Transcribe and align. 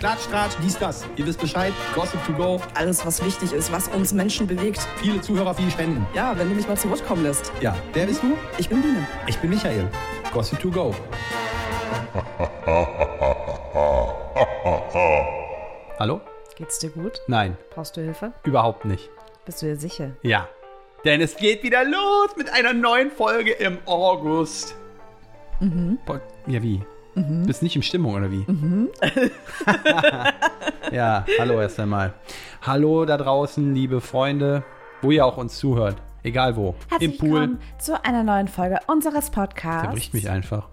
Klatsch, 0.00 0.28
Tratsch, 0.30 0.54
dies, 0.62 0.78
das. 0.78 1.04
Ihr 1.16 1.26
wisst 1.26 1.40
Bescheid. 1.40 1.74
Gossip 1.94 2.24
to 2.24 2.32
go. 2.32 2.58
Alles, 2.74 3.04
was 3.04 3.22
wichtig 3.22 3.52
ist, 3.52 3.70
was 3.70 3.86
uns 3.88 4.14
Menschen 4.14 4.46
bewegt. 4.46 4.80
Viele 4.96 5.20
Zuhörer, 5.20 5.52
viele 5.54 5.70
Spenden. 5.70 6.06
Ja, 6.14 6.36
wenn 6.38 6.48
du 6.48 6.54
mich 6.54 6.66
mal 6.66 6.76
zu 6.78 6.88
Wort 6.88 7.06
kommen 7.06 7.22
lässt. 7.22 7.52
Ja, 7.60 7.76
wer 7.92 8.06
bist 8.06 8.22
du? 8.22 8.34
Ich 8.56 8.68
bin 8.70 8.80
Biene. 8.80 9.06
Ich 9.26 9.36
bin 9.38 9.50
Michael. 9.50 9.88
Gossip 10.32 10.58
to 10.58 10.70
go. 10.70 10.94
Hallo? 15.98 16.20
Geht's 16.56 16.78
dir 16.78 16.90
gut? 16.90 17.20
Nein, 17.26 17.56
Brauchst 17.74 17.96
du 17.96 18.00
Hilfe? 18.00 18.32
überhaupt 18.44 18.84
nicht. 18.86 19.10
Bist 19.44 19.60
du 19.62 19.66
dir 19.66 19.76
sicher? 19.76 20.12
Ja. 20.22 20.48
Denn 21.04 21.20
es 21.20 21.36
geht 21.36 21.62
wieder 21.62 21.84
los 21.84 22.36
mit 22.36 22.50
einer 22.52 22.72
neuen 22.72 23.10
Folge 23.10 23.52
im 23.52 23.78
August. 23.86 24.74
Mhm. 25.60 25.98
Ja, 26.46 26.62
wie? 26.62 26.82
Mhm. 27.14 27.46
Bist 27.46 27.62
nicht 27.62 27.76
in 27.76 27.82
Stimmung, 27.82 28.14
oder 28.14 28.30
wie? 28.30 28.44
Mhm. 28.46 28.88
ja, 30.92 31.24
hallo 31.38 31.60
erst 31.60 31.80
einmal. 31.80 32.14
Hallo 32.62 33.04
da 33.04 33.16
draußen, 33.16 33.74
liebe 33.74 34.00
Freunde, 34.00 34.62
wo 35.02 35.10
ihr 35.10 35.24
auch 35.26 35.36
uns 35.36 35.58
zuhört. 35.58 35.96
Egal 36.22 36.56
wo. 36.56 36.74
Herzlich 36.88 37.12
Im 37.12 37.18
Pool. 37.18 37.30
willkommen 37.40 37.60
zu 37.78 38.04
einer 38.04 38.22
neuen 38.22 38.48
Folge 38.48 38.78
unseres 38.86 39.30
Podcasts. 39.30 39.82
Der 39.82 39.92
bricht 39.92 40.14
mich 40.14 40.28
einfach. 40.28 40.68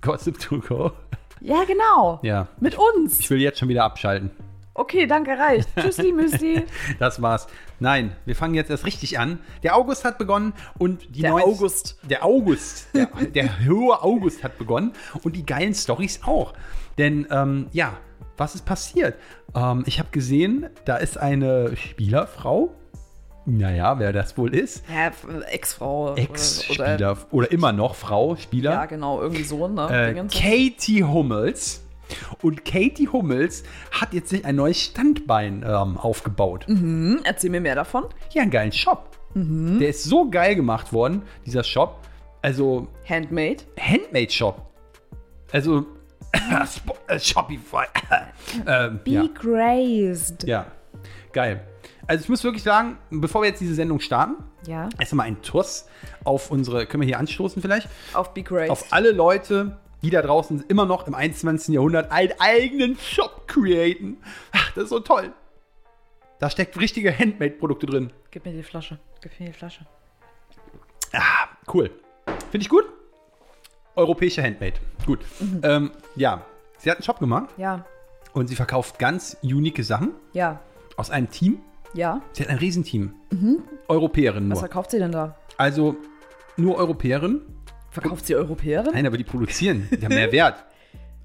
Gossip 0.00 0.38
to 0.38 0.60
go. 0.60 0.92
Ja, 1.40 1.64
genau. 1.64 2.18
Ja. 2.22 2.48
Mit 2.60 2.76
uns. 2.76 3.20
Ich 3.20 3.30
will 3.30 3.40
jetzt 3.40 3.58
schon 3.58 3.68
wieder 3.68 3.84
abschalten. 3.84 4.30
Okay, 4.78 5.06
danke, 5.06 5.32
reicht. 5.32 5.68
Tschüssi, 5.76 6.12
Müsli. 6.12 6.64
Das 7.00 7.20
war's. 7.20 7.48
Nein, 7.80 8.12
wir 8.26 8.36
fangen 8.36 8.54
jetzt 8.54 8.70
erst 8.70 8.86
richtig 8.86 9.18
an. 9.18 9.40
Der 9.62 9.76
August 9.76 10.04
hat 10.04 10.18
begonnen 10.18 10.52
und 10.78 11.16
die 11.16 11.22
Der 11.22 11.30
neuen- 11.32 11.44
August. 11.44 11.98
Der 12.08 12.24
August. 12.24 12.88
Der, 12.94 13.06
der 13.34 13.66
hohe 13.66 14.00
August 14.02 14.44
hat 14.44 14.56
begonnen 14.56 14.92
und 15.24 15.34
die 15.34 15.44
geilen 15.44 15.74
Stories 15.74 16.20
auch. 16.24 16.54
Denn, 16.96 17.26
ähm, 17.30 17.66
ja, 17.72 17.96
was 18.36 18.54
ist 18.54 18.64
passiert? 18.64 19.16
Ähm, 19.54 19.82
ich 19.86 19.98
habe 19.98 20.10
gesehen, 20.12 20.68
da 20.84 20.96
ist 20.96 21.18
eine 21.18 21.76
Spielerfrau. 21.76 22.72
Naja, 23.46 23.98
wer 23.98 24.12
das 24.12 24.36
wohl 24.38 24.54
ist. 24.54 24.84
Ja, 24.94 25.10
Ex-Frau. 25.50 26.12
oder- 26.12 26.18
Ex-Spieler 26.22 27.16
oder 27.30 27.50
immer 27.50 27.72
noch 27.72 27.94
Frau, 27.94 28.36
Spieler. 28.36 28.72
Ja, 28.72 28.86
genau, 28.86 29.20
irgendwie 29.22 29.42
so, 29.44 29.66
ne? 29.66 29.88
äh. 30.10 30.14
Katie 30.28 31.02
Hummels. 31.02 31.82
Und 32.42 32.64
Katie 32.64 33.08
Hummels 33.08 33.62
hat 33.90 34.12
jetzt 34.14 34.30
sich 34.30 34.44
ein 34.44 34.56
neues 34.56 34.80
Standbein 34.80 35.62
ähm, 35.66 35.96
aufgebaut. 35.96 36.66
Hm, 36.66 37.20
erzähl 37.24 37.50
mir 37.50 37.60
mehr 37.60 37.74
davon. 37.74 38.04
Ja, 38.32 38.42
einen 38.42 38.50
geilen 38.50 38.72
Shop. 38.72 39.16
Mhm. 39.34 39.78
Der 39.78 39.88
ist 39.90 40.04
so 40.04 40.28
geil 40.30 40.54
gemacht 40.56 40.92
worden, 40.92 41.22
dieser 41.44 41.62
Shop. 41.64 42.00
Also, 42.42 42.88
Handmade. 43.08 43.58
Handmade-Shop. 43.78 44.62
Also, 45.52 45.86
Sp- 46.64 46.96
äh, 47.08 47.18
Shopify. 47.18 47.84
ähm, 48.66 49.00
Be 49.04 49.10
ja. 49.10 49.24
graced. 49.34 50.44
ja, 50.44 50.66
geil. 51.32 51.62
Also, 52.06 52.22
ich 52.22 52.28
muss 52.28 52.42
wirklich 52.44 52.62
sagen, 52.62 52.96
bevor 53.10 53.42
wir 53.42 53.48
jetzt 53.48 53.60
diese 53.60 53.74
Sendung 53.74 54.00
starten, 54.00 54.34
Ja. 54.66 54.88
erstmal 54.98 55.26
ein 55.26 55.42
Toss 55.42 55.86
auf 56.24 56.50
unsere, 56.50 56.86
können 56.86 57.02
wir 57.02 57.06
hier 57.06 57.18
anstoßen 57.18 57.60
vielleicht? 57.60 57.88
Auf 58.14 58.32
Be 58.34 58.42
graced. 58.42 58.70
Auf 58.70 58.92
alle 58.92 59.10
Leute, 59.12 59.76
die 60.02 60.10
da 60.10 60.22
draußen 60.22 60.64
immer 60.68 60.84
noch 60.86 61.06
im 61.06 61.14
21. 61.14 61.74
Jahrhundert 61.74 62.10
einen 62.12 62.32
eigenen 62.38 62.96
Shop 62.98 63.46
createn. 63.48 64.18
Ach, 64.52 64.72
das 64.72 64.84
ist 64.84 64.90
so 64.90 65.00
toll. 65.00 65.32
Da 66.38 66.48
steckt 66.50 66.78
richtige 66.78 67.16
Handmade-Produkte 67.16 67.86
drin. 67.86 68.12
Gib 68.30 68.44
mir 68.44 68.52
die 68.52 68.62
Flasche. 68.62 68.98
Gib 69.20 69.38
mir 69.40 69.46
die 69.46 69.52
Flasche. 69.52 69.84
Ah, 71.12 71.48
cool. 71.72 71.90
Finde 72.50 72.62
ich 72.62 72.68
gut. 72.68 72.84
Europäische 73.96 74.42
Handmade. 74.42 74.74
Gut. 75.06 75.20
Ähm, 75.62 75.90
ja, 76.14 76.44
sie 76.78 76.90
hat 76.90 76.98
einen 76.98 77.04
Shop 77.04 77.18
gemacht 77.18 77.48
Ja. 77.56 77.84
und 78.34 78.46
sie 78.46 78.54
verkauft 78.54 78.98
ganz 78.98 79.36
unique 79.42 79.82
Sachen 79.84 80.12
Ja. 80.32 80.60
aus 80.96 81.10
einem 81.10 81.30
Team. 81.30 81.58
Ja. 81.94 82.20
Sie 82.32 82.42
hat 82.44 82.50
ein 82.50 82.58
Riesenteam. 82.58 83.14
Europäerin 83.88 84.44
Was 84.50 84.56
nur. 84.56 84.60
verkauft 84.60 84.90
sie 84.92 84.98
denn 84.98 85.10
da? 85.10 85.36
Also 85.56 85.96
nur 86.56 86.76
Europäerin. 86.76 87.40
Verkauft 87.90 88.26
sie 88.26 88.34
Europäerin? 88.36 88.92
Nein, 88.92 89.06
aber 89.06 89.16
die 89.16 89.24
produzieren. 89.24 89.88
Die 89.90 90.04
haben 90.04 90.14
mehr 90.14 90.30
Wert. 90.32 90.64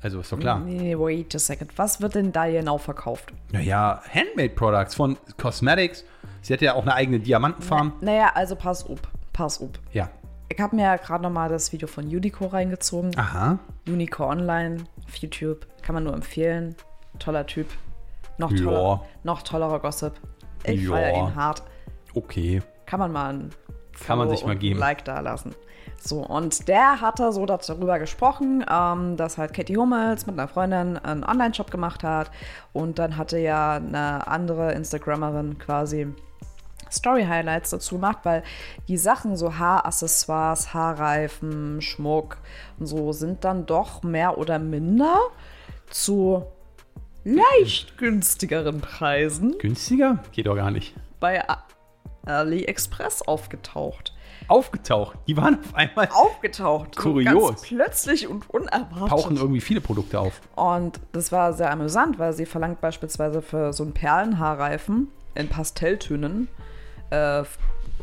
Also 0.01 0.19
ist 0.19 0.31
doch 0.31 0.40
klar. 0.40 0.59
Nee, 0.59 0.97
wait 0.97 1.34
a 1.35 1.40
second. 1.40 1.72
Was 1.78 2.01
wird 2.01 2.16
denn 2.16 2.31
da 2.34 2.46
genau 2.50 2.78
verkauft? 2.78 3.31
Naja, 3.51 4.01
Handmade 4.13 4.50
Products 4.50 4.96
von 4.96 5.18
Cosmetics. 5.38 6.03
Sie 6.41 6.52
hat 6.53 6.59
ja 6.62 6.73
auch 6.73 6.81
eine 6.81 6.94
eigene 6.94 7.19
Diamantenfarm. 7.19 7.94
Naja, 8.02 8.31
also 8.35 8.56
pass 8.56 8.90
up. 8.90 9.00
Pass 9.31 9.62
up. 9.62 9.79
Ja. 9.94 10.09
Ich 10.50 10.59
habe 10.59 10.75
mir 10.75 10.84
ja 10.84 10.96
gerade 10.97 11.23
nochmal 11.23 11.47
das 11.50 11.72
Video 11.72 11.88
von 11.88 12.03
Unico 12.06 12.47
reingezogen. 12.47 13.18
Aha. 13.18 13.59
Unico 13.88 14.25
Online 14.29 14.84
auf 15.07 15.16
YouTube. 15.16 15.66
Kann 15.81 15.96
man 15.96 16.03
nur 16.03 16.13
empfehlen. 16.13 16.75
Toller 17.19 17.46
Typ. 17.47 17.68
Noch, 18.38 18.52
Ja. 18.52 18.63
toller, 18.63 19.06
noch 19.23 19.41
tollerer 19.44 19.79
Gossip. 19.79 20.13
Ich 20.66 20.81
Ja. 20.84 20.91
feiere 20.91 21.18
ihn 21.18 21.35
hart. 21.35 21.63
Okay. 22.13 22.62
Kann 22.85 23.00
man 23.00 23.12
mal 23.12 23.34
ein 23.34 23.50
Kann 24.06 24.18
man 24.18 24.29
sich 24.29 24.46
mal 24.46 24.56
geben. 24.57 24.75
ein 24.75 24.79
Like 24.81 25.06
da 25.06 25.22
lassen. 25.22 25.56
So, 26.06 26.18
und 26.19 26.68
der 26.68 27.00
hatte 27.00 27.31
so 27.31 27.46
darüber 27.46 27.97
gesprochen, 27.97 28.66
ähm, 28.69 29.16
dass 29.16 29.38
halt 29.38 29.53
Katie 29.53 29.78
Hummels 29.78 30.25
mit 30.25 30.38
einer 30.38 30.50
Freundin 30.50 30.97
einen 30.97 31.24
Online-Shop 31.24 31.72
gemacht 31.72 32.03
hat. 32.03 32.30
Und 32.74 33.00
dann 33.00 33.16
hatte 33.16 33.38
ja 33.38 33.75
eine 33.75 34.28
andere 34.28 34.74
Instagrammerin 34.74 35.58
quasi 35.59 36.08
Story-Highlights 36.91 37.69
dazu 37.69 37.96
gemacht, 37.96 38.19
weil 38.24 38.44
die 38.90 38.97
Sachen, 38.97 39.38
so 39.38 39.58
Haaraccessoires, 39.58 40.74
Haarreifen, 40.74 41.81
Schmuck 41.81 42.38
und 42.80 42.88
so, 42.88 43.14
sind 43.14 43.46
dann 43.46 43.66
doch 43.66 44.03
mehr 44.03 44.38
oder 44.38 44.59
minder 44.59 45.18
zu 45.90 46.44
leicht 47.24 47.97
günstigeren 47.97 48.81
Preisen 48.81 49.58
Günstiger? 49.58 50.20
Geht 50.34 50.47
doch 50.47 50.56
gar 50.56 50.70
nicht. 50.70 50.96
bei 51.22 51.41
AliExpress 52.25 53.22
aufgetaucht. 53.22 54.12
Aufgetaucht. 54.48 55.18
Die 55.28 55.38
waren 55.38 55.59
auf 55.59 55.76
einmal. 55.76 56.09
Aufgetaucht. 56.12 56.96
Kurios. 56.96 57.62
Plötzlich 57.62 58.28
und 58.28 58.50
unerwartet. 58.50 59.09
Tauchen 59.09 59.38
irgendwie 59.38 59.62
viele 59.62 59.81
Produkte 59.81 60.20
auf. 60.20 60.42
Und 60.56 61.00
das 61.12 61.31
war 61.31 61.54
sehr 61.54 61.72
amüsant, 61.72 62.20
weil 62.20 62.34
sie 62.34 62.46
verlangt 62.46 62.82
beispielsweise 62.82 63.42
für 63.42 63.74
so 63.74 63.84
einen 63.84 63.94
Perlenhaarreifen 63.94 65.09
in 65.36 65.50
Pastelltönen 65.50 66.48
äh, 67.09 67.44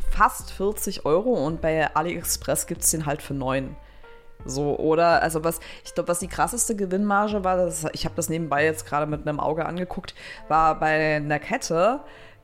fast 0.09 0.51
40 0.51 1.05
Euro 1.05 1.33
und 1.45 1.61
bei 1.61 1.93
AliExpress 1.95 2.67
gibt 2.67 2.81
es 2.81 2.91
den 2.91 3.05
halt 3.05 3.21
für 3.21 3.33
9. 3.33 3.75
So, 4.45 4.77
oder, 4.77 5.21
also 5.21 5.43
was, 5.43 5.59
ich 5.85 5.93
glaube, 5.93 6.09
was 6.09 6.19
die 6.19 6.27
krasseste 6.27 6.75
Gewinnmarge 6.75 7.43
war, 7.43 7.57
das, 7.57 7.85
ich 7.93 8.05
habe 8.05 8.15
das 8.15 8.27
nebenbei 8.29 8.65
jetzt 8.65 8.85
gerade 8.87 9.05
mit 9.05 9.27
einem 9.27 9.39
Auge 9.39 9.65
angeguckt, 9.65 10.15
war 10.47 10.79
bei 10.79 11.17
einer 11.17 11.39
Kette, 11.39 12.01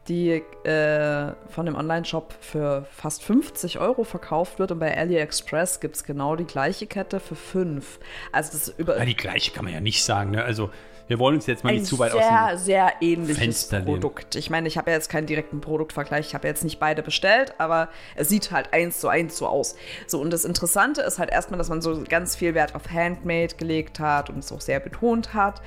die 0.07 0.43
äh, 0.63 1.33
von 1.49 1.65
dem 1.65 1.75
Online-Shop 1.75 2.33
für 2.39 2.85
fast 2.91 3.23
50 3.23 3.79
Euro 3.79 4.03
verkauft 4.03 4.59
wird 4.59 4.71
und 4.71 4.79
bei 4.79 4.97
AliExpress 4.97 5.79
gibt 5.79 5.95
es 5.97 6.03
genau 6.03 6.35
die 6.35 6.45
gleiche 6.45 6.87
Kette 6.87 7.19
für 7.19 7.35
5. 7.35 7.99
Also 8.31 8.51
das 8.53 8.67
ist 8.69 8.79
über 8.79 8.97
Ja, 8.97 9.05
die 9.05 9.15
gleiche 9.15 9.51
kann 9.51 9.65
man 9.65 9.73
ja 9.73 9.81
nicht 9.81 10.03
sagen. 10.03 10.31
Ne? 10.31 10.43
Also, 10.43 10.69
wir 11.07 11.19
wollen 11.19 11.35
uns 11.35 11.45
jetzt 11.45 11.63
mal 11.63 11.73
nicht 11.73 11.85
zu 11.85 11.99
weit 11.99 12.11
aus 12.11 12.21
sehr, 12.21 12.47
dem. 12.49 12.57
sehr 12.57 12.93
ähnliches 13.01 13.37
Fenster. 13.37 13.79
Produkt. 13.81 14.35
Ich 14.35 14.49
meine, 14.49 14.67
ich 14.67 14.77
habe 14.77 14.91
ja 14.91 14.97
jetzt 14.97 15.09
keinen 15.09 15.25
direkten 15.25 15.61
Produktvergleich, 15.61 16.27
ich 16.27 16.35
habe 16.35 16.47
jetzt 16.47 16.65
nicht 16.65 16.79
beide 16.79 17.01
bestellt, 17.01 17.53
aber 17.57 17.87
es 18.15 18.27
sieht 18.27 18.51
halt 18.51 18.73
eins 18.73 18.99
zu 18.99 19.07
eins 19.07 19.37
so 19.37 19.47
aus. 19.47 19.75
So, 20.05 20.19
und 20.19 20.31
das 20.31 20.43
Interessante 20.43 21.01
ist 21.01 21.17
halt 21.17 21.29
erstmal, 21.29 21.57
dass 21.57 21.69
man 21.69 21.81
so 21.81 22.03
ganz 22.07 22.35
viel 22.35 22.53
Wert 22.55 22.75
auf 22.75 22.89
Handmade 22.91 23.55
gelegt 23.55 23.99
hat 23.99 24.29
und 24.29 24.39
es 24.39 24.51
auch 24.51 24.59
sehr 24.59 24.81
betont 24.81 25.33
hat. 25.33 25.61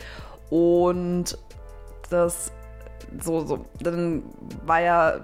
Und 0.51 1.39
das 2.11 2.53
so, 3.23 3.45
so, 3.45 3.65
dann 3.81 4.23
war 4.65 4.81
ja 4.81 5.15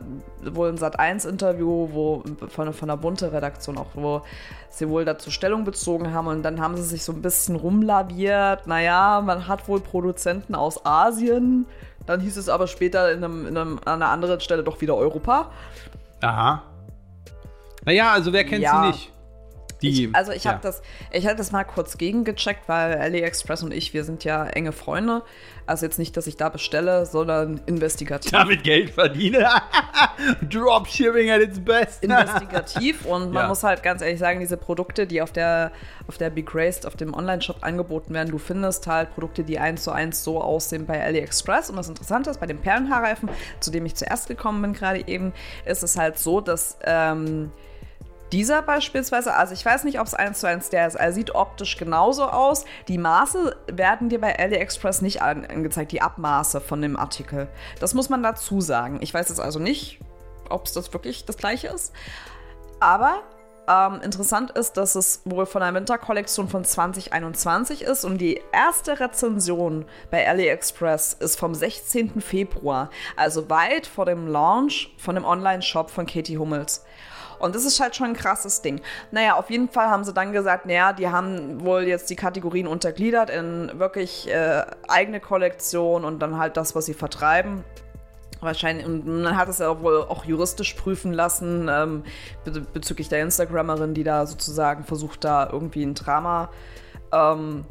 wohl 0.44 0.68
ein 0.68 0.78
Sat1-Interview, 0.78 1.88
wo 1.92 2.22
von, 2.48 2.72
von 2.72 2.88
der 2.88 2.96
Bunte-Redaktion 2.96 3.78
auch, 3.78 3.86
wo 3.94 4.22
sie 4.70 4.88
wohl 4.88 5.04
dazu 5.04 5.30
Stellung 5.30 5.64
bezogen 5.64 6.12
haben 6.12 6.26
und 6.26 6.42
dann 6.42 6.60
haben 6.60 6.76
sie 6.76 6.82
sich 6.82 7.04
so 7.04 7.12
ein 7.12 7.22
bisschen 7.22 7.56
rumlaviert. 7.56 8.66
Naja, 8.66 9.22
man 9.24 9.48
hat 9.48 9.68
wohl 9.68 9.80
Produzenten 9.80 10.54
aus 10.54 10.84
Asien. 10.84 11.66
Dann 12.06 12.20
hieß 12.20 12.36
es 12.36 12.48
aber 12.48 12.66
später 12.66 13.10
in 13.12 13.24
einem, 13.24 13.46
in 13.46 13.56
einem, 13.56 13.78
an 13.84 14.02
einer 14.02 14.10
anderen 14.10 14.40
Stelle 14.40 14.62
doch 14.62 14.80
wieder 14.80 14.96
Europa. 14.96 15.50
Aha. 16.20 16.62
Naja, 17.84 18.12
also 18.12 18.32
wer 18.32 18.44
kennt 18.44 18.62
Ja. 18.62 18.82
sie 18.82 18.88
nicht? 18.88 19.12
Die, 19.82 20.04
Ich, 20.06 20.14
also 20.14 20.32
ich 20.32 20.44
ja. 20.44 20.52
habe 20.52 20.62
das, 20.62 20.82
ich 21.10 21.26
habe 21.26 21.36
das 21.36 21.52
mal 21.52 21.64
kurz 21.64 21.98
gegengecheckt, 21.98 22.68
weil 22.68 22.98
AliExpress 22.98 23.62
und 23.62 23.72
ich, 23.72 23.92
wir 23.94 24.04
sind 24.04 24.24
ja 24.24 24.46
enge 24.46 24.72
Freunde. 24.72 25.22
Also 25.66 25.84
jetzt 25.84 25.98
nicht, 25.98 26.16
dass 26.16 26.26
ich 26.28 26.36
da 26.36 26.48
bestelle, 26.48 27.06
sondern 27.06 27.60
investigativ. 27.66 28.30
damit 28.30 28.62
Geld 28.62 28.90
verdiene. 28.90 29.48
Dropshipping 30.48 31.30
at 31.30 31.40
its 31.40 31.58
best. 31.60 32.02
investigativ 32.04 33.04
und 33.04 33.32
man 33.32 33.42
Ja. 33.46 33.48
muss 33.48 33.62
halt 33.64 33.82
ganz 33.82 34.02
ehrlich 34.02 34.18
sagen, 34.18 34.40
diese 34.40 34.56
Produkte, 34.56 35.06
die 35.06 35.22
auf 35.22 35.32
der 35.32 35.72
auf 36.08 36.18
der 36.18 36.30
Big 36.30 36.54
Raced, 36.54 36.86
auf 36.86 36.94
dem 36.96 37.14
Online-Shop 37.14 37.58
angeboten 37.62 38.14
werden, 38.14 38.30
du 38.30 38.38
findest 38.38 38.86
halt 38.86 39.12
Produkte, 39.14 39.42
die 39.42 39.58
eins 39.58 39.82
zu 39.82 39.90
eins 39.90 40.22
so 40.22 40.40
aussehen 40.40 40.86
bei 40.86 41.02
AliExpress. 41.02 41.70
Und 41.70 41.76
das 41.76 41.88
Interessante 41.88 42.30
ist, 42.30 42.38
bei 42.38 42.46
dem 42.46 42.58
Perlenhaarreifen, 42.58 43.28
zu 43.60 43.70
dem 43.70 43.84
ich 43.86 43.96
zuerst 43.96 44.28
gekommen 44.28 44.62
bin 44.62 44.72
gerade 44.72 45.06
eben, 45.08 45.32
ist 45.64 45.82
es 45.82 45.96
halt 45.98 46.18
so, 46.18 46.40
dass 46.40 46.78
ähm, 46.84 47.50
dieser 48.32 48.62
beispielsweise, 48.62 49.34
also 49.34 49.54
ich 49.54 49.64
weiß 49.64 49.84
nicht, 49.84 50.00
ob 50.00 50.06
es 50.06 50.14
eins 50.14 50.40
zu 50.40 50.48
eins 50.48 50.68
der 50.68 50.86
ist. 50.86 50.96
Er 50.96 51.12
sieht 51.12 51.34
optisch 51.34 51.76
genauso 51.76 52.24
aus. 52.24 52.64
Die 52.88 52.98
Maße 52.98 53.56
werden 53.68 54.08
dir 54.08 54.20
bei 54.20 54.38
AliExpress 54.38 55.02
nicht 55.02 55.22
angezeigt, 55.22 55.92
die 55.92 56.02
Abmaße 56.02 56.60
von 56.60 56.82
dem 56.82 56.96
Artikel. 56.96 57.48
Das 57.80 57.94
muss 57.94 58.08
man 58.08 58.22
dazu 58.22 58.60
sagen. 58.60 58.98
Ich 59.00 59.14
weiß 59.14 59.28
jetzt 59.28 59.40
also 59.40 59.58
nicht, 59.58 60.00
ob 60.50 60.66
es 60.66 60.72
das 60.72 60.92
wirklich 60.92 61.24
das 61.24 61.36
gleiche 61.36 61.68
ist. 61.68 61.92
Aber 62.80 63.22
ähm, 63.68 64.00
interessant 64.02 64.52
ist, 64.52 64.76
dass 64.76 64.94
es 64.94 65.22
wohl 65.24 65.46
von 65.46 65.62
einer 65.62 65.76
Winterkollektion 65.76 66.48
von 66.48 66.64
2021 66.64 67.82
ist 67.82 68.04
und 68.04 68.18
die 68.18 68.40
erste 68.52 69.00
Rezension 69.00 69.86
bei 70.10 70.28
AliExpress 70.28 71.14
ist 71.14 71.38
vom 71.38 71.54
16. 71.54 72.20
Februar, 72.20 72.90
also 73.16 73.50
weit 73.50 73.86
vor 73.86 74.06
dem 74.06 74.28
Launch 74.28 74.94
von 74.98 75.16
dem 75.16 75.24
Online-Shop 75.24 75.90
von 75.90 76.06
Katie 76.06 76.38
Hummels. 76.38 76.84
Und 77.38 77.54
das 77.54 77.64
ist 77.64 77.80
halt 77.80 77.96
schon 77.96 78.08
ein 78.08 78.14
krasses 78.14 78.62
Ding. 78.62 78.80
Naja, 79.10 79.34
auf 79.34 79.50
jeden 79.50 79.68
Fall 79.68 79.88
haben 79.88 80.04
sie 80.04 80.12
dann 80.12 80.32
gesagt, 80.32 80.66
naja, 80.66 80.92
die 80.92 81.08
haben 81.08 81.64
wohl 81.64 81.82
jetzt 81.82 82.10
die 82.10 82.16
Kategorien 82.16 82.66
untergliedert 82.66 83.30
in 83.30 83.78
wirklich 83.78 84.28
äh, 84.30 84.64
eigene 84.88 85.20
Kollektion 85.20 86.04
und 86.04 86.20
dann 86.20 86.38
halt 86.38 86.56
das, 86.56 86.74
was 86.74 86.86
sie 86.86 86.94
vertreiben. 86.94 87.64
Wahrscheinlich, 88.40 88.84
und 88.84 89.06
man 89.06 89.36
hat 89.36 89.48
es 89.48 89.58
ja 89.58 89.80
wohl 89.80 90.02
auch 90.02 90.24
juristisch 90.24 90.74
prüfen 90.74 91.12
lassen, 91.12 91.68
ähm, 91.70 92.04
bezüglich 92.74 93.08
der 93.08 93.22
Instagrammerin, 93.22 93.94
die 93.94 94.04
da 94.04 94.26
sozusagen 94.26 94.84
versucht, 94.84 95.24
da 95.24 95.48
irgendwie 95.50 95.82
ein 95.82 95.94
Drama 95.94 96.50
ähm, 97.12 97.64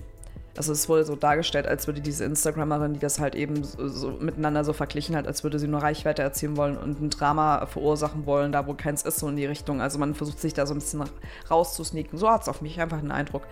also 0.57 0.71
es 0.71 0.87
wurde 0.87 1.03
so 1.03 1.15
dargestellt, 1.15 1.67
als 1.67 1.87
würde 1.87 1.99
diese 1.99 2.23
Instagrammerin, 2.23 2.93
die 2.93 2.99
das 2.99 3.19
halt 3.19 3.35
eben 3.35 3.63
so, 3.63 3.87
so, 3.87 4.11
miteinander 4.11 4.63
so 4.63 4.71
verglichen 4.73 5.15
hat, 5.15 5.27
als 5.27 5.43
würde 5.43 5.59
sie 5.59 5.67
nur 5.67 5.81
Reichweite 5.81 6.21
erzielen 6.21 6.55
wollen 6.55 6.77
und 6.77 7.01
ein 7.01 7.09
Drama 7.09 7.65
verursachen 7.65 8.25
wollen, 8.25 8.51
da 8.51 8.65
wo 8.65 8.73
keins 8.73 9.03
ist, 9.03 9.19
so 9.19 9.27
in 9.27 9.35
die 9.35 9.45
Richtung. 9.45 9.81
Also 9.81 9.99
man 9.99 10.15
versucht 10.15 10.39
sich 10.39 10.53
da 10.53 10.65
so 10.65 10.73
ein 10.73 10.79
bisschen 10.79 11.03
rauszusneaken. 11.51 12.17
So 12.17 12.29
hat 12.29 12.43
es 12.43 12.47
auf 12.47 12.61
mich 12.61 12.79
einfach 12.79 12.99
einen 12.99 13.11
Eindruck. 13.11 13.43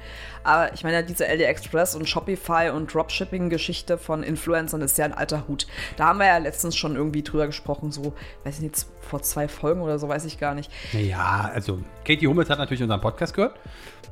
Aber 0.43 0.73
ich 0.73 0.83
meine, 0.83 1.03
diese 1.03 1.25
LD 1.25 1.41
Express 1.41 1.95
und 1.95 2.07
Shopify 2.07 2.71
und 2.73 2.93
Dropshipping-Geschichte 2.93 3.97
von 3.97 4.23
Influencern 4.23 4.81
ist 4.81 4.97
ja 4.97 5.05
ein 5.05 5.13
alter 5.13 5.47
Hut. 5.47 5.67
Da 5.97 6.05
haben 6.05 6.19
wir 6.19 6.27
ja 6.27 6.37
letztens 6.37 6.75
schon 6.77 6.95
irgendwie 6.95 7.23
drüber 7.23 7.47
gesprochen, 7.47 7.91
so, 7.91 8.13
weiß 8.45 8.55
ich 8.55 8.61
nicht, 8.61 8.85
vor 9.01 9.21
zwei 9.21 9.49
Folgen 9.49 9.81
oder 9.81 9.99
so, 9.99 10.07
weiß 10.07 10.23
ich 10.25 10.39
gar 10.39 10.55
nicht. 10.55 10.71
Ja, 10.93 11.51
also 11.53 11.79
Katie 12.05 12.27
Hummels 12.27 12.49
hat 12.49 12.59
natürlich 12.59 12.81
unseren 12.81 13.01
Podcast 13.01 13.33
gehört. 13.33 13.59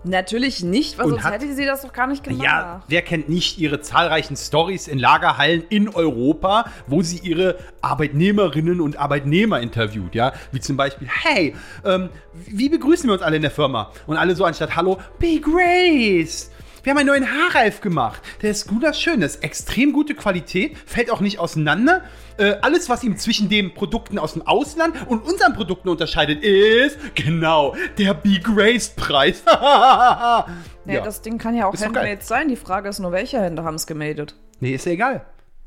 Natürlich 0.03 0.63
nicht, 0.63 0.98
weil 0.98 1.09
sonst 1.09 1.24
hat, 1.24 1.33
hätte 1.33 1.53
sie 1.53 1.65
das 1.65 1.83
doch 1.83 1.94
gar 1.94 2.07
nicht 2.07 2.24
gemacht. 2.24 2.44
Ja, 2.44 2.81
wer 2.88 3.01
kennt 3.03 3.30
nicht 3.30 3.59
ihre 3.59 3.81
zahlreichen 3.81 4.36
Stories 4.36 4.88
in 4.88 4.98
Lagerhallen 4.98 5.63
in 5.69 5.89
Europa, 5.89 6.65
wo 6.88 7.03
sie 7.03 7.19
ihre 7.19 7.57
Arbeitnehmerinnen 7.81 8.81
und 8.81 8.98
Arbeitnehmer 8.98 9.59
interviewt, 9.59 10.15
ja? 10.15 10.33
Wie 10.51 10.59
zum 10.59 10.75
Beispiel, 10.75 11.07
hey, 11.07 11.56
ähm, 11.86 12.09
wie 12.33 12.69
begrüßen 12.69 13.07
wir 13.07 13.13
uns 13.13 13.21
alle 13.21 13.36
in 13.36 13.44
der 13.44 13.51
Firma? 13.51 13.92
Und 14.07 14.18
alle 14.18 14.36
so 14.36 14.44
anstatt 14.44 14.75
Hallo, 14.75 15.00
be 15.19 15.39
Grace. 15.39 16.50
Wir 16.83 16.92
haben 16.92 16.98
einen 16.98 17.07
neuen 17.07 17.28
Haarreif 17.28 17.81
gemacht. 17.81 18.22
Der 18.42 18.50
ist 18.50 18.68
gut, 18.68 18.83
das 18.83 18.98
ist 18.98 19.04
schön. 19.04 19.22
Das 19.22 19.36
ist 19.36 19.44
extrem 19.44 19.94
gute 19.94 20.16
Qualität, 20.16 20.75
fällt 20.86 21.12
auch 21.12 21.19
nicht 21.19 21.38
auseinander. 21.38 22.04
Äh, 22.38 22.56
alles, 22.62 22.89
was 22.89 23.04
ihm 23.04 23.18
zwischen 23.18 23.50
den 23.50 23.74
Produkten 23.75 24.18
aus 24.18 24.33
dem 24.33 24.48
Ausland 24.48 24.95
und 25.07 25.24
unseren 25.24 25.54
Produkten 25.54 25.89
unterscheidet, 25.89 26.44
ist 26.44 26.98
genau 27.13 27.75
der 28.00 28.16
Be 28.16 28.39
Grace 28.39 28.89
Preis. 28.89 29.44
ja, 29.48 30.48
ja, 30.86 31.01
das 31.01 31.22
Ding 31.22 31.38
kann 31.38 31.56
ja 31.56 31.68
auch 31.68 31.75
handmade 31.75 32.18
sein. 32.22 32.48
Die 32.48 32.56
Frage 32.56 32.89
ist 32.89 33.00
nur, 33.00 33.12
welche 33.12 33.39
Hände 33.39 33.63
haben 33.63 33.75
es 33.75 33.86
gemeldet? 33.86 34.36
Nee, 34.60 34.74
ist 34.74 34.86
ja 34.86 34.94
egal. 34.94 35.25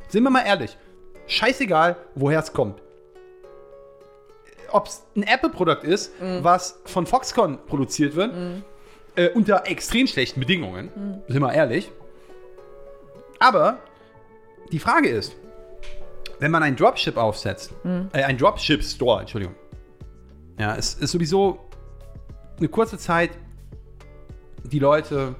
Sind 0.08 0.24
wir 0.24 0.30
mal 0.30 0.44
ehrlich. 0.44 0.76
Scheißegal, 1.28 1.96
woher 2.16 2.40
es 2.40 2.52
kommt. 2.52 2.82
Ob 4.72 4.88
es 4.88 5.04
ein 5.14 5.22
Apple-Produkt 5.22 5.84
ist, 5.84 6.20
mm. 6.20 6.38
was 6.42 6.80
von 6.86 7.06
Foxconn 7.06 7.58
produziert 7.66 8.16
wird, 8.16 8.34
mm 8.34 8.73
äh, 9.16 9.28
unter 9.30 9.66
extrem 9.66 10.06
schlechten 10.06 10.40
Bedingungen, 10.40 10.90
mhm. 10.94 11.32
sind 11.32 11.42
wir 11.42 11.52
ehrlich. 11.52 11.90
Aber 13.38 13.78
die 14.72 14.78
Frage 14.78 15.08
ist, 15.08 15.36
wenn 16.40 16.50
man 16.50 16.62
einen 16.62 16.76
Dropship 16.76 17.16
aufsetzt, 17.16 17.72
mhm. 17.84 18.08
äh, 18.12 18.22
ein 18.22 18.38
Dropship-Store, 18.38 19.20
Entschuldigung, 19.20 19.54
ja, 20.58 20.76
es 20.76 20.94
ist 20.94 21.10
sowieso 21.10 21.58
eine 22.58 22.68
kurze 22.68 22.98
Zeit, 22.98 23.30
die 24.64 24.78
Leute 24.78 25.34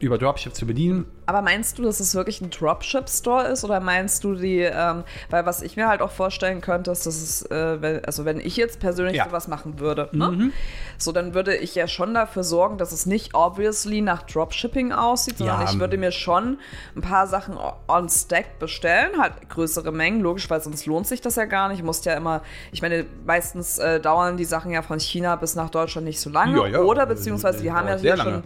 über 0.00 0.16
Dropship 0.16 0.54
zu 0.54 0.66
bedienen. 0.66 1.04
Aber 1.26 1.42
meinst 1.42 1.78
du, 1.78 1.82
dass 1.82 2.00
es 2.00 2.14
wirklich 2.14 2.40
ein 2.40 2.50
Dropship-Store 2.50 3.44
ist 3.48 3.64
oder 3.64 3.80
meinst 3.80 4.24
du 4.24 4.34
die, 4.34 4.60
ähm, 4.60 5.04
weil 5.28 5.44
was 5.44 5.60
ich 5.60 5.76
mir 5.76 5.88
halt 5.88 6.00
auch 6.00 6.10
vorstellen 6.10 6.62
könnte, 6.62 6.90
ist, 6.90 7.06
dass 7.06 7.16
es, 7.16 7.42
äh, 7.50 7.80
wenn, 7.82 8.04
also 8.06 8.24
wenn 8.24 8.40
ich 8.40 8.56
jetzt 8.56 8.80
persönlich 8.80 9.16
ja. 9.16 9.26
sowas 9.26 9.46
machen 9.46 9.78
würde, 9.78 10.08
ne? 10.12 10.28
mhm. 10.28 10.52
so 10.96 11.12
dann 11.12 11.34
würde 11.34 11.54
ich 11.54 11.74
ja 11.74 11.86
schon 11.86 12.14
dafür 12.14 12.44
sorgen, 12.44 12.78
dass 12.78 12.92
es 12.92 13.04
nicht 13.04 13.34
obviously 13.34 14.00
nach 14.00 14.22
Dropshipping 14.22 14.92
aussieht, 14.92 15.36
sondern 15.36 15.60
ja. 15.60 15.70
ich 15.70 15.78
würde 15.78 15.98
mir 15.98 16.12
schon 16.12 16.58
ein 16.96 17.02
paar 17.02 17.26
Sachen 17.26 17.58
on 17.86 18.08
Stack 18.08 18.58
bestellen, 18.58 19.20
halt 19.20 19.34
größere 19.50 19.92
Mengen, 19.92 20.22
logisch, 20.22 20.48
weil 20.48 20.62
sonst 20.62 20.86
lohnt 20.86 21.06
sich 21.06 21.20
das 21.20 21.36
ja 21.36 21.44
gar 21.44 21.68
nicht. 21.68 21.78
Ich 21.78 21.84
muss 21.84 22.02
ja 22.06 22.14
immer, 22.14 22.42
ich 22.72 22.80
meine, 22.80 23.04
meistens 23.26 23.78
äh, 23.78 24.00
dauern 24.00 24.38
die 24.38 24.46
Sachen 24.46 24.72
ja 24.72 24.80
von 24.80 24.98
China 24.98 25.36
bis 25.36 25.54
nach 25.54 25.68
Deutschland 25.68 26.06
nicht 26.06 26.20
so 26.20 26.30
lange 26.30 26.70
ja, 26.70 26.80
oder 26.80 27.04
beziehungsweise 27.04 27.62
die 27.62 27.70
haben 27.70 27.86
ja 27.86 27.96
hier 27.96 28.16
schon 28.16 28.42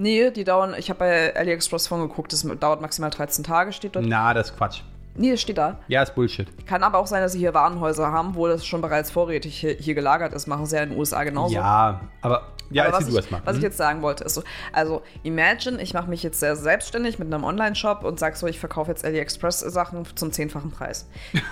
Nee, 0.00 0.30
die 0.30 0.44
dauern, 0.44 0.74
ich 0.78 0.88
habe 0.88 1.00
bei 1.00 1.36
AliExpress 1.36 1.86
von 1.86 2.00
geguckt, 2.00 2.32
das 2.32 2.46
dauert 2.58 2.80
maximal 2.80 3.10
13 3.10 3.44
Tage, 3.44 3.70
steht 3.74 3.96
dort. 3.96 4.06
Na, 4.06 4.32
das 4.32 4.48
ist 4.48 4.56
Quatsch. 4.56 4.80
Nee, 5.14 5.32
das 5.32 5.42
steht 5.42 5.58
da. 5.58 5.76
Ja, 5.88 6.02
ist 6.02 6.14
Bullshit. 6.14 6.48
Kann 6.66 6.82
aber 6.82 6.96
auch 6.96 7.06
sein, 7.06 7.20
dass 7.20 7.32
sie 7.32 7.38
hier 7.38 7.52
Warenhäuser 7.52 8.10
haben, 8.10 8.34
wo 8.34 8.46
das 8.46 8.64
schon 8.64 8.80
bereits 8.80 9.10
vorrätig 9.10 9.60
hier, 9.60 9.74
hier 9.74 9.94
gelagert 9.94 10.32
ist. 10.32 10.46
Machen 10.46 10.64
sie 10.64 10.76
ja 10.76 10.84
in 10.84 10.90
den 10.90 10.98
USA 10.98 11.22
genauso. 11.24 11.54
Ja, 11.54 12.00
aber 12.22 12.48
ja, 12.70 12.84
aber 12.84 12.96
was, 12.96 13.08
ich, 13.08 13.14
was 13.14 13.56
ich 13.56 13.56
mhm. 13.56 13.62
jetzt 13.62 13.76
sagen 13.76 14.00
wollte, 14.00 14.24
ist 14.24 14.34
so, 14.34 14.42
also 14.72 15.02
imagine, 15.22 15.82
ich 15.82 15.92
mache 15.92 16.08
mich 16.08 16.22
jetzt 16.22 16.40
sehr 16.40 16.56
selbstständig 16.56 17.18
mit 17.18 17.32
einem 17.32 17.44
Online-Shop 17.44 18.02
und 18.02 18.18
sag 18.18 18.36
so, 18.36 18.46
ich 18.46 18.58
verkaufe 18.58 18.90
jetzt 18.90 19.04
AliExpress-Sachen 19.04 20.06
zum 20.14 20.32
zehnfachen 20.32 20.70
Preis. 20.70 21.06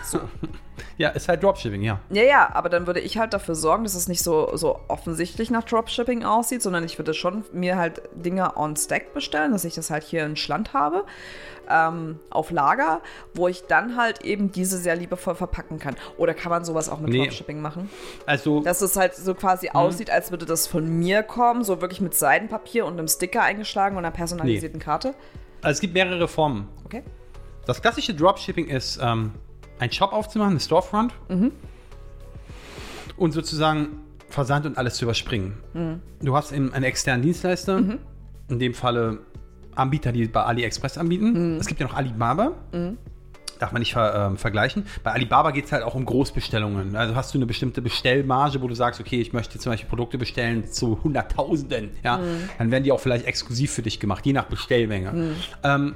So. 0.05 0.21
ja, 0.97 1.11
ist 1.11 1.29
halt 1.29 1.43
Dropshipping, 1.43 1.83
ja. 1.83 2.01
Ja, 2.11 2.23
ja, 2.23 2.51
aber 2.55 2.69
dann 2.69 2.87
würde 2.87 3.01
ich 3.01 3.19
halt 3.19 3.33
dafür 3.33 3.55
sorgen, 3.55 3.85
dass 3.85 3.95
es 3.95 4.09
nicht 4.09 4.23
so, 4.23 4.57
so 4.57 4.81
offensichtlich 4.89 5.51
nach 5.51 5.65
Dropshipping 5.65 6.25
aussieht, 6.25 6.63
sondern 6.63 6.85
ich 6.85 6.99
würde 6.99 7.15
schon 7.15 7.45
mir 7.53 7.77
halt 7.77 8.03
Dinge 8.15 8.57
on 8.57 8.77
Stack 8.77 9.15
bestellen, 9.15 9.53
dass 9.53 9.65
ich 9.65 9.75
das 9.75 9.91
halt 9.91 10.05
hier 10.05 10.25
in 10.25 10.37
Schland 10.37 10.73
habe 10.73 11.05
ähm, 11.69 12.19
auf 12.31 12.51
Lager, 12.51 13.01
wo 13.35 13.49
ich 13.49 13.65
dann 13.65 13.97
halt 13.97 14.25
eben 14.25 14.51
diese 14.53 14.79
sehr 14.79 14.97
liebevoll 14.97 15.35
verpacken 15.35 15.79
kann. 15.79 15.97
Oder 16.17 16.35
kann 16.35 16.51
man 16.51 16.65
sowas 16.65 16.89
auch 16.89 17.01
mit 17.01 17.11
nee. 17.11 17.23
Dropshipping 17.23 17.61
machen? 17.61 17.91
Also. 18.27 18.63
Dass 18.63 18.81
es 18.81 18.97
halt 18.97 19.15
so 19.15 19.35
quasi 19.35 19.69
mh. 19.69 19.79
aussieht, 19.79 20.11
als 20.11 20.31
würde 20.31 20.47
das 20.47 20.67
von 20.67 20.89
mir 20.89 21.23
kommen, 21.23 21.65
so 21.65 21.81
wirklich 21.81 22.01
mit 22.01 22.15
Seidenpapier 22.15 22.87
und 22.87 22.95
einem 22.95 23.09
Sticker 23.09 23.43
eingeschlagen 23.43 23.97
und 23.97 24.05
einer 24.05 24.15
personalisierten 24.15 24.79
nee. 24.79 24.85
Karte. 24.85 25.15
Also 25.63 25.77
es 25.77 25.81
gibt 25.81 25.95
mehrere 25.95 26.29
Formen. 26.29 26.69
Okay. 26.85 27.03
Das 27.67 27.83
klassische 27.83 28.15
Dropshipping 28.15 28.69
ist, 28.69 28.99
ähm, 29.03 29.33
einen 29.78 29.92
Shop 29.92 30.12
aufzumachen, 30.12 30.52
eine 30.52 30.61
Storefront. 30.61 31.12
Mhm. 31.28 31.52
Und 33.16 33.32
sozusagen 33.32 34.00
Versand 34.28 34.66
und 34.66 34.78
alles 34.78 34.94
zu 34.94 35.04
überspringen. 35.04 35.54
Mhm. 35.75 36.00
Du 36.20 36.37
hast 36.37 36.52
eben 36.52 36.73
einen 36.73 36.85
externen 36.85 37.23
Dienstleister, 37.23 37.80
mhm. 37.80 37.99
in 38.49 38.58
dem 38.58 38.75
Falle 38.75 39.20
Anbieter, 39.75 40.12
die 40.12 40.26
bei 40.26 40.42
AliExpress 40.42 40.99
anbieten. 40.99 41.54
Mhm. 41.54 41.61
Es 41.61 41.66
gibt 41.66 41.80
ja 41.80 41.87
noch 41.87 41.94
Alibaba. 41.94 42.52
Mhm. 42.73 42.99
Darf 43.58 43.73
man 43.73 43.80
nicht 43.80 43.92
ver, 43.92 44.32
äh, 44.32 44.37
vergleichen. 44.37 44.87
Bei 45.02 45.12
Alibaba 45.12 45.50
geht 45.50 45.64
es 45.64 45.73
halt 45.73 45.82
auch 45.82 45.97
um 45.97 46.04
Großbestellungen. 46.04 46.94
Also 46.94 47.16
hast 47.16 47.35
du 47.35 47.38
eine 47.38 47.47
bestimmte 47.47 47.82
Bestellmarge, 47.82 48.62
wo 48.62 48.68
du 48.68 48.75
sagst, 48.75 49.00
okay, 49.00 49.20
ich 49.20 49.32
möchte 49.32 49.58
zum 49.58 49.73
Beispiel 49.73 49.88
Produkte 49.88 50.16
bestellen 50.16 50.70
zu 50.70 51.02
Hunderttausenden. 51.02 51.90
Ja? 52.04 52.18
Mhm. 52.18 52.50
Dann 52.58 52.70
werden 52.70 52.85
die 52.85 52.92
auch 52.92 53.00
vielleicht 53.00 53.26
exklusiv 53.26 53.73
für 53.73 53.82
dich 53.82 53.99
gemacht, 53.99 54.25
je 54.26 54.32
nach 54.32 54.44
Bestellmenge. 54.44 55.35
Ähm, 55.64 55.94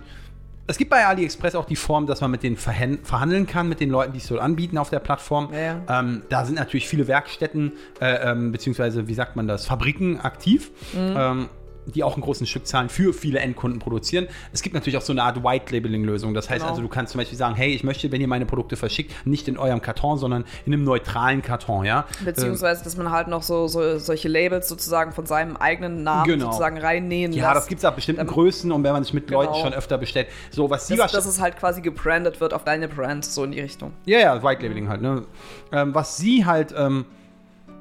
es 0.66 0.78
gibt 0.78 0.90
bei 0.90 1.04
AliExpress 1.04 1.54
auch 1.54 1.64
die 1.64 1.76
Form, 1.76 2.06
dass 2.06 2.20
man 2.20 2.30
mit 2.30 2.42
denen 2.42 2.56
verhandeln 2.56 3.46
kann, 3.46 3.68
mit 3.68 3.80
den 3.80 3.90
Leuten, 3.90 4.12
die 4.12 4.18
es 4.18 4.26
so 4.26 4.38
anbieten 4.38 4.78
auf 4.78 4.90
der 4.90 5.00
Plattform. 5.00 5.48
Ja. 5.52 6.00
Ähm, 6.00 6.22
da 6.28 6.44
sind 6.44 6.54
natürlich 6.54 6.88
viele 6.88 7.08
Werkstätten, 7.08 7.72
äh, 8.00 8.30
ähm, 8.30 8.52
beziehungsweise, 8.52 9.08
wie 9.08 9.14
sagt 9.14 9.34
man 9.34 9.48
das, 9.48 9.66
Fabriken 9.66 10.20
aktiv. 10.20 10.70
Mhm. 10.92 11.14
Ähm, 11.16 11.48
die 11.86 12.02
auch 12.04 12.14
einen 12.14 12.22
großen 12.22 12.46
Stückzahlen 12.46 12.88
für 12.88 13.12
viele 13.12 13.40
Endkunden 13.40 13.80
produzieren. 13.80 14.28
Es 14.52 14.62
gibt 14.62 14.74
natürlich 14.74 14.96
auch 14.96 15.02
so 15.02 15.12
eine 15.12 15.22
Art 15.22 15.42
White-Labeling-Lösung. 15.42 16.34
Das 16.34 16.48
heißt 16.48 16.60
genau. 16.60 16.70
also, 16.70 16.82
du 16.82 16.88
kannst 16.88 17.12
zum 17.12 17.18
Beispiel 17.18 17.38
sagen, 17.38 17.54
hey, 17.54 17.70
ich 17.70 17.84
möchte, 17.84 18.10
wenn 18.12 18.20
ihr 18.20 18.28
meine 18.28 18.46
Produkte 18.46 18.76
verschickt, 18.76 19.26
nicht 19.26 19.48
in 19.48 19.58
eurem 19.58 19.82
Karton, 19.82 20.18
sondern 20.18 20.44
in 20.64 20.72
einem 20.72 20.84
neutralen 20.84 21.42
Karton, 21.42 21.84
ja. 21.84 22.06
Beziehungsweise, 22.24 22.84
dass 22.84 22.96
man 22.96 23.10
halt 23.10 23.28
noch 23.28 23.42
so, 23.42 23.66
so 23.68 23.98
solche 23.98 24.28
Labels 24.28 24.68
sozusagen 24.68 25.12
von 25.12 25.26
seinem 25.26 25.56
eigenen 25.56 26.02
Namen 26.02 26.26
genau. 26.26 26.46
sozusagen 26.46 26.78
reinnähen 26.78 27.32
Ja, 27.32 27.48
lässt. 27.48 27.62
das 27.62 27.66
gibt 27.68 27.78
es 27.80 27.84
ab 27.84 27.96
bestimmten 27.96 28.22
ähm, 28.22 28.26
Größen 28.28 28.70
und 28.70 28.84
wenn 28.84 28.92
man 28.92 29.04
sich 29.04 29.14
mit 29.14 29.26
genau. 29.26 29.42
Leuten 29.42 29.54
schon 29.56 29.72
öfter 29.74 29.98
bestellt. 29.98 30.28
So, 30.50 30.70
was 30.70 30.86
sie 30.86 30.96
das, 30.96 31.12
dass 31.12 31.26
es 31.26 31.40
halt 31.40 31.56
quasi 31.56 31.80
gebrandet 31.80 32.40
wird 32.40 32.54
auf 32.54 32.64
deine 32.64 32.88
Brand, 32.88 33.24
so 33.24 33.44
in 33.44 33.52
die 33.52 33.60
Richtung. 33.60 33.92
Ja, 34.04 34.18
ja, 34.18 34.42
White-Labeling 34.42 34.88
halt, 34.88 35.02
ne. 35.02 35.24
Ähm, 35.72 35.94
was 35.94 36.16
sie 36.16 36.44
halt 36.44 36.74
ähm, 36.76 37.06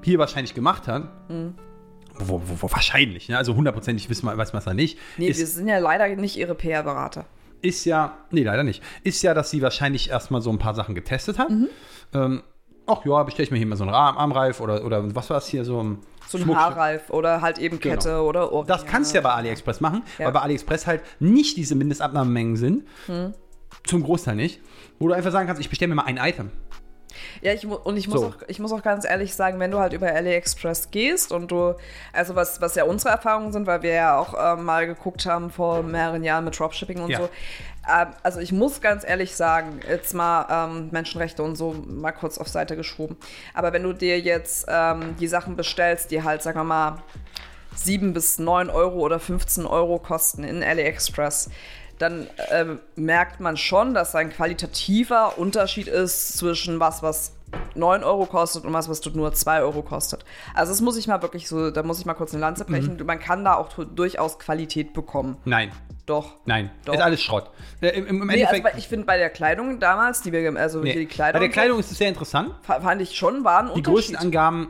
hier 0.01 0.17
wahrscheinlich 0.19 0.53
gemacht 0.53 0.87
hat, 0.87 1.03
mhm 1.29 1.53
wo, 2.19 2.41
wo, 2.45 2.61
wo 2.61 2.71
wahrscheinlich, 2.71 3.29
ne? 3.29 3.37
also 3.37 3.55
hundertprozentig 3.55 4.09
wissen 4.09 4.25
wir, 4.25 4.37
weiß 4.37 4.53
man 4.53 4.59
es 4.59 4.65
da 4.65 4.73
nicht. 4.73 4.97
Nee, 5.17 5.27
ist, 5.27 5.39
wir 5.39 5.47
sind 5.47 5.67
ja 5.67 5.79
leider 5.79 6.07
nicht 6.15 6.37
ihre 6.37 6.55
PR-Berater. 6.55 7.25
Ist 7.61 7.85
ja, 7.85 8.17
nee, 8.31 8.43
leider 8.43 8.63
nicht. 8.63 8.81
Ist 9.03 9.21
ja, 9.21 9.33
dass 9.33 9.51
sie 9.51 9.61
wahrscheinlich 9.61 10.09
erstmal 10.09 10.41
so 10.41 10.49
ein 10.49 10.57
paar 10.59 10.73
Sachen 10.73 10.95
getestet 10.95 11.37
hat. 11.37 11.49
Mhm. 11.49 11.67
Ähm, 12.13 12.43
ach 12.87 13.05
ja, 13.05 13.21
bestelle 13.23 13.45
ich 13.45 13.51
mir 13.51 13.57
hier 13.57 13.67
mal 13.67 13.75
so 13.75 13.83
einen 13.83 13.93
Arm 13.93 14.17
Armreif 14.17 14.59
oder, 14.61 14.83
oder 14.83 15.13
was 15.15 15.29
war 15.29 15.37
es 15.37 15.47
hier, 15.47 15.63
so 15.63 15.81
ein 15.81 15.99
So 16.27 16.37
ein. 16.39 16.55
Haarreif 16.55 17.09
oder 17.11 17.41
halt 17.41 17.59
eben 17.59 17.79
Genau. 17.79 17.95
Kette 17.95 18.21
oder 18.23 18.51
Ohrringe. 18.51 18.67
Das 18.67 18.85
kannst 18.85 19.11
du 19.11 19.17
ja 19.17 19.21
bei 19.21 19.31
AliExpress 19.31 19.79
machen, 19.79 20.01
Ja. 20.17 20.25
weil 20.25 20.33
bei 20.33 20.39
AliExpress 20.41 20.87
halt 20.87 21.01
nicht 21.19 21.55
diese 21.57 21.75
Mindestabnahmemengen 21.75 22.55
sind. 22.55 22.87
Hm. 23.05 23.33
Zum 23.85 24.03
Großteil 24.03 24.35
nicht. 24.35 24.59
Wo 24.99 25.07
du 25.07 25.13
einfach 25.13 25.31
sagen 25.31 25.47
kannst, 25.47 25.61
ich 25.61 25.69
bestelle 25.69 25.89
mir 25.89 25.95
mal 25.95 26.05
ein 26.05 26.17
Item. 26.17 26.51
Ja, 27.41 27.53
ich, 27.53 27.65
und 27.67 27.97
ich 27.97 28.07
muss, 28.07 28.19
So. 28.21 28.27
auch, 28.27 28.35
ich 28.47 28.59
muss 28.59 28.71
auch 28.71 28.81
ganz 28.81 29.05
ehrlich 29.05 29.33
sagen, 29.35 29.59
wenn 29.59 29.71
du 29.71 29.79
halt 29.79 29.93
über 29.93 30.07
AliExpress 30.07 30.91
gehst 30.91 31.31
und 31.31 31.51
du, 31.51 31.75
also 32.13 32.35
was, 32.35 32.61
was 32.61 32.75
ja 32.75 32.83
unsere 32.83 33.09
Erfahrungen 33.13 33.51
sind, 33.51 33.67
weil 33.67 33.81
wir 33.81 33.93
ja 33.93 34.17
auch 34.17 34.33
ähm, 34.37 34.65
mal 34.65 34.87
geguckt 34.87 35.25
haben 35.25 35.51
vor 35.51 35.83
mehreren 35.83 36.23
Jahren 36.23 36.45
mit 36.45 36.57
Dropshipping 36.57 37.01
und 37.01 37.09
Ja. 37.09 37.17
so. 37.19 37.29
Ähm, 37.89 38.07
also 38.23 38.39
ich 38.39 38.51
muss 38.51 38.79
ganz 38.81 39.03
ehrlich 39.03 39.35
sagen, 39.35 39.79
jetzt 39.89 40.13
mal 40.13 40.45
ähm, 40.69 40.89
Menschenrechte 40.91 41.41
und 41.43 41.55
so 41.55 41.73
mal 41.87 42.11
kurz 42.11 42.37
auf 42.37 42.47
Seite 42.47 42.75
geschoben. 42.75 43.17
Aber 43.53 43.73
wenn 43.73 43.83
du 43.83 43.93
dir 43.93 44.19
jetzt 44.19 44.65
ähm, 44.67 45.15
die 45.19 45.27
Sachen 45.27 45.55
bestellst, 45.55 46.11
die 46.11 46.23
halt, 46.23 46.41
sagen 46.43 46.59
wir 46.59 46.63
mal, 46.63 46.97
7 47.75 48.13
bis 48.13 48.37
9 48.37 48.69
Euro 48.69 48.99
oder 48.99 49.17
15 49.19 49.65
Euro 49.65 49.97
kosten 49.97 50.43
in 50.43 50.61
AliExpress, 50.61 51.49
dann 52.01 52.27
ähm, 52.51 52.79
merkt 52.95 53.39
man 53.39 53.57
schon, 53.57 53.93
dass 53.93 54.15
ein 54.15 54.31
qualitativer 54.31 55.37
Unterschied 55.37 55.87
ist 55.87 56.37
zwischen 56.37 56.79
was, 56.79 57.03
was 57.03 57.33
9 57.75 58.03
Euro 58.03 58.25
kostet 58.25 58.63
und 58.65 58.73
was, 58.73 58.87
was 58.89 59.01
nur 59.13 59.33
2 59.33 59.61
Euro 59.61 59.81
kostet. 59.81 60.23
Also 60.53 60.71
das 60.71 60.81
muss 60.81 60.95
ich 60.97 61.07
mal 61.07 61.21
wirklich 61.21 61.47
so, 61.47 61.69
da 61.71 61.83
muss 61.83 61.99
ich 61.99 62.05
mal 62.05 62.13
kurz 62.13 62.31
eine 62.33 62.39
Lanze 62.41 62.63
brechen. 62.65 62.97
Man 63.05 63.19
kann 63.19 63.43
da 63.43 63.55
auch 63.55 63.69
durchaus 63.95 64.39
Qualität 64.39 64.93
bekommen. 64.93 65.35
Nein, 65.45 65.71
Doch. 66.05 66.35
nein, 66.45 66.71
Doch. 66.85 66.93
ist 66.93 67.01
alles 67.01 67.21
Schrott. 67.21 67.49
Äh, 67.81 67.89
Im, 67.89 68.07
im 68.07 68.17
Nee, 68.19 68.21
also 68.21 68.33
Endeffekt, 68.55 68.63
bei, 68.63 68.73
ich 68.77 68.87
finde 68.87 69.05
bei 69.05 69.17
der 69.17 69.29
Kleidung 69.29 69.79
damals, 69.79 70.21
die 70.21 70.31
wir, 70.31 70.55
also 70.57 70.79
nee. 70.79 70.93
die 70.93 71.05
Kleidung, 71.07 71.39
bei 71.41 71.45
der 71.47 71.53
Kleidung 71.53 71.79
ist 71.79 71.91
es 71.91 71.97
sehr 71.97 72.07
interessant. 72.09 72.53
fa- 72.61 72.79
fand 72.79 73.01
ich 73.01 73.15
schon, 73.17 73.43
war 73.43 73.59
ein 73.59 73.65
Die 73.67 73.71
Unterschied. 73.73 74.15
Größenangaben 74.15 74.69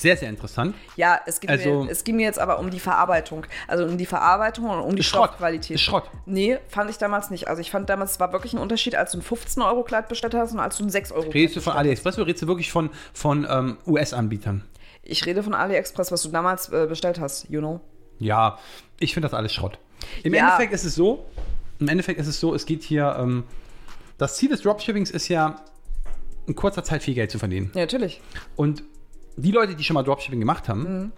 sehr, 0.00 0.16
sehr 0.16 0.28
interessant. 0.28 0.74
Ja, 0.96 1.20
es 1.26 1.40
ging, 1.40 1.50
Also- 1.50 1.84
mir, 1.84 1.90
es 1.90 2.04
ging 2.04 2.16
mir 2.16 2.22
jetzt 2.26 2.38
aber 2.38 2.58
um 2.58 2.70
die 2.70 2.80
Verarbeitung. 2.80 3.46
Also 3.66 3.84
um 3.84 3.98
die 3.98 4.06
Verarbeitung 4.06 4.66
und 4.70 4.80
um 4.80 4.94
die 4.96 5.02
Schrott. 5.02 5.30
Stoffqualität. 5.30 5.74
Ist 5.76 5.80
Schrott. 5.82 6.10
Nee, 6.26 6.58
fand 6.68 6.90
ich 6.90 6.98
damals 6.98 7.30
nicht. 7.30 7.48
Also 7.48 7.60
ich 7.60 7.70
fand 7.70 7.88
damals, 7.90 8.12
es 8.12 8.20
war 8.20 8.32
wirklich 8.32 8.52
ein 8.52 8.58
Unterschied, 8.58 8.94
als 8.94 9.12
du 9.12 9.18
ein 9.18 9.22
15-Euro-Kleid 9.22 10.08
bestellt 10.08 10.34
hast 10.34 10.52
und 10.52 10.60
als 10.60 10.76
du 10.78 10.84
ein 10.84 10.90
6-Euro-Kleid 10.90 11.34
Redest 11.34 11.56
du 11.56 11.60
von 11.60 11.72
AliExpress 11.74 12.16
oder 12.18 12.26
redest 12.26 12.42
du 12.42 12.46
wirklich 12.46 12.70
von, 12.70 12.90
von 13.12 13.46
ähm, 13.50 13.78
US-Anbietern? 13.86 14.64
Ich 15.02 15.24
rede 15.26 15.42
von 15.42 15.54
AliExpress, 15.54 16.12
was 16.12 16.22
du 16.22 16.28
damals 16.28 16.68
äh, 16.70 16.86
bestellt 16.86 17.18
hast, 17.18 17.48
you 17.48 17.60
know. 17.60 17.80
Ja, 18.18 18.58
ich 19.00 19.14
finde 19.14 19.28
das 19.28 19.34
alles 19.34 19.52
Schrott. 19.52 19.78
Im 20.22 20.34
Ja. 20.34 20.40
Endeffekt 20.44 20.72
ist 20.72 20.84
es 20.84 20.94
so, 20.94 21.24
im 21.80 21.88
Endeffekt 21.88 22.20
ist 22.20 22.26
es 22.26 22.38
so, 22.40 22.54
es 22.54 22.66
geht 22.66 22.82
hier, 22.82 23.16
ähm, 23.18 23.44
das 24.18 24.36
Ziel 24.36 24.48
des 24.48 24.62
Dropshippings 24.62 25.10
ist 25.10 25.28
ja, 25.28 25.56
in 26.46 26.54
kurzer 26.54 26.82
Zeit 26.84 27.02
viel 27.02 27.14
Geld 27.14 27.30
zu 27.30 27.38
verdienen. 27.38 27.70
Ja, 27.74 27.82
natürlich. 27.82 28.20
Und 28.56 28.82
die 29.38 29.52
Leute, 29.52 29.74
die 29.74 29.84
schon 29.84 29.94
mal 29.94 30.02
Dropshipping 30.02 30.40
gemacht 30.40 30.68
haben, 30.68 31.12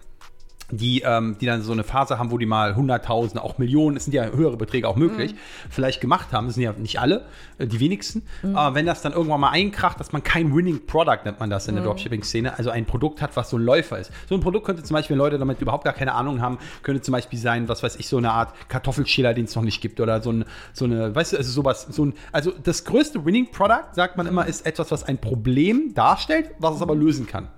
die, 0.71 1.01
ähm, 1.01 1.37
die 1.39 1.45
dann 1.45 1.61
so 1.61 1.71
eine 1.71 1.83
Phase 1.83 2.17
haben, 2.17 2.31
wo 2.31 2.37
die 2.37 2.45
mal 2.45 2.75
Hunderttausende, 2.75 3.43
auch 3.43 3.57
Millionen, 3.57 3.97
es 3.97 4.05
sind 4.05 4.13
ja 4.13 4.25
höhere 4.25 4.57
Beträge 4.57 4.87
auch 4.87 4.95
möglich, 4.95 5.35
vielleicht 5.69 6.01
gemacht 6.01 6.31
haben, 6.31 6.47
das 6.47 6.55
sind 6.55 6.63
ja 6.63 6.73
nicht 6.73 6.99
alle, 6.99 7.25
äh, 7.57 7.67
die 7.67 7.79
wenigsten, 7.79 8.23
aber 8.53 8.75
wenn 8.75 8.85
das 8.85 9.01
dann 9.01 9.13
irgendwann 9.13 9.41
mal 9.41 9.49
einkracht, 9.49 9.99
dass 9.99 10.11
man 10.11 10.23
kein 10.23 10.55
Winning 10.55 10.85
Product, 10.85 11.19
nennt 11.25 11.39
man 11.39 11.49
das 11.49 11.67
in 11.67 11.75
der 11.75 11.83
Dropshipping-Szene, 11.83 12.57
also 12.57 12.69
ein 12.69 12.85
Produkt 12.85 13.21
hat, 13.21 13.35
was 13.35 13.49
so 13.49 13.57
ein 13.57 13.63
Läufer 13.63 13.99
ist. 13.99 14.11
So 14.29 14.35
ein 14.35 14.41
Produkt 14.41 14.65
könnte 14.65 14.83
zum 14.83 14.95
Beispiel, 14.95 15.15
wenn 15.15 15.19
Leute 15.19 15.37
damit 15.37 15.61
überhaupt 15.61 15.83
gar 15.83 15.93
keine 15.93 16.13
Ahnung 16.13 16.41
haben, 16.41 16.57
könnte 16.83 17.01
zum 17.01 17.11
Beispiel 17.11 17.39
sein, 17.39 17.67
was 17.67 17.83
weiß 17.83 17.97
ich, 17.97 18.07
so 18.07 18.17
eine 18.17 18.31
Art 18.31 18.53
Kartoffelschäler, 18.69 19.33
den 19.33 19.45
es 19.45 19.55
noch 19.55 19.63
nicht 19.63 19.81
gibt 19.81 19.99
oder 19.99 20.21
so, 20.21 20.31
ein, 20.31 20.45
so 20.73 20.85
eine, 20.85 21.13
weißt 21.13 21.33
du, 21.33 21.37
also 21.37 21.51
sowas, 21.51 21.87
so 21.89 22.05
ein, 22.05 22.13
also 22.31 22.51
das 22.51 22.85
größte 22.85 23.25
Winning 23.25 23.51
Product, 23.51 23.93
sagt 23.93 24.17
man 24.17 24.27
immer, 24.27 24.45
ist 24.45 24.65
etwas, 24.65 24.91
was 24.91 25.03
ein 25.03 25.17
Problem 25.17 25.93
darstellt, 25.93 26.51
was 26.59 26.75
es 26.75 26.81
aber 26.81 26.95
lösen 26.95 27.27
kann. 27.27 27.49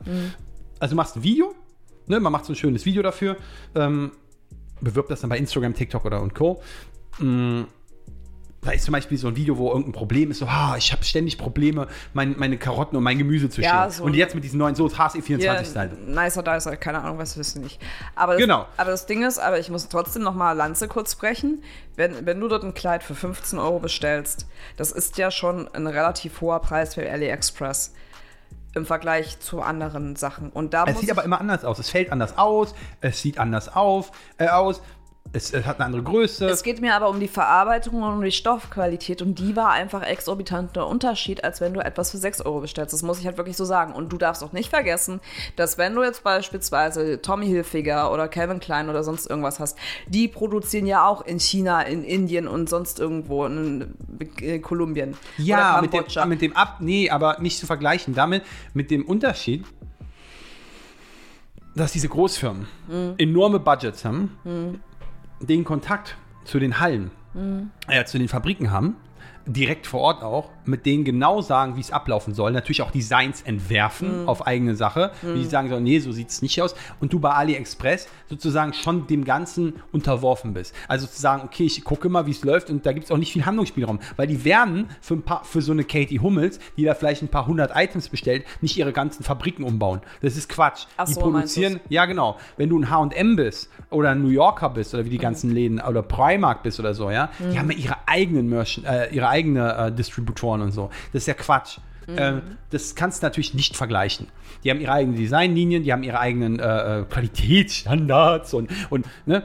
Also 0.83 0.95
du 0.95 0.97
machst 0.97 1.15
ein 1.15 1.23
Video, 1.23 1.55
ne, 2.07 2.19
man 2.19 2.33
macht 2.33 2.43
so 2.43 2.51
ein 2.51 2.57
schönes 2.57 2.85
Video 2.85 3.01
dafür, 3.01 3.37
ähm, 3.73 4.11
bewirbt 4.81 5.09
das 5.09 5.21
dann 5.21 5.29
bei 5.29 5.37
Instagram, 5.37 5.73
TikTok 5.73 6.03
oder 6.03 6.21
und 6.21 6.35
Co. 6.35 6.61
Mm, 7.19 7.61
da 8.59 8.71
ist 8.71 8.83
zum 8.83 8.91
Beispiel 8.91 9.17
so 9.17 9.29
ein 9.29 9.37
Video, 9.37 9.57
wo 9.57 9.69
irgendein 9.69 9.93
Problem 9.93 10.29
ist, 10.29 10.39
so, 10.39 10.45
ah, 10.45 10.75
ich 10.77 10.91
habe 10.91 11.01
ständig 11.05 11.37
Probleme, 11.37 11.87
mein, 12.11 12.35
meine 12.37 12.57
Karotten 12.57 12.97
und 12.97 13.03
mein 13.03 13.17
Gemüse 13.17 13.49
zu 13.49 13.61
Ja, 13.61 13.83
schälen. 13.83 13.91
so- 13.91 14.03
und 14.03 14.13
jetzt 14.13 14.35
mit 14.35 14.43
diesen 14.43 14.59
neuen 14.59 14.75
Soße 14.75 14.97
HSE24-Style. 14.97 15.91
nicer, 16.05 16.43
dicer, 16.43 16.75
keine 16.75 17.01
Ahnung, 17.01 17.17
was 17.17 17.37
wissen 17.37 17.61
nicht. 17.61 17.79
Aber 18.15 18.33
das, 18.33 18.41
Genau. 18.41 18.65
Aber 18.75 18.91
das 18.91 19.05
Ding 19.05 19.23
ist, 19.23 19.39
aber 19.39 19.59
ich 19.59 19.69
muss 19.69 19.87
trotzdem 19.87 20.23
noch 20.23 20.35
mal 20.35 20.51
Lanze 20.51 20.89
kurz 20.89 21.15
brechen. 21.15 21.63
Wenn, 21.95 22.25
wenn 22.25 22.41
du 22.41 22.49
dort 22.49 22.65
ein 22.65 22.73
Kleid 22.73 23.03
für 23.03 23.15
15 23.15 23.57
Euro 23.57 23.79
bestellst, 23.79 24.47
das 24.75 24.91
ist 24.91 25.17
ja 25.17 25.31
schon 25.31 25.69
ein 25.73 25.87
relativ 25.87 26.41
hoher 26.41 26.59
Preis 26.59 26.95
für 26.95 27.09
AliExpress 27.09 27.93
im 28.75 28.85
Vergleich 28.85 29.39
zu 29.39 29.61
anderen 29.61 30.15
Sachen. 30.15 30.49
Und 30.49 30.73
da 30.73 30.85
Es 30.85 30.99
sieht 30.99 31.11
aber 31.11 31.23
immer 31.23 31.39
anders 31.39 31.63
aus. 31.63 31.79
Es 31.79 31.89
fällt 31.89 32.11
anders 32.11 32.37
aus, 32.37 32.73
es 33.01 33.21
sieht 33.21 33.37
anders 33.37 33.73
auf, 33.73 34.11
äh, 34.37 34.47
aus, 34.47 34.81
es, 35.33 35.51
es 35.51 35.65
hat 35.65 35.77
eine 35.79 35.85
andere 35.87 36.03
Größe. 36.03 36.45
Es 36.47 36.61
geht 36.61 36.79
mir 36.79 36.95
aber 36.95 37.09
um 37.09 37.19
die 37.19 37.27
Verarbeitung 37.27 38.03
und 38.03 38.13
um 38.13 38.21
die 38.21 38.31
Stoffqualität 38.31 39.21
und 39.23 39.39
die 39.39 39.55
war 39.55 39.71
einfach 39.71 40.03
exorbitanter 40.03 40.87
Unterschied, 40.87 41.43
als 41.43 41.59
wenn 41.59 41.73
du 41.73 41.79
etwas 41.79 42.11
für 42.11 42.17
6 42.17 42.41
Euro 42.41 42.61
bestellst. 42.61 42.93
Das 42.93 43.01
muss 43.01 43.19
ich 43.19 43.25
halt 43.25 43.37
wirklich 43.37 43.57
so 43.57 43.65
sagen. 43.65 43.93
Und 43.93 44.13
du 44.13 44.17
darfst 44.17 44.43
auch 44.43 44.51
nicht 44.53 44.69
vergessen, 44.69 45.21
dass 45.55 45.77
wenn 45.79 45.95
du 45.95 46.03
jetzt 46.03 46.23
beispielsweise 46.23 47.21
Tommy 47.21 47.47
Hilfiger 47.47 48.11
oder 48.13 48.27
Calvin 48.27 48.59
Klein 48.59 48.89
oder 48.89 49.03
sonst 49.03 49.27
irgendwas 49.27 49.59
hast, 49.59 49.77
die 50.07 50.27
produzieren 50.27 50.85
ja 50.85 51.07
auch 51.07 51.25
in 51.25 51.39
China, 51.39 51.81
in 51.81 52.03
Indien 52.03 52.47
und 52.47 52.69
sonst 52.69 52.99
irgendwo 52.99 53.45
in 53.45 53.95
äh, 54.39 54.59
Kolumbien. 54.59 55.17
Ja, 55.37 55.81
mit 55.81 55.93
dem, 55.93 56.29
mit 56.29 56.41
dem 56.41 56.55
Ab, 56.55 56.77
nee, 56.79 57.09
aber 57.09 57.37
nicht 57.39 57.57
zu 57.57 57.65
vergleichen 57.65 58.13
damit, 58.13 58.43
mit 58.73 58.91
dem 58.91 59.03
Unterschied, 59.05 59.65
dass 61.75 61.91
diese 61.91 62.07
Großfirmen 62.07 62.67
Mhm. 62.87 63.15
enorme 63.17 63.59
Budgets 63.59 64.05
haben, 64.05 64.37
den 65.39 65.63
Kontakt 65.63 66.15
zu 66.45 66.59
den 66.59 66.79
Hallen, 66.79 67.11
Mhm. 67.33 67.71
äh, 67.87 68.05
zu 68.05 68.17
den 68.19 68.27
Fabriken 68.27 68.69
haben, 68.71 68.95
direkt 69.45 69.87
vor 69.87 69.99
Ort 70.01 70.23
auch, 70.23 70.49
mit 70.65 70.85
denen 70.85 71.03
genau 71.03 71.41
sagen, 71.41 71.75
wie 71.75 71.81
es 71.81 71.91
ablaufen 71.91 72.33
soll. 72.33 72.51
Natürlich 72.53 72.81
auch 72.81 72.91
Designs 72.91 73.41
entwerfen 73.41 74.21
Mhm. 74.23 74.29
auf 74.29 74.47
eigene 74.47 74.75
Sache, 74.75 75.11
wie 75.21 75.43
sie 75.43 75.49
sagen 75.49 75.69
sollen, 75.69 75.83
nee, 75.83 75.99
so 75.99 76.11
sieht 76.11 76.29
es 76.29 76.41
nicht 76.41 76.61
aus. 76.61 76.75
Und 77.01 77.11
du 77.11 77.19
bei 77.19 77.31
AliExpress 77.31 78.07
sozusagen 78.29 78.73
schon 78.73 79.07
dem 79.07 79.25
Ganzen 79.25 79.73
unterworfen 79.91 80.53
bist. 80.53 80.73
Also 80.87 81.07
zu 81.07 81.19
sagen, 81.19 81.43
okay, 81.45 81.65
ich 81.65 81.83
gucke 81.83 82.07
mal, 82.09 82.25
wie 82.25 82.31
es 82.31 82.43
läuft 82.43 82.69
und 82.69 82.85
da 82.85 82.93
gibt 82.93 83.05
es 83.05 83.11
auch 83.11 83.17
nicht 83.17 83.33
viel 83.33 83.45
Handlungsspielraum. 83.45 83.99
Weil 84.15 84.27
die 84.27 84.45
werden 84.45 84.89
für, 85.01 85.15
ein 85.15 85.21
paar, 85.23 85.43
für 85.43 85.61
so 85.61 85.71
eine 85.73 85.83
Katie 85.83 86.19
Hummels, 86.19 86.59
die 86.77 86.83
da 86.85 86.93
vielleicht 86.95 87.21
ein 87.21 87.27
paar 87.27 87.47
hundert 87.47 87.71
Items 87.75 88.09
bestellt, 88.09 88.45
nicht 88.61 88.77
ihre 88.77 88.93
ganzen 88.93 89.23
Fabriken 89.23 89.63
umbauen. 89.63 90.01
Das 90.21 90.37
ist 90.37 90.47
Quatsch. 90.49 90.85
Ach 90.97 91.05
die 91.05 91.13
so, 91.13 91.21
produzieren, 91.21 91.79
ja 91.89 92.05
genau. 92.05 92.37
Wenn 92.57 92.69
du 92.69 92.79
ein 92.79 92.89
H&M 92.89 93.35
bist 93.35 93.69
oder 93.89 94.11
ein 94.11 94.21
New 94.21 94.29
Yorker 94.29 94.69
bist 94.69 94.93
oder 94.93 95.03
wie 95.05 95.09
die 95.09 95.17
Mhm. 95.17 95.21
ganzen 95.21 95.51
Läden 95.51 95.81
oder 95.81 96.01
Primark 96.01 96.63
bist 96.63 96.79
oder 96.79 96.93
so, 96.93 97.11
ja, 97.11 97.29
die 97.51 97.59
haben 97.59 97.69
ja 97.71 97.77
ihre 97.77 97.95
eigenen 98.07 98.47
Merchant, 98.49 98.85
äh, 98.87 99.09
ihre 99.13 99.27
eigene 99.33 99.75
äh, 99.75 99.91
Distributoren 99.91 100.61
und 100.61 100.71
so. 100.71 100.89
Das 101.11 101.23
ist 101.23 101.27
ja 101.27 101.33
Quatsch. 101.33 101.79
Mhm. 102.07 102.15
Ähm, 102.17 102.41
das 102.69 102.95
kannst 102.95 103.21
du 103.21 103.25
natürlich 103.25 103.53
nicht 103.53 103.75
vergleichen. 103.75 104.27
Die 104.63 104.69
haben 104.69 104.79
ihre 104.79 104.91
eigenen 104.91 105.17
Designlinien, 105.17 105.83
die 105.83 105.91
haben 105.91 106.03
ihre 106.03 106.19
eigenen 106.19 106.59
äh, 106.59 106.99
äh, 106.99 107.03
Qualitätsstandards 107.05 108.53
und, 108.53 108.69
und 108.89 109.05
ne? 109.25 109.43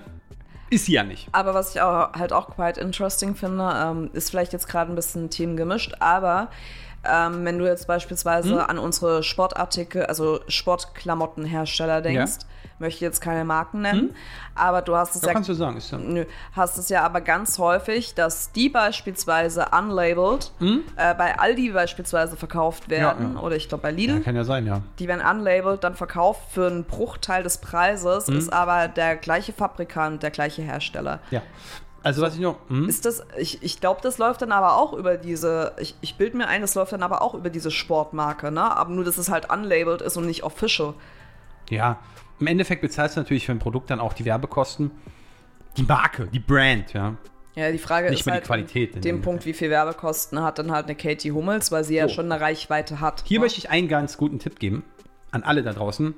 Ist 0.71 0.85
sie 0.85 0.93
ja 0.93 1.03
nicht. 1.03 1.29
Aber 1.33 1.55
was 1.55 1.75
ich 1.75 1.81
auch, 1.81 2.13
halt 2.13 2.33
auch 2.33 2.51
quite 2.51 2.79
interesting 2.79 3.35
finde, 3.35 3.73
ähm, 3.75 4.11
ist 4.13 4.29
vielleicht 4.29 4.53
jetzt 4.53 4.69
gerade 4.69 4.93
ein 4.93 4.97
bisschen 4.97 5.31
Themen 5.31 5.57
gemischt, 5.57 5.95
aber 5.99 6.51
ähm, 7.05 7.45
wenn 7.45 7.59
du 7.59 7.67
jetzt 7.67 7.87
beispielsweise 7.87 8.57
Hm? 8.57 8.71
an 8.71 8.79
unsere 8.79 9.23
Sportartikel, 9.23 10.05
also 10.05 10.41
Sportklamottenhersteller 10.47 12.03
denkst, 12.03 12.45
möchte 12.79 13.05
jetzt 13.05 13.21
keine 13.21 13.45
Marken 13.45 13.81
nennen, 13.83 14.15
aber 14.55 14.83
du 14.83 14.95
hast 14.97 15.17
es 15.17 15.23
Ja, 15.23 15.29
ja, 15.29 15.35
kannst 15.35 15.49
du 15.49 15.55
sagen. 15.55 15.77
Ist 15.77 15.91
ja, 15.91 15.99
Nö, 15.99 16.25
hast 16.53 16.79
es 16.79 16.89
ja 16.89 17.03
aber 17.05 17.21
ganz 17.21 17.59
häufig, 17.59 18.15
dass 18.15 18.53
die 18.53 18.69
beispielsweise 18.69 19.67
unlabeled 19.77 20.53
äh, 20.61 21.15
bei 21.15 21.39
Aldi 21.39 21.71
beispielsweise 21.73 22.37
verkauft 22.37 22.89
werden 22.89 23.29
Hm? 23.31 23.35
ja. 23.37 23.41
oder 23.43 23.57
ich 23.57 23.69
glaube 23.69 23.83
bei 23.83 23.91
Lidl. 23.91 24.21
kann 24.21 24.37
ja 24.37 24.45
sein, 24.45 24.67
ja. 24.67 24.83
Die 24.99 25.09
werden 25.09 25.25
unlabeled 25.25 25.83
dann 25.85 25.95
verkauft 25.97 26.43
für 26.53 26.67
einen 26.67 26.85
Bruchteil 26.85 27.43
des 27.43 27.59
Preises, 27.59 28.27
Hm? 28.29 28.39
ist 28.39 28.53
aber 28.53 28.89
der 28.89 29.17
gleiche 29.17 29.53
Fabrikant, 29.53 30.23
der 30.23 30.31
gleiche 30.31 30.63
Hersteller. 30.63 31.21
Ja. 31.31 31.43
Also 32.05 32.23
was 32.23 32.35
ich 32.37 32.41
noch. 32.41 32.57
Hm? 32.69 32.89
Ist 32.89 33.05
das, 33.07 33.25
ich, 33.37 33.61
ich 33.63 33.81
glaube, 33.81 34.01
das 34.05 34.19
läuft 34.19 34.41
dann 34.41 34.53
aber 34.53 34.77
auch 34.77 34.93
über 34.93 35.17
diese, 35.17 35.73
ich, 35.79 35.97
ich 36.01 36.17
bilde 36.17 36.37
mir 36.37 36.47
ein, 36.47 36.61
das 36.61 36.77
läuft 36.77 36.93
dann 36.93 37.03
aber 37.03 37.23
auch 37.23 37.35
über 37.35 37.51
diese 37.51 37.73
Sportmarke, 37.73 38.53
ne? 38.53 38.63
Aber 38.77 38.91
nur, 38.91 39.05
dass 39.05 39.19
es 39.19 39.29
halt 39.29 39.51
unlabeled 39.53 40.01
ist 40.01 40.17
und 40.17 40.25
nicht 40.25 40.45
official. 40.45 40.95
Ja, 41.71 41.99
im 42.41 42.47
Endeffekt 42.47 42.83
bezahlst 42.83 43.17
du 43.17 43.21
natürlich 43.21 43.47
für 43.47 43.53
ein 43.53 43.59
Produkt 43.59 43.91
dann 43.91 44.01
auch 44.01 44.13
die 44.13 44.25
Werbekosten. 44.25 44.91
Die 45.77 45.83
Marke, 45.83 46.29
die 46.33 46.39
Brand, 46.41 46.93
ja. 46.93 47.17
Ja, 47.55 47.73
die 47.73 47.79
Frage 47.79 48.09
Nicht 48.11 48.21
ist 48.21 48.27
mehr 48.27 48.37
die 48.37 48.39
halt 48.39 48.47
Qualität 48.47 48.95
in 48.95 49.03
dem 49.03 49.21
Punkt, 49.21 49.45
wie 49.45 49.53
viel 49.53 49.69
Werbekosten 49.69 50.41
hat 50.43 50.61
dann 50.61 50.71
halt 50.71 50.87
eine 50.87 50.95
Katie 50.95 51.33
Hummels, 51.33 51.73
weil 51.73 51.83
sie 51.83 51.97
ja 51.97 52.07
So. 52.09 52.15
schon 52.15 52.31
eine 52.31 52.41
Reichweite 52.41 53.01
hat. 53.01 53.25
Hier 53.27 53.41
ne? 53.41 53.45
möchte 53.47 53.59
ich 53.59 53.71
einen 53.71 53.89
ganz 53.89 54.17
guten 54.17 54.39
Tipp 54.39 54.61
geben 54.61 54.85
an 55.33 55.43
alle 55.43 55.63
da 55.63 55.73
draußen, 55.73 56.15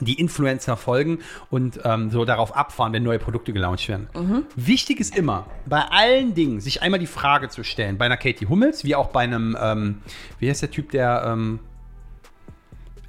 die 0.00 0.14
Influencer 0.14 0.76
folgen 0.76 1.18
und 1.50 1.80
ähm, 1.84 2.10
so 2.10 2.24
darauf 2.24 2.56
abfahren, 2.56 2.92
wenn 2.92 3.02
neue 3.02 3.18
Produkte 3.18 3.52
gelauncht 3.52 3.88
werden. 3.88 4.08
Wichtig 4.56 4.98
ist 5.00 5.16
immer, 5.16 5.46
bei 5.66 5.82
allen 5.82 6.34
Dingen, 6.34 6.60
sich 6.60 6.82
einmal 6.82 7.00
die 7.00 7.06
Frage 7.06 7.48
zu 7.48 7.62
stellen, 7.62 7.98
bei 7.98 8.06
einer 8.06 8.16
Katie 8.16 8.46
Hummels, 8.46 8.82
wie 8.84 8.94
auch 8.94 9.08
bei 9.08 9.20
einem, 9.20 9.56
ähm, 9.60 10.02
wie 10.38 10.48
heißt 10.48 10.62
der 10.62 10.70
Typ, 10.70 10.90
der, 10.90 11.24
ähm, 11.26 11.60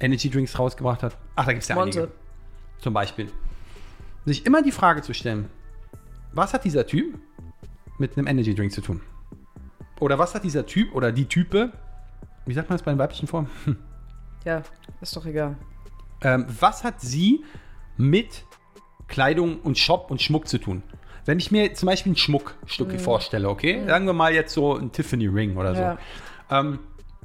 Energy 0.00 0.30
Drinks 0.30 0.58
rausgebracht 0.58 1.02
hat. 1.02 1.16
Ach, 1.36 1.46
da 1.46 1.52
gibt 1.52 1.62
es 1.62 1.68
ja 1.68 1.74
Monte. 1.74 1.98
einige. 1.98 2.12
Zum 2.78 2.94
Beispiel. 2.94 3.30
Sich 4.24 4.46
immer 4.46 4.62
die 4.62 4.72
Frage 4.72 5.02
zu 5.02 5.14
stellen, 5.14 5.48
was 6.32 6.52
hat 6.52 6.64
dieser 6.64 6.86
Typ 6.86 7.18
mit 7.98 8.16
einem 8.16 8.26
Energy 8.26 8.54
Drink 8.54 8.72
zu 8.72 8.80
tun? 8.80 9.00
Oder 10.00 10.18
was 10.18 10.34
hat 10.34 10.44
dieser 10.44 10.66
Typ 10.66 10.94
oder 10.94 11.10
die 11.10 11.26
Type, 11.26 11.72
wie 12.46 12.54
sagt 12.54 12.68
man 12.68 12.78
das 12.78 12.84
bei 12.84 12.92
den 12.92 12.98
weiblichen 12.98 13.26
Formen? 13.26 13.48
Hm. 13.64 13.76
Ja, 14.44 14.62
ist 15.00 15.16
doch 15.16 15.26
egal. 15.26 15.56
Ähm, 16.22 16.46
was 16.60 16.84
hat 16.84 17.00
sie 17.00 17.44
mit 17.96 18.44
Kleidung 19.08 19.60
und 19.60 19.78
Shop 19.78 20.10
und 20.10 20.22
Schmuck 20.22 20.46
zu 20.46 20.58
tun? 20.58 20.82
Wenn 21.24 21.38
ich 21.38 21.50
mir 21.50 21.74
zum 21.74 21.86
Beispiel 21.86 22.12
ein 22.12 22.16
Schmuckstück 22.16 22.98
vorstelle, 23.00 23.48
okay? 23.48 23.84
Sagen 23.86 24.06
wir 24.06 24.12
mal 24.12 24.32
jetzt 24.32 24.54
so 24.54 24.76
ein 24.76 24.92
Tiffany 24.92 25.26
Ring 25.26 25.56
oder 25.56 25.74
so. 25.74 25.80
Ja. 25.80 25.98
Ähm, 26.50 26.78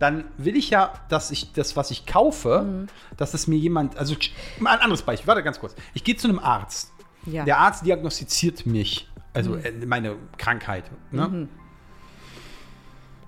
dann 0.03 0.25
will 0.37 0.57
ich 0.57 0.69
ja, 0.69 0.93
dass 1.07 1.31
ich 1.31 1.53
das, 1.53 1.77
was 1.77 1.89
ich 1.89 2.05
kaufe, 2.05 2.87
dass 3.15 3.33
es 3.33 3.47
mir 3.47 3.55
jemand, 3.55 3.95
also 3.95 4.17
mal 4.59 4.71
ein 4.71 4.79
anderes 4.81 5.01
Beispiel, 5.01 5.27
warte 5.27 5.43
ganz 5.43 5.61
kurz. 5.61 5.77
Ich 5.93 6.03
gehe 6.03 6.17
zu 6.17 6.27
einem 6.27 6.39
Arzt. 6.39 6.91
Ja. 7.25 7.45
Der 7.45 7.59
Arzt 7.59 7.85
diagnostiziert 7.85 8.65
mich, 8.65 9.07
also 9.33 9.55
äh, 9.55 9.71
meine 9.85 10.17
Krankheit. 10.37 10.83
Ne? 11.11 11.47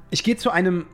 Ich 0.10 0.26
gehe 0.26 0.36
zu 0.36 0.52
einem, 0.52 0.86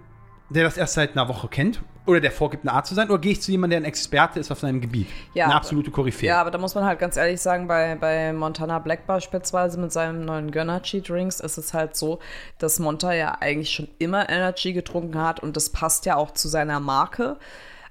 der 0.51 0.65
das 0.65 0.77
erst 0.77 0.93
seit 0.93 1.13
einer 1.13 1.27
Woche 1.27 1.47
kennt, 1.47 1.81
oder 2.05 2.19
der 2.19 2.31
vorgibt, 2.31 2.65
ein 2.65 2.69
Arzt 2.69 2.89
zu 2.89 2.95
sein, 2.95 3.09
oder 3.09 3.19
gehe 3.19 3.33
ich 3.33 3.41
zu 3.41 3.51
jemandem, 3.51 3.81
der 3.81 3.87
ein 3.87 3.89
Experte 3.89 4.39
ist 4.39 4.51
auf 4.51 4.59
seinem 4.59 4.81
Gebiet? 4.81 5.07
Ja, 5.33 5.45
eine 5.45 5.55
absolute 5.55 5.91
Koryphäe. 5.91 6.27
Ja, 6.27 6.41
aber 6.41 6.51
da 6.51 6.57
muss 6.57 6.73
man 6.73 6.83
halt 6.83 6.99
ganz 6.99 7.15
ehrlich 7.15 7.39
sagen, 7.41 7.67
bei, 7.67 7.95
bei 7.95 8.33
Montana 8.33 8.79
Black 8.79 9.05
beispielsweise 9.05 9.79
mit 9.79 9.91
seinem 9.91 10.25
neuen 10.25 10.51
Gönnergy 10.51 11.01
Drinks 11.01 11.39
ist 11.39 11.57
es 11.57 11.73
halt 11.73 11.95
so, 11.95 12.19
dass 12.57 12.79
Monta 12.79 13.13
ja 13.13 13.37
eigentlich 13.39 13.71
schon 13.71 13.87
immer 13.99 14.29
Energy 14.29 14.73
getrunken 14.73 15.21
hat 15.21 15.41
und 15.41 15.55
das 15.55 15.69
passt 15.69 16.05
ja 16.05 16.15
auch 16.15 16.31
zu 16.31 16.47
seiner 16.47 16.79
Marke. 16.79 17.37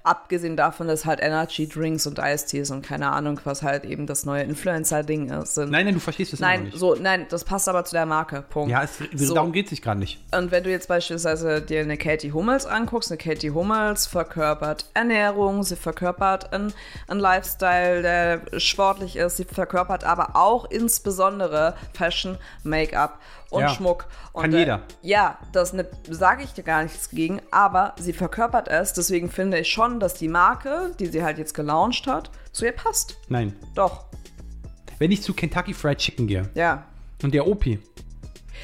Abgesehen 0.03 0.57
davon, 0.57 0.87
dass 0.87 1.05
halt 1.05 1.19
Energy 1.21 1.67
Drinks 1.67 2.07
und 2.07 2.19
Eistees 2.19 2.71
und 2.71 2.81
keine 2.81 3.11
Ahnung, 3.11 3.39
was 3.43 3.61
halt 3.61 3.85
eben 3.85 4.07
das 4.07 4.25
neue 4.25 4.43
Influencer-Ding 4.43 5.29
ist. 5.29 5.55
Sind. 5.55 5.69
Nein, 5.71 5.85
nein, 5.85 5.93
du 5.93 5.99
verstehst 5.99 6.33
es 6.33 6.39
Nein, 6.39 6.63
nicht. 6.63 6.77
so, 6.77 6.95
nein, 6.95 7.27
das 7.29 7.43
passt 7.43 7.69
aber 7.69 7.85
zu 7.85 7.93
der 7.93 8.05
Marke. 8.05 8.41
Punkt. 8.41 8.71
Ja, 8.71 8.83
es, 8.83 8.97
So. 9.13 9.35
darum 9.35 9.51
geht 9.51 9.65
es 9.65 9.69
sich 9.71 9.81
gerade 9.81 9.99
nicht. 9.99 10.19
Und 10.35 10.51
wenn 10.51 10.63
du 10.63 10.69
jetzt 10.71 10.87
beispielsweise 10.87 11.61
dir 11.61 11.81
eine 11.81 11.97
Katie 11.97 12.31
Hummels 12.31 12.65
anguckst, 12.65 13.11
eine 13.11 13.17
Katie 13.17 13.51
Hummels 13.51 14.07
verkörpert 14.07 14.89
Ernährung, 14.93 15.63
sie 15.63 15.75
verkörpert 15.75 16.51
einen, 16.53 16.73
einen 17.07 17.19
Lifestyle, 17.19 18.01
der 18.01 18.41
sportlich 18.59 19.15
ist, 19.17 19.37
sie 19.37 19.45
verkörpert 19.45 20.03
aber 20.03 20.35
auch 20.35 20.65
insbesondere 20.71 21.75
Fashion, 21.93 22.37
Make-up 22.63 23.19
und 23.51 23.61
Ja, 23.61 23.69
Schmuck. 23.69 24.07
Und, 24.33 24.43
kann 24.43 24.53
äh, 24.53 24.59
jeder. 24.59 24.81
Ja, 25.01 25.37
das 25.51 25.73
ne, 25.73 25.85
sage 26.09 26.43
ich 26.43 26.53
dir 26.53 26.63
gar 26.63 26.81
nichts 26.83 27.09
gegen, 27.09 27.41
aber 27.51 27.93
sie 27.99 28.13
verkörpert 28.13 28.67
es, 28.67 28.93
deswegen 28.93 29.29
finde 29.29 29.59
ich 29.59 29.69
schon, 29.69 29.99
dass 29.99 30.15
die 30.15 30.29
Marke, 30.29 30.95
die 30.99 31.05
sie 31.07 31.23
halt 31.23 31.37
jetzt 31.37 31.53
gelauncht 31.53 32.07
hat, 32.07 32.31
zu 32.51 32.65
ihr 32.65 32.71
passt. 32.71 33.17
Nein. 33.27 33.53
Doch, 33.75 34.05
Wenn 34.97 35.11
ich 35.11 35.21
zu 35.21 35.33
Kentucky 35.33 35.73
Fried 35.73 35.97
Chicken 35.99 36.27
gehe 36.27 36.49
ja. 36.55 36.85
und 37.21 37.33
der 37.33 37.45
Opi, 37.45 37.79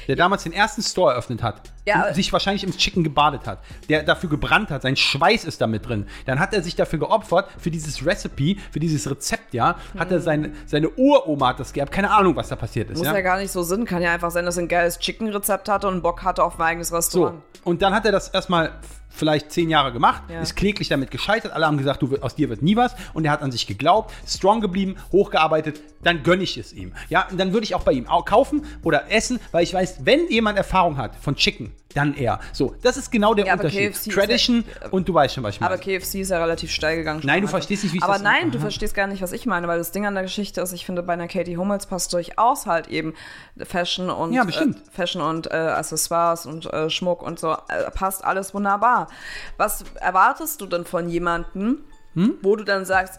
der 0.08 0.16
damals 0.16 0.44
den 0.44 0.52
ersten 0.52 0.82
Store 0.82 1.12
eröffnet 1.12 1.42
hat, 1.42 1.70
Ja, 1.88 2.14
sich 2.14 2.32
wahrscheinlich 2.32 2.64
im 2.64 2.76
Chicken 2.76 3.04
gebadet 3.04 3.46
hat, 3.46 3.58
der 3.88 4.02
dafür 4.02 4.28
gebrannt 4.30 4.70
hat, 4.70 4.82
sein 4.82 4.96
Schweiß 4.96 5.44
ist 5.44 5.60
damit 5.60 5.88
drin, 5.88 6.06
dann 6.26 6.38
hat 6.40 6.54
er 6.54 6.62
sich 6.62 6.76
dafür 6.76 6.98
geopfert, 6.98 7.48
für 7.58 7.70
dieses 7.70 8.04
Recipe, 8.04 8.56
für 8.70 8.80
dieses 8.80 9.08
Rezept, 9.10 9.54
ja, 9.54 9.76
hat 9.98 10.10
er 10.12 10.20
seine, 10.20 10.52
seine 10.66 10.88
Uroma 10.90 11.48
hat 11.48 11.60
das 11.60 11.72
gehabt, 11.72 11.92
keine 11.92 12.10
Ahnung, 12.10 12.36
was 12.36 12.48
da 12.48 12.56
passiert 12.56 12.90
ist, 12.90 12.98
Muss 12.98 13.06
ja. 13.06 13.14
ja. 13.14 13.20
gar 13.20 13.38
nicht 13.38 13.50
so 13.50 13.62
Sinn, 13.62 13.84
kann 13.84 14.02
ja 14.02 14.12
einfach 14.12 14.30
sein, 14.30 14.44
dass 14.44 14.56
er 14.56 14.64
ein 14.64 14.68
geiles 14.68 14.98
Chicken-Rezept 14.98 15.68
hatte 15.68 15.88
und 15.88 16.02
Bock 16.02 16.22
hatte 16.24 16.42
auf 16.44 16.58
ein 16.58 16.62
eigenes 16.66 16.88
So, 16.88 16.96
Restaurant. 16.96 17.42
und 17.64 17.82
dann 17.82 17.94
hat 17.94 18.04
er 18.06 18.12
das 18.12 18.28
erstmal 18.28 18.72
vielleicht 19.10 19.50
zehn 19.50 19.68
Jahre 19.70 19.90
gemacht, 19.92 20.22
Ja. 20.28 20.40
ist 20.42 20.54
kläglich 20.54 20.88
damit 20.88 21.10
gescheitert, 21.10 21.52
alle 21.52 21.66
haben 21.66 21.78
gesagt, 21.78 22.02
du, 22.02 22.16
aus 22.20 22.34
dir 22.36 22.50
wird 22.50 22.62
nie 22.62 22.76
was 22.76 22.94
und 23.14 23.24
er 23.24 23.32
hat 23.32 23.42
an 23.42 23.50
sich 23.50 23.66
geglaubt, 23.66 24.12
strong 24.26 24.60
geblieben, 24.60 24.96
hochgearbeitet, 25.10 25.80
dann 26.02 26.22
gönne 26.22 26.42
ich 26.44 26.56
es 26.58 26.72
ihm. 26.72 26.92
Ja, 27.08 27.26
und 27.30 27.38
dann 27.40 27.52
würde 27.52 27.64
ich 27.64 27.74
auch 27.74 27.82
bei 27.82 27.92
ihm 27.92 28.06
au- 28.08 28.22
kaufen 28.22 28.64
oder 28.84 29.10
essen, 29.10 29.40
weil 29.50 29.64
ich 29.64 29.74
weiß, 29.74 30.00
wenn 30.04 30.28
jemand 30.28 30.56
Erfahrung 30.58 30.98
hat 30.98 31.16
von 31.16 31.34
Chicken, 31.34 31.72
dann 31.94 32.14
er. 32.14 32.38
So, 32.52 32.74
das 32.82 32.96
ist 32.98 33.10
genau 33.10 33.32
der 33.34 33.46
Ja, 33.46 33.54
aber 33.54 33.64
Unterschied. 33.64 33.92
KFC 33.94 34.10
Tradition 34.12 34.64
ja- 34.82 34.88
und 34.90 35.08
du 35.08 35.14
weißt 35.14 35.34
schon, 35.34 35.42
was 35.44 35.54
ich 35.54 35.60
meine. 35.60 35.72
Aber 35.72 35.82
KFC 35.82 36.16
ist 36.20 36.30
ja 36.30 36.38
relativ 36.38 36.70
steil 36.70 36.96
gegangen. 36.98 37.20
Nein, 37.24 37.40
du 37.42 37.48
verstehst 37.48 37.82
nicht, 37.82 37.92
wie 37.94 37.96
ich 37.98 38.02
Aber 38.02 38.12
das- 38.14 38.22
nein, 38.22 38.50
du 38.50 38.58
Aha. 38.58 38.62
verstehst 38.66 38.94
gar 38.94 39.06
nicht, 39.06 39.22
was 39.22 39.32
ich 39.32 39.46
meine, 39.46 39.68
weil 39.68 39.78
das 39.78 39.90
Ding 39.90 40.04
an 40.06 40.14
der 40.14 40.22
Geschichte 40.24 40.60
ist, 40.60 40.72
ich 40.72 40.84
finde, 40.84 41.02
bei 41.02 41.14
einer 41.14 41.28
Katie 41.28 41.56
Hummels 41.56 41.86
passt 41.86 42.12
durchaus 42.12 42.66
halt 42.66 42.88
eben 42.88 43.14
Fashion 43.56 44.10
und 44.10 44.32
Ja. 44.34 44.44
Äh, 44.44 44.74
Fashion 44.92 45.22
und 45.22 45.46
äh, 45.50 45.54
Accessoires 45.54 46.44
und 46.44 46.66
äh, 46.72 46.90
Schmuck 46.90 47.22
und 47.22 47.38
so 47.38 47.52
äh, 47.52 47.90
passt 47.94 48.22
alles 48.24 48.52
wunderbar. 48.52 49.08
Was 49.56 49.84
erwartest 50.00 50.60
du 50.60 50.66
denn 50.66 50.84
von 50.84 51.08
jemandem, 51.08 51.78
Hm? 52.14 52.34
wo 52.42 52.56
du 52.56 52.64
dann 52.64 52.84
sagst, 52.84 53.18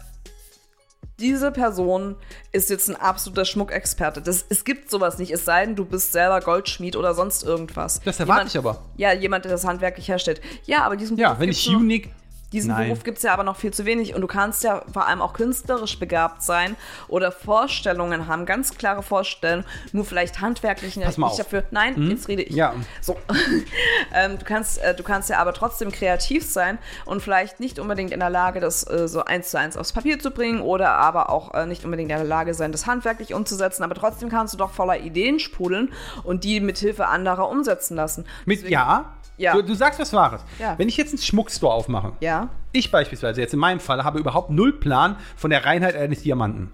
diese 1.18 1.52
Person 1.52 2.16
ist 2.52 2.70
jetzt 2.70 2.88
ein 2.88 2.96
absoluter 2.96 3.44
Schmuckexperte. 3.44 4.22
Das, 4.22 4.44
es 4.48 4.64
gibt 4.64 4.90
sowas 4.90 5.18
nicht, 5.18 5.30
es 5.32 5.44
sei 5.44 5.66
denn, 5.66 5.76
du 5.76 5.84
bist 5.84 6.12
selber 6.12 6.40
Goldschmied 6.40 6.96
oder 6.96 7.14
sonst 7.14 7.42
irgendwas. 7.42 8.00
Das 8.04 8.18
erwarte 8.20 8.48
Jemand- 8.48 8.50
ich 8.50 8.58
aber. 8.58 8.82
Ja, 8.96 9.12
jemand, 9.12 9.44
der 9.44 9.52
das 9.52 9.64
handwerklich 9.66 10.08
herstellt. 10.08 10.40
Ja, 10.64 10.82
aber 10.82 10.96
diesen 10.96 11.18
Ja, 11.18 11.38
wenn 11.38 11.50
ich 11.50 11.68
unique. 11.68 12.10
Diesen 12.52 12.72
Nein. 12.72 12.88
Beruf 12.88 13.04
gibt 13.04 13.18
es 13.18 13.22
ja 13.24 13.32
aber 13.32 13.44
noch 13.44 13.56
viel 13.56 13.72
zu 13.72 13.84
wenig 13.84 14.14
und 14.14 14.20
du 14.20 14.26
kannst 14.26 14.64
ja 14.64 14.82
vor 14.92 15.06
allem 15.06 15.22
auch 15.22 15.32
künstlerisch 15.32 15.98
begabt 15.98 16.42
sein 16.42 16.76
oder 17.08 17.30
Vorstellungen 17.32 18.26
haben, 18.26 18.46
ganz 18.46 18.76
klare 18.76 19.02
Vorstellungen, 19.02 19.64
nur 19.92 20.04
vielleicht 20.04 20.40
handwerklich 20.40 20.96
nicht 20.96 21.06
Pass 21.06 21.16
mal 21.18 21.28
auf. 21.28 21.32
Hm? 21.32 21.38
dafür. 21.38 21.64
Nein, 21.70 22.10
jetzt 22.10 22.28
rede 22.28 22.42
ich. 22.42 22.54
Ja. 22.54 22.74
So. 23.00 23.16
ähm, 24.14 24.38
du, 24.38 24.44
kannst, 24.44 24.78
äh, 24.82 24.94
du 24.94 25.02
kannst 25.02 25.30
ja 25.30 25.38
aber 25.38 25.52
trotzdem 25.52 25.92
kreativ 25.92 26.44
sein 26.44 26.78
und 27.04 27.22
vielleicht 27.22 27.60
nicht 27.60 27.78
unbedingt 27.78 28.12
in 28.12 28.20
der 28.20 28.30
Lage, 28.30 28.60
das 28.60 28.88
äh, 28.88 29.06
so 29.08 29.24
eins 29.24 29.50
zu 29.50 29.58
eins 29.58 29.76
aufs 29.76 29.92
Papier 29.92 30.18
zu 30.18 30.30
bringen 30.30 30.60
oder 30.60 30.90
aber 30.92 31.30
auch 31.30 31.54
äh, 31.54 31.66
nicht 31.66 31.84
unbedingt 31.84 32.10
in 32.10 32.16
der 32.16 32.26
Lage 32.26 32.54
sein, 32.54 32.72
das 32.72 32.86
handwerklich 32.86 33.34
umzusetzen, 33.34 33.82
aber 33.82 33.94
trotzdem 33.94 34.28
kannst 34.28 34.54
du 34.54 34.58
doch 34.58 34.72
voller 34.72 34.98
Ideen 34.98 35.38
sprudeln 35.38 35.92
und 36.24 36.44
die 36.44 36.60
mithilfe 36.60 37.06
anderer 37.06 37.48
umsetzen 37.48 37.96
lassen. 37.96 38.24
Mit, 38.44 38.58
Deswegen- 38.58 38.72
ja, 38.72 39.12
Ja. 39.40 39.54
Du, 39.54 39.62
du 39.62 39.74
sagst 39.74 39.98
was 39.98 40.12
Wahres. 40.12 40.42
Ja. 40.58 40.78
Wenn 40.78 40.88
ich 40.88 40.96
jetzt 40.96 41.10
einen 41.10 41.18
Schmuckstore 41.22 41.72
aufmache, 41.72 42.12
Ja, 42.20 42.50
ich 42.72 42.90
beispielsweise 42.90 43.40
jetzt 43.40 43.54
in 43.54 43.60
meinem 43.60 43.80
Fall 43.80 44.04
habe 44.04 44.18
überhaupt 44.18 44.50
null 44.50 44.72
Plan 44.78 45.16
von 45.36 45.50
der 45.50 45.64
Reinheit 45.64 45.96
eines 45.96 46.22
Diamanten. 46.22 46.70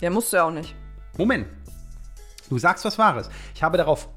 ja, 0.00 0.08
musst 0.10 0.32
du 0.32 0.38
ja 0.38 0.44
auch 0.44 0.50
nicht. 0.50 0.74
Moment. 1.18 1.46
Du 2.48 2.58
sagst 2.58 2.84
was 2.86 2.98
Wahres. 2.98 3.28
Ich 3.54 3.62
habe 3.62 3.76
darauf, 3.76 4.08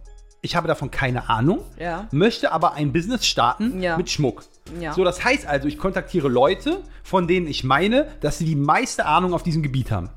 ich 0.41 0.55
habe 0.55 0.67
davon 0.69 0.89
keine 0.89 1.29
Ahnung, 1.29 1.59
Ja. 1.77 2.07
möchte 2.11 2.51
aber 2.53 2.73
ein 2.75 2.93
Business 2.93 3.25
starten 3.25 3.81
Ja. 3.81 3.97
mit 3.97 4.09
Schmuck. 4.09 4.43
Ja. 4.79 4.93
So, 4.93 5.03
das 5.03 5.23
heißt 5.23 5.45
also, 5.45 5.67
ich 5.67 5.77
kontaktiere 5.77 6.29
Leute, 6.29 6.81
von 7.03 7.27
denen 7.27 7.45
ich 7.47 7.63
meine, 7.65 8.07
dass 8.21 8.37
sie 8.37 8.45
die 8.45 8.55
meiste 8.55 9.05
Ahnung 9.05 9.33
auf 9.33 9.43
diesem 9.43 9.63
Gebiet 9.63 9.91
haben. 9.91 10.09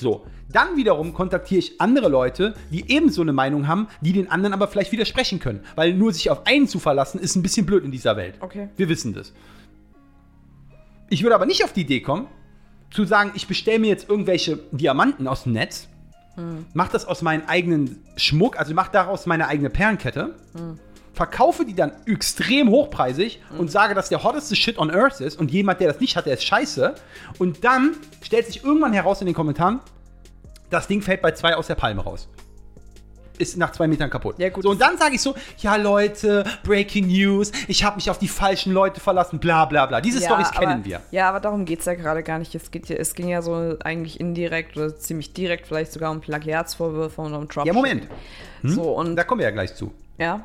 So, 0.00 0.24
dann 0.50 0.76
wiederum 0.76 1.12
kontaktiere 1.12 1.58
ich 1.58 1.80
andere 1.80 2.08
Leute, 2.08 2.54
die 2.70 2.90
ebenso 2.90 3.22
eine 3.22 3.32
Meinung 3.32 3.66
haben, 3.66 3.88
die 4.00 4.12
den 4.12 4.30
anderen 4.30 4.52
aber 4.52 4.68
vielleicht 4.68 4.92
widersprechen 4.92 5.40
können. 5.40 5.60
Weil 5.74 5.92
nur 5.92 6.12
sich 6.12 6.30
auf 6.30 6.46
einen 6.46 6.68
zu 6.68 6.78
verlassen, 6.78 7.18
ist 7.18 7.36
ein 7.36 7.42
bisschen 7.42 7.66
blöd 7.66 7.84
in 7.84 7.90
dieser 7.90 8.16
Welt. 8.16 8.36
Okay. 8.40 8.68
Wir 8.76 8.88
wissen 8.88 9.12
das. 9.12 9.32
Ich 11.10 11.22
würde 11.22 11.34
aber 11.34 11.46
nicht 11.46 11.64
auf 11.64 11.72
die 11.72 11.80
Idee 11.80 12.00
kommen, 12.00 12.28
zu 12.90 13.04
sagen, 13.04 13.32
ich 13.34 13.46
bestelle 13.46 13.78
mir 13.78 13.88
jetzt 13.88 14.08
irgendwelche 14.08 14.58
Diamanten 14.72 15.26
aus 15.26 15.42
dem 15.42 15.52
Netz, 15.52 15.88
mache 16.72 16.92
das 16.92 17.04
aus 17.04 17.22
meinem 17.22 17.42
eigenen 17.46 18.02
Schmuck, 18.16 18.58
also 18.58 18.72
mache 18.72 18.92
daraus 18.92 19.26
meine 19.26 19.48
eigene 19.48 19.70
Perlenkette, 19.70 20.36
verkaufe 21.12 21.64
die 21.64 21.74
dann 21.74 21.92
extrem 22.06 22.68
hochpreisig 22.70 23.40
und 23.58 23.70
sage, 23.70 23.94
dass 23.94 24.08
der 24.08 24.22
hotteste 24.22 24.54
Shit 24.56 24.78
on 24.78 24.90
Earth 24.90 25.20
ist 25.20 25.38
und 25.38 25.50
jemand, 25.50 25.80
der 25.80 25.88
das 25.92 26.00
nicht 26.00 26.16
hat, 26.16 26.26
der 26.26 26.34
ist 26.34 26.44
scheiße. 26.44 26.94
Und 27.38 27.64
dann 27.64 27.96
stellt 28.22 28.46
sich 28.46 28.62
irgendwann 28.64 28.92
heraus 28.92 29.20
in 29.20 29.26
den 29.26 29.34
Kommentaren, 29.34 29.80
das 30.70 30.86
Ding 30.86 31.02
fällt 31.02 31.22
bei 31.22 31.32
zwei 31.32 31.54
aus 31.56 31.66
der 31.66 31.74
Palme 31.76 32.02
raus. 32.02 32.28
Ist 33.38 33.56
nach 33.56 33.70
zwei 33.70 33.86
Metern 33.86 34.10
kaputt. 34.10 34.34
Ja, 34.38 34.48
gut. 34.48 34.64
So, 34.64 34.70
und 34.70 34.80
dann 34.80 34.98
sage 34.98 35.14
ich 35.14 35.22
so, 35.22 35.32
ja 35.58 35.76
Leute, 35.76 36.42
Breaking 36.64 37.06
News, 37.06 37.52
ich 37.68 37.84
habe 37.84 37.94
mich 37.94 38.10
auf 38.10 38.18
die 38.18 38.26
falschen 38.26 38.72
Leute 38.72 38.98
verlassen, 39.00 39.38
bla 39.38 39.64
bla 39.64 39.86
bla. 39.86 40.00
Diese 40.00 40.20
Storys 40.20 40.48
aber, 40.48 40.58
kennen 40.66 40.84
wir. 40.84 41.00
Ja, 41.12 41.28
aber 41.28 41.38
darum 41.38 41.64
geht 41.64 41.78
es 41.78 41.84
ja 41.84 41.94
gerade 41.94 42.24
gar 42.24 42.40
nicht. 42.40 42.52
Es, 42.56 42.72
geht, 42.72 42.88
ja- 42.88 42.96
es 42.96 43.14
ging 43.14 43.28
ja 43.28 43.40
so 43.40 43.76
eigentlich 43.84 44.18
indirekt 44.18 44.76
oder 44.76 44.96
ziemlich 44.96 45.34
direkt 45.34 45.68
vielleicht 45.68 45.92
sogar 45.92 46.10
um 46.10 46.20
Plagiatsvorwürfe 46.20 47.20
und 47.20 47.32
um 47.32 47.46
Dropshipping. 47.46 47.66
Ja, 47.68 47.72
Moment. 47.72 48.08
So, 48.64 48.90
und 48.96 49.14
Da 49.14 49.22
kommen 49.22 49.38
wir 49.38 49.46
ja 49.46 49.52
gleich 49.52 49.72
zu. 49.76 49.92
ja, 50.18 50.44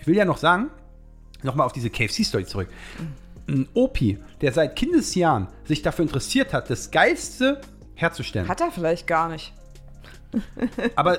Ich 0.00 0.06
will 0.06 0.16
ja 0.16 0.24
noch 0.24 0.38
sagen, 0.38 0.70
nochmal 1.42 1.66
auf 1.66 1.72
diese 1.72 1.90
KFC-Story 1.90 2.46
zurück. 2.46 2.68
Ein 3.48 3.68
Opi, 3.74 4.18
der 4.40 4.52
seit 4.52 4.76
Kindesjahren 4.76 5.48
sich 5.64 5.82
dafür 5.82 6.04
interessiert 6.04 6.52
hat, 6.52 6.70
das 6.70 6.90
Geilste 6.90 7.60
herzustellen. 7.94 8.48
hat 8.48 8.60
er 8.60 8.70
vielleicht 8.70 9.06
gar 9.06 9.28
nicht. 9.28 9.52
Aber 10.94 11.18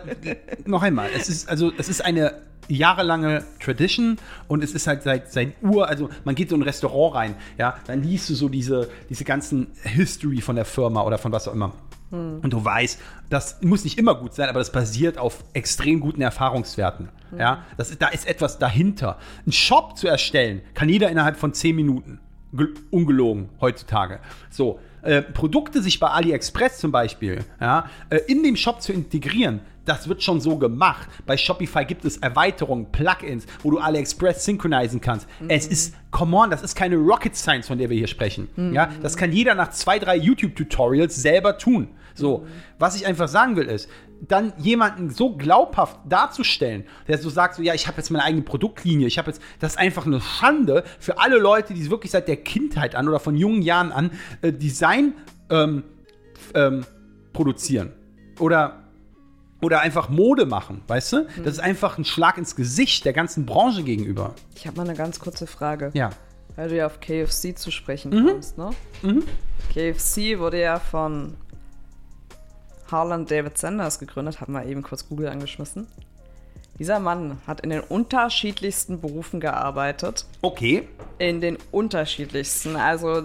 noch 0.66 0.84
einmal, 0.84 1.10
es 1.16 1.28
ist 1.30 1.50
also 1.50 1.72
es 1.78 1.90
ist 1.90 2.04
eine 2.04 2.42
jahrelange 2.70 3.44
Tradition 3.60 4.18
und 4.48 4.64
es 4.64 4.74
ist 4.74 4.88
halt 4.88 5.04
seit 5.04 5.32
seit 5.32 5.62
Ur, 5.62 5.90
also 5.90 6.10
man 6.24 6.36
geht 6.36 6.50
so 6.50 6.56
in 6.56 6.62
ein 6.62 6.66
Restaurant 6.66 7.16
rein, 7.16 7.36
ja, 7.58 7.78
dann 7.88 8.02
liest 8.04 8.30
du 8.30 8.36
so 8.36 8.48
diese 8.48 8.90
diese 9.10 9.26
ganzen 9.26 9.68
History 9.84 10.40
von 10.40 10.56
der 10.56 10.64
Firma 10.64 11.04
oder 11.04 11.18
von 11.18 11.34
was 11.34 11.48
auch 11.50 11.54
immer. 11.54 11.74
Und 12.12 12.50
du 12.52 12.64
weißt, 12.64 13.00
das 13.30 13.62
muss 13.62 13.84
nicht 13.84 13.98
immer 13.98 14.16
gut 14.16 14.34
sein, 14.34 14.50
aber 14.50 14.60
das 14.60 14.72
basiert 14.72 15.18
auf 15.18 15.44
extrem 15.54 16.00
guten 16.02 16.22
Erfahrungswerten. 16.22 17.10
Ja, 17.38 17.64
das 17.78 17.98
da 17.98 18.08
ist 18.10 18.28
etwas 18.28 18.60
dahinter. 18.60 19.18
Ein 19.48 19.54
Shop 19.54 19.98
zu 19.98 20.08
erstellen, 20.08 20.62
kann 20.74 20.90
jeder 20.90 21.10
innerhalb 21.10 21.38
von 21.38 21.54
10 21.54 21.76
Minuten. 21.76 22.20
Gel- 22.54 22.74
ungelogen 22.90 23.48
heutzutage. 23.62 24.20
So, 24.50 24.80
äh, 25.04 25.22
Produkte 25.22 25.82
sich 25.82 26.02
bei 26.02 26.10
AliExpress 26.10 26.80
zum 26.80 26.92
Beispiel 26.92 27.46
ja, 27.62 27.86
äh, 28.10 28.18
in 28.28 28.44
dem 28.44 28.58
Shop 28.58 28.82
zu 28.82 28.92
integrieren, 28.92 29.62
das 29.86 30.10
wird 30.10 30.22
schon 30.22 30.42
so 30.42 30.58
gemacht. 30.58 31.08
Bei 31.26 31.38
Shopify 31.38 31.86
gibt 31.86 32.04
es 32.04 32.18
Erweiterungen, 32.18 32.92
Plugins, 32.92 33.46
wo 33.64 33.72
du 33.72 33.80
AliExpress 33.80 34.44
synchronisieren 34.44 35.00
kannst. 35.00 35.28
Es 35.48 35.66
ist, 35.66 35.96
come 36.12 36.36
on, 36.36 36.50
das 36.52 36.62
ist 36.62 36.76
keine 36.76 36.98
Rocket 36.98 37.36
Science, 37.38 37.68
von 37.68 37.78
der 37.78 37.90
wir 37.90 37.98
hier 37.98 38.08
sprechen. 38.08 38.50
Ja, 38.74 38.90
das 39.02 39.16
kann 39.16 39.32
jeder 39.32 39.56
nach 39.56 39.72
zwei, 39.72 39.98
drei 39.98 40.18
YouTube-Tutorials 40.18 41.16
selber 41.16 41.58
tun. 41.58 41.88
So, 42.16 42.46
was 42.80 42.96
ich 42.96 43.06
einfach 43.06 43.28
sagen 43.28 43.56
will 43.56 43.68
ist, 43.68 43.90
dann 44.28 44.54
jemanden 44.58 45.10
so 45.10 45.36
glaubhaft 45.36 45.98
darzustellen, 46.08 46.86
der 47.08 47.18
so 47.18 47.30
sagt, 47.30 47.56
so 47.56 47.64
ja, 47.64 47.74
ich 47.74 47.88
habe 47.88 47.98
jetzt 47.98 48.12
meine 48.12 48.24
eigene 48.24 48.44
Produktlinie, 48.44 49.08
ich 49.08 49.18
habe 49.18 49.32
jetzt, 49.32 49.42
das 49.60 49.74
ist 49.74 49.78
einfach 49.78 50.06
eine 50.06 50.22
Schande 50.22 50.84
für 51.00 51.20
alle 51.20 51.38
Leute, 51.40 51.74
die 51.74 51.90
wirklich 51.90 52.12
seit 52.12 52.28
der 52.28 52.38
Kindheit 52.38 52.96
an 52.96 53.08
oder 53.08 53.20
von 53.20 53.36
jungen 53.36 53.64
Jahren 53.64 53.92
an 53.92 54.12
äh, 54.42 54.54
Design 54.54 55.14
ähm, 55.50 55.84
ähm, 56.54 56.86
produzieren 57.34 57.94
oder 58.40 58.78
oder 59.64 59.82
einfach 59.82 60.10
Mode 60.10 60.48
machen, 60.48 60.82
weißt 60.88 61.14
du? 61.14 61.28
Das 61.44 61.54
ist 61.54 61.60
einfach 61.60 62.00
ein 62.00 62.04
Schlag 62.06 62.40
ins 62.40 62.56
Gesicht 62.56 63.06
der 63.06 63.14
ganzen 63.14 63.46
Branche 63.46 63.84
gegenüber. 63.84 64.34
Ich 64.56 64.66
habe 64.66 64.76
mal 64.78 64.88
eine 64.90 64.98
ganz 64.98 65.20
kurze 65.20 65.46
Frage. 65.46 65.92
Ja. 65.94 66.10
Weil 66.56 66.70
du 66.70 66.78
ja 66.78 66.88
auf 66.88 67.00
KFC 67.00 67.56
zu 67.56 67.70
sprechen 67.70 68.10
Mhm. 68.12 68.28
kommst, 68.28 68.58
ne? 68.58 68.72
KFC 69.72 70.40
wurde 70.40 70.60
ja 70.60 70.80
von 70.80 71.36
Harlan 72.92 73.26
David 73.26 73.58
Sanders 73.58 74.00
gegründet, 74.00 74.42
haben 74.42 74.54
wir 74.54 74.66
eben 74.66 74.84
kurz 74.84 75.08
Google 75.08 75.30
angeschmissen. 75.30 75.88
Dieser 76.80 77.00
Mann 77.00 77.38
hat 77.48 77.62
in 77.62 77.70
den 77.70 77.82
unterschiedlichsten 77.82 79.02
Berufen 79.02 79.40
gearbeitet. 79.40 80.26
Okay. 80.42 80.88
In 81.20 81.40
den 81.42 81.58
unterschiedlichsten. 81.72 82.76
Also 82.76 83.24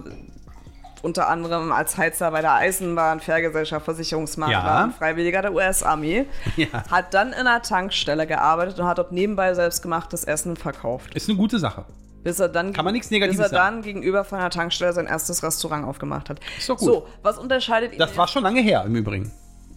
unter 1.03 1.29
anderem 1.29 1.73
als 1.73 1.97
Heizer 1.97 2.31
bei 2.33 2.41
der 2.41 2.55
Eisenbahn, 2.55 3.21
Fährgesellschaft, 3.21 3.85
Versicherungsmakler, 3.85 4.53
Ja. 4.55 4.93
Freiwilliger 4.99 5.43
der 5.43 5.55
US-Armee. 5.55 6.27
Ja. 6.57 6.67
Hat 6.91 7.15
dann 7.15 7.29
in 7.29 7.35
einer 7.47 7.63
Tankstelle 7.63 8.27
gearbeitet 8.27 8.79
und 8.81 8.87
hat 8.87 8.99
dort 8.99 9.13
nebenbei 9.13 9.55
selbstgemachtes 9.55 10.25
Essen 10.25 10.57
verkauft. 10.57 11.15
Ist 11.15 11.29
eine 11.29 11.39
gute 11.39 11.59
Sache. 11.59 11.85
Bis 12.25 12.41
er 12.41 12.49
dann, 12.49 12.73
Kann 12.73 12.85
man 12.85 12.93
nichts 12.93 13.11
Negatives 13.11 13.37
bis 13.37 13.47
er 13.53 13.57
sagen. 13.57 13.77
dann 13.77 13.83
gegenüber 13.83 14.25
von 14.25 14.39
einer 14.41 14.51
Tankstelle 14.51 14.93
sein 14.93 15.07
erstes 15.07 15.43
Restaurant 15.45 15.87
aufgemacht 15.87 16.29
hat. 16.29 16.41
Ist 16.59 16.69
doch 16.69 16.77
gut. 16.77 16.87
So, 16.89 17.07
was 17.23 17.39
unterscheidet 17.39 17.93
ihn? 17.93 17.99
Das 18.01 18.17
war 18.17 18.27
schon 18.27 18.43
lange 18.43 18.61
her 18.61 18.83
im 18.85 18.97
Übrigen. 18.97 19.31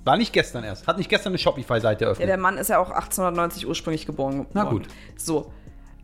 War 0.06 0.18
nicht 0.18 0.34
gestern 0.34 0.64
erst. 0.64 0.88
Hat 0.88 0.98
nicht 0.98 1.10
gestern 1.10 1.32
eine 1.32 1.38
Shopify-Seite 1.38 2.04
ja, 2.04 2.08
eröffnet. 2.08 2.30
der 2.30 2.38
Mann 2.38 2.58
ist 2.58 2.70
ja 2.70 2.80
auch 2.80 2.90
1890 2.90 3.68
ursprünglich 3.68 4.06
geboren. 4.06 4.46
Na 4.54 4.64
gut. 4.64 4.88
So. 5.18 5.52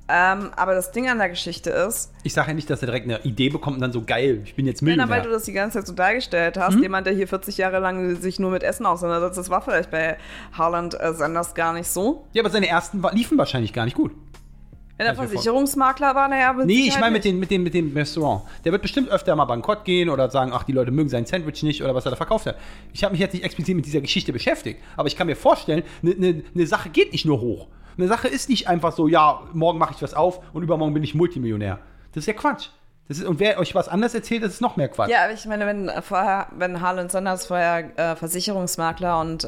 Ähm, 0.08 0.52
aber 0.56 0.76
das 0.76 0.92
Ding 0.92 1.10
an 1.10 1.18
der 1.18 1.30
Geschichte 1.30 1.72
ist, 1.72 2.12
ich 2.22 2.34
sage 2.34 2.50
ja 2.50 2.54
nicht, 2.54 2.70
dass 2.70 2.82
er 2.84 2.86
direkt 2.86 3.06
eine 3.06 3.24
Idee 3.24 3.50
bekommt 3.50 3.78
und 3.78 3.82
dann 3.82 3.92
so 3.92 4.04
geil, 4.04 4.42
ich 4.44 4.54
bin 4.54 4.68
jetzt 4.68 4.84
Nein, 4.84 4.98
Millionär. 4.98 5.16
weil 5.16 5.24
du 5.24 5.32
das 5.32 5.46
die 5.46 5.52
ganze 5.52 5.80
Zeit 5.80 5.88
so 5.88 5.94
dargestellt 5.94 6.58
hast, 6.60 6.78
jemand, 6.80 7.08
der 7.08 7.16
hier 7.16 7.28
40 7.28 7.58
Jahre 7.58 7.80
lang 7.80 8.16
sich 8.22 8.38
nur 8.38 8.52
mit 8.52 8.62
Essen 8.62 8.86
auseinandersetzt, 8.86 9.40
das 9.40 9.50
war 9.50 9.64
vielleicht 9.64 9.90
bei 9.90 10.18
Harland 10.54 11.00
äh, 11.00 11.12
Sanders 11.14 11.56
gar 11.56 11.74
nicht 11.74 11.88
so. 11.88 12.24
ja, 12.34 12.44
aber 12.44 12.52
seine 12.52 12.68
ersten 12.68 13.04
liefen 13.14 13.36
wahrscheinlich 13.40 13.74
gar 13.74 13.86
nicht 13.86 13.98
gut. 13.98 14.12
Wenn 14.98 15.08
er 15.08 15.16
Versicherungsmakler 15.16 16.16
war, 16.16 16.30
naja, 16.30 16.54
Nee, 16.54 16.74
ich 16.74 16.84
Sicherheit 16.86 17.02
meine 17.02 17.14
mit, 17.14 17.26
den, 17.26 17.40
mit, 17.40 17.52
dem, 17.52 17.64
mit 17.64 17.74
dem 17.74 17.94
Restaurant. 17.94 18.44
Der 18.64 18.72
wird 18.72 18.82
bestimmt 18.82 19.10
öfter 19.10 19.36
mal 19.36 19.46
bankrott 19.46 19.84
gehen 19.84 20.10
oder 20.10 20.30
sagen, 20.32 20.52
ach, 20.54 20.64
die 20.64 20.72
Leute 20.72 20.92
mögen 20.92 21.10
sein 21.10 21.26
Sandwich 21.26 21.64
nicht 21.64 21.84
oder 21.84 21.94
was 21.94 22.06
er 22.06 22.12
da 22.12 22.16
verkauft 22.16 22.46
hat. 22.46 22.58
Ich 22.94 23.04
habe 23.04 23.12
mich 23.12 23.20
jetzt 23.20 23.34
nicht 23.34 23.44
explizit 23.44 23.76
mit 23.76 23.86
dieser 23.86 24.00
Geschichte 24.00 24.32
beschäftigt, 24.32 24.80
aber 24.96 25.08
ich 25.08 25.18
kann 25.18 25.28
mir 25.28 25.36
vorstellen, 25.36 25.84
eine 26.02 26.16
ne, 26.16 26.44
ne 26.54 26.66
Sache 26.66 26.90
geht 26.90 27.12
nicht 27.12 27.26
nur 27.26 27.42
hoch. 27.42 27.68
Eine 27.98 28.08
Sache 28.08 28.30
ist 28.30 28.50
nicht 28.50 28.70
einfach 28.70 28.94
so, 28.94 29.08
ja, 29.08 29.42
morgen 29.54 29.80
mache 29.80 29.94
ich 29.96 30.02
was 30.02 30.14
auf 30.14 30.40
und 30.54 30.64
übermorgen 30.64 30.94
bin 30.94 31.04
ich 31.04 31.14
Multimillionär. 31.14 31.80
Das 32.14 32.24
ist 32.24 32.28
ja 32.28 32.34
Quatsch. 32.34 32.70
Ist, 33.08 33.24
und 33.24 33.40
wer 33.40 33.60
euch 33.60 33.76
was 33.76 33.88
anderes 33.88 34.16
erzählt, 34.16 34.42
das 34.44 34.54
ist 34.54 34.62
noch 34.62 34.78
mehr 34.78 34.88
Quatsch. 34.88 35.12
Ja, 35.12 35.26
aber 35.26 35.34
ich 35.34 35.46
meine, 35.46 35.68
wenn 35.68 35.92
vorher, 36.02 36.48
wenn 36.58 36.82
Harlan 36.82 37.08
Sanders 37.10 37.46
vorher 37.46 37.96
äh, 38.00 38.16
Versicherungsmakler 38.16 39.20
und 39.22 39.44
äh, 39.44 39.48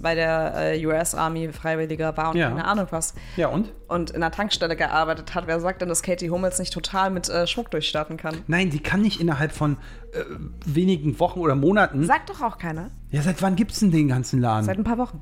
bei 0.00 0.14
der 0.14 0.72
äh, 0.74 0.86
US 0.86 1.14
Army 1.14 1.52
Freiwilliger 1.52 2.16
war 2.16 2.30
und 2.30 2.36
Ja. 2.38 2.48
keine 2.48 2.64
Ahnung 2.64 2.86
was 2.88 3.12
Ja, 3.36 3.48
und? 3.48 3.70
und 3.88 4.10
in 4.10 4.16
einer 4.22 4.30
Tankstelle 4.30 4.74
gearbeitet 4.74 5.34
hat, 5.34 5.46
wer 5.46 5.60
sagt 5.60 5.82
denn, 5.82 5.90
dass 5.90 6.02
Katie 6.02 6.30
Hummels 6.30 6.58
nicht 6.58 6.72
total 6.72 7.10
mit 7.10 7.28
äh, 7.28 7.46
Schmuck 7.46 7.70
durchstarten 7.70 8.16
kann? 8.16 8.38
Nein, 8.46 8.70
die 8.70 8.80
kann 8.80 9.02
nicht 9.02 9.20
innerhalb 9.20 9.52
von 9.52 9.76
äh, 10.14 10.22
wenigen 10.64 11.20
Wochen 11.20 11.40
oder 11.40 11.56
Monaten. 11.56 12.04
Sagt 12.06 12.30
doch 12.30 12.40
auch 12.40 12.56
keiner. 12.56 12.90
Ja, 13.10 13.20
seit 13.20 13.42
wann 13.42 13.54
gibt's 13.54 13.80
denn 13.80 13.90
den 13.90 14.08
ganzen 14.08 14.40
Laden? 14.40 14.64
Seit 14.64 14.78
ein 14.78 14.84
paar 14.84 14.96
Wochen. 14.98 15.20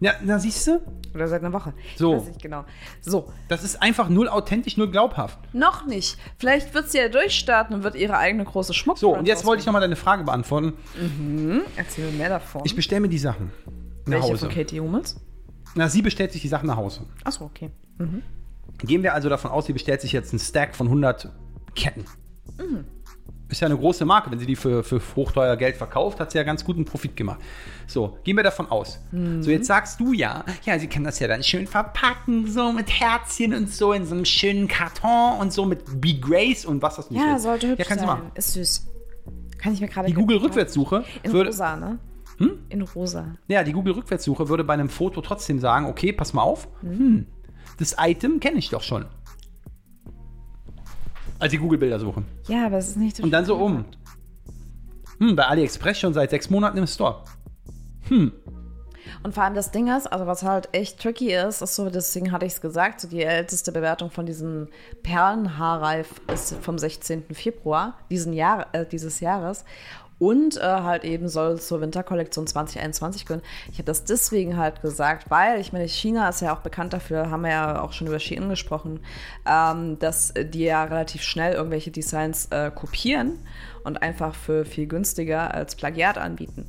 Ja, 0.00 0.14
na 0.24 0.38
siehst 0.38 0.66
du? 0.66 0.80
Oder 1.14 1.28
seit 1.28 1.42
einer 1.42 1.52
Woche. 1.52 1.72
So. 1.96 2.14
Ich 2.14 2.20
weiß 2.20 2.28
nicht 2.28 2.42
genau. 2.42 2.64
So, 3.00 3.32
Das 3.48 3.64
ist 3.64 3.80
einfach 3.82 4.08
null 4.08 4.28
authentisch, 4.28 4.76
null 4.76 4.90
glaubhaft. 4.90 5.38
Noch 5.52 5.86
nicht. 5.86 6.16
Vielleicht 6.38 6.72
wird 6.74 6.90
sie 6.90 6.98
ja 6.98 7.08
durchstarten 7.08 7.74
und 7.76 7.82
wird 7.82 7.94
ihre 7.96 8.16
eigene 8.16 8.44
große 8.44 8.74
Schmuck. 8.74 8.98
So, 8.98 9.16
und 9.16 9.26
jetzt 9.26 9.44
wollte 9.44 9.60
ich 9.60 9.66
nochmal 9.66 9.82
deine 9.82 9.96
Frage 9.96 10.24
beantworten. 10.24 10.74
Erzähl 11.76 12.06
mir 12.10 12.18
mehr 12.18 12.28
davon. 12.28 12.62
Ich 12.64 12.74
bestelle 12.76 13.00
mir 13.00 13.08
die 13.08 13.18
Sachen 13.18 13.50
nach 14.06 14.12
Welche 14.18 14.28
Hause. 14.32 14.46
von 14.46 14.54
Katie 14.54 14.80
Hummels? 14.80 15.20
Na, 15.74 15.88
sie 15.88 16.02
bestellt 16.02 16.32
sich 16.32 16.42
die 16.42 16.48
Sachen 16.48 16.66
nach 16.66 16.76
Hause. 16.76 17.02
Achso, 17.24 17.44
okay. 17.44 17.70
Gehen 18.78 19.02
wir 19.02 19.14
also 19.14 19.28
davon 19.28 19.50
aus, 19.50 19.66
sie 19.66 19.72
bestellt 19.72 20.00
sich 20.00 20.12
jetzt 20.12 20.32
einen 20.32 20.40
Stack 20.40 20.74
von 20.74 20.86
100 20.86 21.28
Ketten. 21.76 22.04
Ist 23.50 23.60
ja 23.60 23.66
eine 23.66 23.76
große 23.76 24.04
Marke. 24.04 24.30
Wenn 24.30 24.38
sie 24.38 24.46
die 24.46 24.54
für, 24.56 24.84
für 24.84 25.00
hochteuer 25.16 25.56
Geld 25.56 25.76
verkauft, 25.76 26.20
hat 26.20 26.30
sie 26.30 26.38
ja 26.38 26.44
ganz 26.44 26.64
guten 26.64 26.84
Profit 26.84 27.16
gemacht. 27.16 27.40
So, 27.86 28.16
gehen 28.22 28.36
wir 28.36 28.44
davon 28.44 28.66
aus. 28.70 29.00
So, 29.40 29.50
jetzt 29.50 29.66
sagst 29.66 29.98
du 29.98 30.12
ja, 30.12 30.44
ja, 30.64 30.78
sie 30.78 30.86
kann 30.86 31.02
das 31.04 31.18
ja 31.18 31.26
dann 31.28 31.42
schön 31.42 31.66
verpacken, 31.66 32.46
so 32.46 32.72
mit 32.72 32.88
Herzchen 32.90 33.52
und 33.54 33.68
so 33.70 33.92
in 33.92 34.06
so 34.06 34.14
einem 34.14 34.24
schönen 34.24 34.68
Karton 34.68 35.38
und 35.40 35.52
so 35.52 35.66
mit 35.66 36.00
Be 36.00 36.14
Grace 36.20 36.64
und 36.64 36.80
was 36.82 36.96
das 36.96 37.10
nicht 37.10 37.20
Ja, 37.20 37.36
ist. 37.36 37.42
sollte 37.42 37.68
hübsch 37.68 37.80
Ja, 37.80 37.84
kannst 37.86 38.04
du 38.04 38.08
sein. 38.08 38.18
machen. 38.18 38.30
Ist 38.36 38.52
süß. 38.52 38.86
Kann 39.58 39.72
ich 39.74 39.80
mir 39.80 39.88
gerade 39.88 40.06
Die 40.08 40.14
Google-Rückwärtssuche 40.14 41.04
In 41.22 41.32
würde, 41.32 41.50
rosa, 41.50 41.76
ne? 41.76 41.98
In 42.70 42.80
rosa. 42.82 43.34
Ja, 43.48 43.62
die 43.64 43.72
Google-Rückwärtssuche 43.72 44.48
würde 44.48 44.64
bei 44.64 44.72
einem 44.74 44.88
Foto 44.88 45.20
trotzdem 45.20 45.58
sagen, 45.58 45.86
okay, 45.86 46.12
pass 46.12 46.32
mal 46.32 46.42
auf, 46.42 46.68
hm, 46.80 47.26
das 47.78 47.96
Item 47.98 48.40
kenne 48.40 48.58
ich 48.58 48.70
doch 48.70 48.82
schon. 48.82 49.04
Also 51.40 51.52
die 51.52 51.58
Google-Bildersuche. 51.58 52.22
Ja, 52.48 52.66
aber 52.66 52.78
es 52.78 52.88
ist 52.88 52.96
nicht 52.96 53.16
so 53.16 53.22
Und 53.22 53.30
dann 53.30 53.44
so 53.44 53.56
um. 53.56 53.84
Hm, 55.18 55.34
bei 55.34 55.46
AliExpress 55.46 55.98
schon 55.98 56.14
seit 56.14 56.30
sechs 56.30 56.50
Monaten 56.50 56.78
im 56.78 56.86
Store. 56.86 57.24
Und 59.22 59.34
vor 59.34 59.42
allem 59.42 59.54
das 59.54 59.70
Ding 59.70 59.94
ist, 59.94 60.06
also 60.06 60.26
was 60.26 60.42
halt 60.42 60.68
echt 60.72 61.00
tricky 61.00 61.34
ist, 61.34 61.62
ist 61.62 61.74
so, 61.74 61.90
deswegen 61.90 62.32
hatte 62.32 62.46
ich 62.46 62.54
es 62.54 62.60
gesagt, 62.60 63.00
so 63.00 63.08
die 63.08 63.22
älteste 63.22 63.72
Bewertung 63.72 64.10
von 64.10 64.24
diesem 64.24 64.68
Perlenhaarreif 65.02 66.20
ist 66.32 66.54
vom 66.62 66.78
16. 66.78 67.24
Februar 67.32 67.98
diesen 68.10 68.32
Jahr, 68.32 68.66
äh, 68.72 68.86
dieses 68.86 69.20
Jahres. 69.20 69.64
Und 70.20 70.58
äh, 70.58 70.60
halt 70.60 71.04
eben 71.04 71.28
soll 71.28 71.58
zur 71.58 71.80
Winterkollektion 71.80 72.46
2021 72.46 73.24
gehören. 73.24 73.42
Ich 73.72 73.78
habe 73.78 73.84
das 73.84 74.04
deswegen 74.04 74.58
halt 74.58 74.82
gesagt, 74.82 75.30
weil 75.30 75.58
ich 75.60 75.72
meine, 75.72 75.88
China 75.88 76.28
ist 76.28 76.42
ja 76.42 76.54
auch 76.54 76.60
bekannt 76.60 76.92
dafür, 76.92 77.30
haben 77.30 77.40
wir 77.40 77.50
ja 77.50 77.80
auch 77.80 77.94
schon 77.94 78.06
über 78.06 78.18
Shein 78.18 78.50
gesprochen, 78.50 79.00
ähm, 79.48 79.98
dass 79.98 80.34
die 80.36 80.64
ja 80.64 80.84
relativ 80.84 81.22
schnell 81.22 81.54
irgendwelche 81.54 81.90
Designs 81.90 82.46
äh, 82.50 82.70
kopieren 82.70 83.38
und 83.82 84.02
einfach 84.02 84.34
für 84.34 84.66
viel 84.66 84.86
günstiger 84.86 85.54
als 85.54 85.74
Plagiat 85.74 86.18
anbieten. 86.18 86.66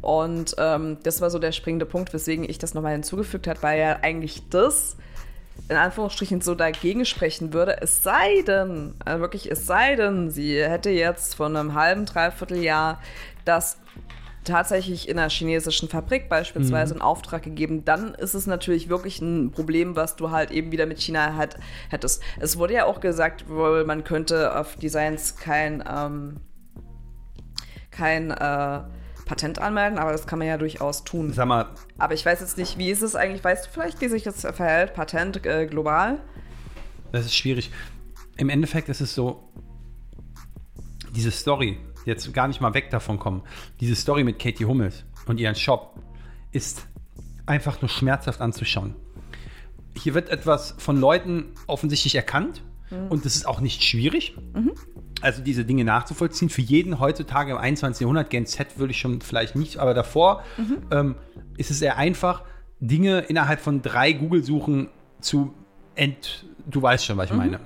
Und 0.00 0.56
ähm, 0.58 0.98
das 1.04 1.20
war 1.20 1.30
so 1.30 1.38
der 1.38 1.52
springende 1.52 1.86
Punkt, 1.86 2.12
weswegen 2.12 2.48
ich 2.48 2.58
das 2.58 2.74
nochmal 2.74 2.92
hinzugefügt 2.92 3.46
habe, 3.46 3.62
weil 3.62 3.78
ja 3.78 3.98
eigentlich 4.02 4.48
das 4.48 4.96
in 5.68 5.76
Anführungsstrichen 5.76 6.40
so 6.40 6.54
dagegen 6.54 7.04
sprechen 7.04 7.52
würde, 7.52 7.80
es 7.80 8.02
sei 8.02 8.42
denn, 8.42 8.94
also 9.04 9.20
wirklich 9.20 9.50
es 9.50 9.66
sei 9.66 9.96
denn, 9.96 10.30
sie 10.30 10.60
hätte 10.62 10.90
jetzt 10.90 11.34
vor 11.34 11.46
einem 11.46 11.74
halben, 11.74 12.06
dreiviertel 12.06 12.58
Jahr 12.58 13.00
das 13.44 13.78
tatsächlich 14.44 15.08
in 15.08 15.18
einer 15.18 15.28
chinesischen 15.28 15.88
Fabrik 15.88 16.28
beispielsweise 16.28 16.94
in 16.94 17.00
Auftrag 17.02 17.42
gegeben, 17.42 17.84
dann 17.84 18.14
ist 18.14 18.34
es 18.34 18.46
natürlich 18.46 18.88
wirklich 18.88 19.20
ein 19.20 19.50
Problem, 19.50 19.96
was 19.96 20.16
du 20.16 20.30
halt 20.30 20.50
eben 20.50 20.72
wieder 20.72 20.86
mit 20.86 21.00
China 21.00 21.36
halt 21.36 21.56
hättest. 21.90 22.22
Es 22.38 22.56
wurde 22.56 22.74
ja 22.74 22.86
auch 22.86 23.00
gesagt, 23.00 23.48
wohl 23.48 23.84
man 23.84 24.02
könnte 24.02 24.58
auf 24.58 24.76
Designs 24.76 25.36
kein, 25.36 25.84
ähm, 25.88 26.40
kein 27.90 28.30
äh, 28.30 28.80
Patent 29.30 29.60
anmelden, 29.60 29.96
aber 29.96 30.10
das 30.10 30.26
kann 30.26 30.40
man 30.40 30.48
ja 30.48 30.58
durchaus 30.58 31.04
tun. 31.04 31.32
Sag 31.32 31.46
mal, 31.46 31.68
Aber 31.98 32.14
ich 32.14 32.26
weiß 32.26 32.40
jetzt 32.40 32.58
nicht, 32.58 32.78
wie 32.78 32.90
ist 32.90 33.00
es 33.00 33.14
eigentlich, 33.14 33.44
weißt 33.44 33.66
du 33.66 33.70
vielleicht, 33.70 34.00
wie 34.00 34.08
sich 34.08 34.24
das 34.24 34.40
verhält, 34.40 34.92
Patent 34.92 35.46
äh, 35.46 35.66
global? 35.66 36.18
das 37.12 37.26
ist 37.26 37.36
schwierig. 37.36 37.70
Im 38.38 38.48
Endeffekt 38.48 38.88
ist 38.88 39.00
es 39.00 39.14
so, 39.14 39.48
diese 41.14 41.30
Story, 41.30 41.78
jetzt 42.06 42.32
gar 42.34 42.48
nicht 42.48 42.60
mal 42.60 42.74
weg 42.74 42.90
davon 42.90 43.20
kommen, 43.20 43.42
diese 43.78 43.94
Story 43.94 44.24
mit 44.24 44.40
Katie 44.40 44.64
Hummels 44.64 45.04
und 45.26 45.38
ihren 45.38 45.54
Shop 45.54 45.94
ist 46.50 46.88
einfach 47.46 47.80
nur 47.82 47.88
schmerzhaft 47.88 48.40
anzuschauen. 48.40 48.96
Hier 49.96 50.14
wird 50.14 50.28
etwas 50.28 50.74
von 50.78 50.96
Leuten 50.96 51.52
offensichtlich 51.68 52.16
erkannt 52.16 52.62
und 53.10 53.24
das 53.24 53.36
ist 53.36 53.46
auch 53.46 53.60
nicht 53.60 53.84
schwierig. 53.84 54.36
Also 55.20 55.42
diese 55.42 55.64
Dinge 55.64 55.84
nachzuvollziehen. 55.84 56.48
Für 56.48 56.62
jeden 56.62 56.98
heutzutage 56.98 57.52
im 57.52 57.58
21. 57.58 58.00
Jahrhundert, 58.00 58.30
Gen 58.30 58.46
Z 58.46 58.78
würde 58.78 58.92
ich 58.92 58.98
schon 58.98 59.20
vielleicht 59.20 59.56
nicht, 59.56 59.78
aber 59.78 59.94
davor 59.94 60.44
ähm, 60.90 61.16
ist 61.56 61.70
es 61.70 61.82
eher 61.82 61.96
einfach, 61.96 62.42
Dinge 62.80 63.20
innerhalb 63.20 63.60
von 63.60 63.82
drei 63.82 64.12
Google-Suchen 64.12 64.88
zu 65.20 65.54
ent... 65.94 66.46
Du 66.66 66.80
weißt 66.80 67.04
schon, 67.04 67.16
was 67.16 67.30
ich 67.30 67.36
meine. 67.36 67.60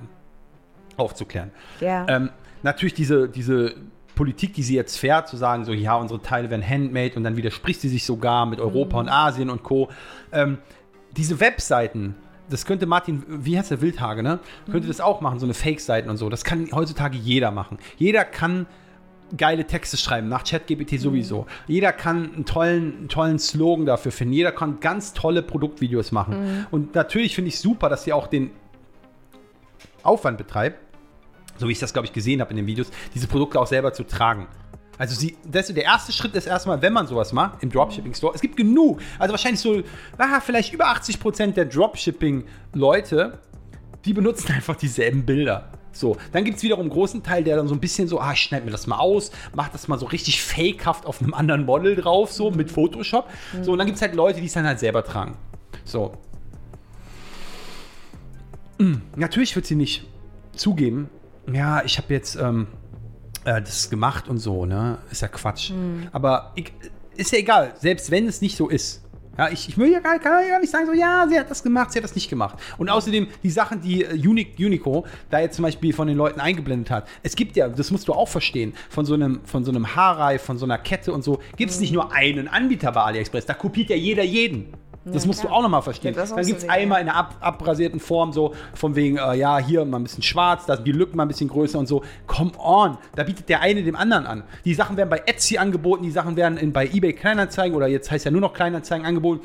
aufzuklären. 0.97 1.51
Ja. 1.79 2.05
Ähm, 2.09 2.29
natürlich 2.63 2.93
diese, 2.93 3.29
diese 3.29 3.75
Politik, 4.15 4.53
die 4.53 4.63
sie 4.63 4.75
jetzt 4.75 4.97
fährt, 4.97 5.27
zu 5.27 5.37
sagen, 5.37 5.65
so, 5.65 5.73
ja, 5.73 5.95
unsere 5.95 6.21
Teile 6.21 6.49
werden 6.49 6.67
handmade 6.67 7.15
und 7.15 7.23
dann 7.23 7.37
widerspricht 7.37 7.81
sie 7.81 7.89
sich 7.89 8.05
sogar 8.05 8.45
mit 8.45 8.59
Europa 8.59 8.99
und 8.99 9.09
Asien 9.09 9.49
und 9.49 9.63
Co. 9.63 9.89
Ähm, 10.31 10.57
diese 11.15 11.39
Webseiten, 11.39 12.15
das 12.49 12.65
könnte 12.65 12.85
Martin, 12.85 13.23
wie 13.27 13.57
heißt 13.57 13.71
der 13.71 13.81
Wildhage, 13.81 14.23
ne? 14.23 14.39
Könnte 14.71 14.87
das 14.87 15.01
auch 15.01 15.21
machen, 15.21 15.39
so 15.39 15.45
eine 15.45 15.53
Fake-Seiten 15.53 16.09
und 16.09 16.17
so. 16.17 16.29
Das 16.29 16.43
kann 16.43 16.69
heutzutage 16.71 17.17
jeder 17.17 17.51
machen. 17.51 17.79
Jeder 17.97 18.23
kann 18.23 18.67
geile 19.35 19.65
Texte 19.65 19.97
schreiben, 19.97 20.29
nach 20.29 20.43
ChatGPT 20.43 20.99
sowieso. 20.99 21.47
Jeder 21.67 21.91
kann 21.91 22.33
einen 22.33 22.45
tollen, 22.45 22.97
einen 22.97 23.09
tollen 23.09 23.39
Slogan 23.39 23.85
dafür 23.85 24.11
finden. 24.11 24.33
Jeder 24.33 24.51
kann 24.51 24.79
ganz 24.79 25.13
tolle 25.13 25.41
Produktvideos 25.41 26.11
machen. 26.11 26.67
Und 26.71 26.93
natürlich 26.95 27.33
finde 27.35 27.49
ich 27.49 27.59
super, 27.59 27.89
dass 27.89 28.03
sie 28.03 28.13
auch 28.13 28.27
den 28.27 28.51
Aufwand 30.03 30.37
betreibt, 30.37 30.79
so 31.57 31.67
wie 31.67 31.71
ich 31.71 31.79
das, 31.79 31.93
glaube 31.93 32.05
ich, 32.05 32.13
gesehen 32.13 32.41
habe 32.41 32.51
in 32.51 32.57
den 32.57 32.67
Videos, 32.67 32.91
diese 33.13 33.27
Produkte 33.27 33.59
auch 33.59 33.67
selber 33.67 33.93
zu 33.93 34.03
tragen. 34.03 34.47
Also 34.97 35.15
sie, 35.15 35.37
das, 35.49 35.67
der 35.67 35.83
erste 35.83 36.11
Schritt 36.11 36.35
ist 36.35 36.47
erstmal, 36.47 36.81
wenn 36.81 36.93
man 36.93 37.07
sowas 37.07 37.33
macht, 37.33 37.61
im 37.63 37.69
Dropshipping-Store, 37.69 38.33
es 38.33 38.41
gibt 38.41 38.55
genug, 38.55 39.01
also 39.19 39.33
wahrscheinlich 39.33 39.59
so, 39.59 39.81
aha, 40.17 40.39
vielleicht 40.39 40.73
über 40.73 40.87
80% 40.87 41.53
der 41.53 41.65
Dropshipping-Leute, 41.65 43.39
die 44.05 44.13
benutzen 44.13 44.51
einfach 44.55 44.75
dieselben 44.75 45.25
Bilder. 45.25 45.69
So, 45.91 46.17
dann 46.33 46.43
gibt 46.43 46.57
es 46.57 46.63
wiederum 46.63 46.81
einen 46.81 46.89
großen 46.89 47.23
Teil, 47.23 47.43
der 47.43 47.55
dann 47.55 47.69
so 47.69 47.73
ein 47.73 47.79
bisschen 47.79 48.07
so, 48.09 48.19
ah, 48.19 48.33
ich 48.33 48.39
schneide 48.39 48.65
mir 48.65 48.71
das 48.71 48.85
mal 48.85 48.97
aus, 48.97 49.31
mach 49.53 49.69
das 49.69 49.87
mal 49.87 49.97
so 49.97 50.05
richtig 50.05 50.43
fakehaft 50.43 51.05
auf 51.05 51.21
einem 51.21 51.33
anderen 51.33 51.65
Model 51.65 51.95
drauf, 51.95 52.33
so 52.33 52.51
mit 52.51 52.69
Photoshop. 52.69 53.29
So, 53.61 53.71
und 53.71 53.77
dann 53.77 53.87
gibt 53.87 53.95
es 53.95 54.01
halt 54.01 54.13
Leute, 54.13 54.41
die 54.41 54.47
es 54.47 54.53
dann 54.53 54.65
halt 54.65 54.79
selber 54.79 55.05
tragen. 55.05 55.37
So. 55.85 56.17
Mm, 58.77 58.95
Natürlich 59.15 59.55
wird 59.55 59.65
sie 59.65 59.75
nicht 59.75 60.05
zugeben, 60.53 61.09
ja, 61.51 61.83
ich 61.83 61.97
habe 61.97 62.13
jetzt 62.13 62.35
ähm, 62.35 62.67
äh, 63.45 63.61
das 63.61 63.89
gemacht 63.89 64.27
und 64.27 64.39
so, 64.39 64.65
ne? 64.65 64.97
Ist 65.11 65.21
ja 65.21 65.27
Quatsch. 65.27 65.71
Aber 66.11 66.51
ich, 66.55 66.73
ist 67.15 67.31
ja 67.31 67.39
egal, 67.39 67.73
selbst 67.79 68.11
wenn 68.11 68.27
es 68.27 68.41
nicht 68.41 68.57
so 68.57 68.69
ist. 68.69 69.01
Ja, 69.37 69.49
ich, 69.49 69.67
ich 69.67 69.77
will 69.77 69.91
ja 69.91 69.99
gar, 69.99 70.17
kann 70.19 70.43
ja 70.43 70.49
gar 70.51 70.59
nicht 70.61 70.71
sagen, 70.71 70.85
so, 70.85 70.93
ja, 70.93 71.25
sie 71.29 71.37
hat 71.37 71.51
das 71.51 71.61
gemacht, 71.61 71.91
sie 71.91 71.99
hat 71.99 72.05
das 72.05 72.15
nicht 72.15 72.29
gemacht. 72.29 72.57
Und 72.77 72.89
außerdem, 72.89 73.27
die 73.43 73.49
Sachen, 73.49 73.81
die 73.81 74.03
äh, 74.03 74.27
Uni 74.27 74.47
Unico 74.57 75.05
da 75.29 75.39
jetzt 75.39 75.57
zum 75.57 75.63
Beispiel 75.63 75.91
von 75.93 76.07
den 76.07 76.15
Leuten 76.15 76.39
eingeblendet 76.39 76.89
hat, 76.89 77.07
es 77.21 77.35
gibt 77.35 77.57
ja, 77.57 77.67
das 77.67 77.91
musst 77.91 78.07
du 78.07 78.13
auch 78.13 78.29
verstehen, 78.29 78.73
von 78.89 79.05
so 79.05 79.13
einem, 79.13 79.41
von 79.43 79.65
so 79.65 79.71
einem 79.71 79.93
Haarreif, 79.93 80.41
von 80.41 80.57
so 80.57 80.65
einer 80.65 80.77
Kette 80.77 81.11
und 81.11 81.23
so, 81.23 81.39
gibt 81.57 81.71
es 81.71 81.81
nicht 81.81 81.91
nur 81.91 82.13
einen 82.13 82.47
Anbieter 82.47 82.93
bei 82.93 83.01
AliExpress, 83.01 83.45
da 83.45 83.53
kopiert 83.53 83.89
ja 83.89 83.97
jeder 83.97 84.23
jeden. 84.23 84.73
Das 85.05 85.23
Ja, 85.23 85.27
musst 85.27 85.41
klar. 85.41 85.51
du 85.51 85.57
auch 85.57 85.61
nochmal 85.61 85.83
verstehen. 85.83 86.15
Ja, 86.15 86.21
das 86.21 86.33
Dann 86.33 86.45
gibt 86.45 86.63
es 86.63 86.67
einmal 86.69 86.99
in 87.01 87.07
einer 87.09 87.17
ab, 87.17 87.35
abrasierten 87.39 87.99
Form, 87.99 88.33
so 88.33 88.55
von 88.73 88.95
wegen, 88.95 89.17
äh, 89.17 89.35
ja, 89.35 89.59
hier 89.59 89.85
mal 89.85 89.99
ein 89.99 90.03
bisschen 90.03 90.23
schwarz, 90.23 90.65
da 90.65 90.75
sind 90.75 90.85
die 90.87 90.91
Lücken 90.91 91.15
mal 91.15 91.23
ein 91.25 91.27
bisschen 91.27 91.47
größer 91.47 91.77
und 91.77 91.87
so. 91.87 92.03
Come 92.25 92.51
on, 92.57 92.97
da 93.15 93.23
bietet 93.23 93.47
der 93.49 93.61
eine 93.61 93.83
dem 93.83 93.95
anderen 93.95 94.25
an. 94.25 94.43
Die 94.65 94.73
Sachen 94.73 94.97
werden 94.97 95.09
bei 95.09 95.21
Etsy 95.27 95.59
angeboten, 95.59 96.03
die 96.03 96.11
Sachen 96.11 96.35
werden 96.35 96.57
in, 96.57 96.73
bei 96.73 96.87
eBay 96.87 97.13
Kleinanzeigen 97.13 97.75
oder 97.75 97.87
jetzt 97.87 98.09
heißt 98.09 98.25
ja 98.25 98.31
nur 98.31 98.41
noch 98.41 98.53
Kleinanzeigen 98.53 99.05
angeboten. 99.05 99.41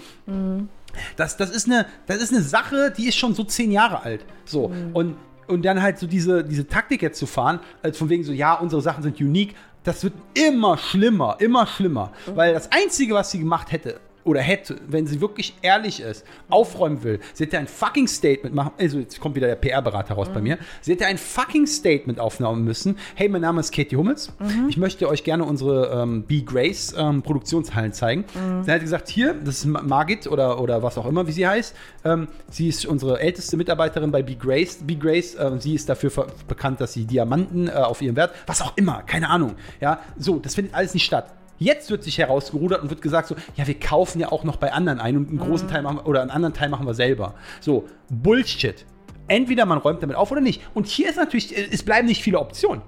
Das, 1.16 1.36
das, 1.36 1.50
ist 1.50 1.66
eine, 1.66 1.86
das 2.06 2.18
ist 2.22 2.32
eine 2.32 2.42
Sache, 2.42 2.92
die 2.96 3.06
ist 3.08 3.16
schon 3.16 3.34
so 3.34 3.44
zehn 3.44 3.70
Jahre 3.70 4.02
alt. 4.02 4.24
So. 4.44 4.72
Und, 4.94 5.16
und 5.46 5.64
dann 5.64 5.82
halt 5.82 5.98
so 5.98 6.06
diese, 6.06 6.42
diese 6.42 6.66
Taktik 6.66 7.02
jetzt 7.02 7.18
zu 7.18 7.26
fahren, 7.26 7.60
als 7.82 7.98
von 7.98 8.08
wegen 8.08 8.24
so, 8.24 8.32
ja, 8.32 8.54
unsere 8.54 8.80
Sachen 8.82 9.02
sind 9.02 9.20
unique, 9.20 9.54
das 9.84 10.04
wird 10.04 10.14
immer 10.34 10.76
schlimmer, 10.78 11.36
immer 11.38 11.66
schlimmer. 11.66 12.12
Weil 12.34 12.54
das 12.54 12.70
Einzige, 12.72 13.14
was 13.14 13.30
sie 13.30 13.38
gemacht 13.38 13.72
hätte, 13.72 14.00
oder 14.24 14.40
hätte, 14.40 14.76
wenn 14.88 15.06
sie 15.06 15.20
wirklich 15.20 15.54
ehrlich 15.62 16.00
ist, 16.00 16.24
aufräumen 16.48 17.02
will, 17.02 17.20
sie 17.32 17.44
hätte 17.44 17.58
ein 17.58 17.66
fucking 17.66 18.06
Statement 18.06 18.54
machen, 18.54 18.72
also 18.78 18.98
jetzt 18.98 19.18
kommt 19.20 19.34
wieder 19.36 19.46
der 19.46 19.56
PR-Berater 19.56 20.14
raus 20.14 20.28
bei 20.32 20.40
mir, 20.40 20.58
sie 20.80 20.92
hätte 20.92 21.06
ein 21.06 21.18
fucking 21.18 21.66
Statement 21.66 22.20
aufnehmen 22.20 22.64
müssen. 22.64 22.96
Hey, 23.14 23.28
mein 23.28 23.40
Name 23.42 23.60
ist 23.60 23.72
Katie 23.72 23.96
Hummels, 23.96 24.32
ich 24.68 24.76
möchte 24.76 25.08
euch 25.08 25.24
gerne 25.24 25.44
unsere 25.44 26.02
ähm, 26.02 26.24
Be 26.26 26.42
Grace 26.42 26.94
ähm, 26.96 27.22
Produktionshallen 27.22 27.92
zeigen. 27.92 28.24
Sie 28.64 28.70
hat 28.70 28.80
gesagt, 28.80 29.08
hier, 29.08 29.34
das 29.34 29.56
ist 29.58 29.64
Ma- 29.66 29.82
Margit 29.82 30.26
oder, 30.26 30.60
oder 30.60 30.82
was 30.82 30.98
auch 30.98 31.06
immer, 31.06 31.26
wie 31.26 31.32
sie 31.32 31.46
heißt. 31.46 31.74
Ähm, 32.04 32.28
sie 32.50 32.68
ist 32.68 32.86
unsere 32.86 33.20
älteste 33.20 33.56
Mitarbeiterin 33.56 34.10
bei 34.10 34.22
Be 34.22 34.34
Grace. 34.36 34.78
Be 34.82 34.96
Grace, 34.96 35.36
ähm, 35.38 35.60
sie 35.60 35.74
ist 35.74 35.88
dafür 35.88 36.10
bekannt, 36.48 36.80
dass 36.80 36.92
sie 36.92 37.04
Diamanten 37.04 37.68
äh, 37.68 37.72
auf 37.72 38.02
ihrem 38.02 38.16
Wert, 38.16 38.34
was 38.46 38.60
auch 38.62 38.76
immer, 38.76 39.02
keine 39.02 39.28
Ahnung. 39.30 39.54
Ja, 39.80 40.00
so, 40.18 40.38
das 40.38 40.54
findet 40.54 40.74
alles 40.74 40.94
nicht 40.94 41.04
statt. 41.04 41.32
Jetzt 41.60 41.90
wird 41.90 42.02
sich 42.02 42.16
herausgerudert 42.16 42.82
und 42.82 42.88
wird 42.88 43.02
gesagt 43.02 43.28
so, 43.28 43.36
ja, 43.54 43.66
wir 43.66 43.78
kaufen 43.78 44.18
ja 44.18 44.32
auch 44.32 44.44
noch 44.44 44.56
bei 44.56 44.72
anderen 44.72 44.98
ein 44.98 45.18
und 45.18 45.28
einen 45.28 45.38
großen 45.38 45.68
Teil 45.68 45.82
machen 45.82 45.98
wir, 45.98 46.06
oder 46.06 46.22
einen 46.22 46.30
anderen 46.30 46.54
Teil 46.54 46.70
machen 46.70 46.86
wir 46.86 46.94
selber. 46.94 47.34
So, 47.60 47.86
Bullshit. 48.08 48.86
Entweder 49.28 49.66
man 49.66 49.76
räumt 49.76 50.02
damit 50.02 50.16
auf 50.16 50.32
oder 50.32 50.40
nicht. 50.40 50.62
Und 50.72 50.86
hier 50.86 51.10
ist 51.10 51.16
natürlich, 51.16 51.54
äh, 51.54 51.68
es 51.70 51.82
bleiben 51.82 52.08
nicht 52.08 52.22
viele 52.22 52.40
Optionen. 52.40 52.80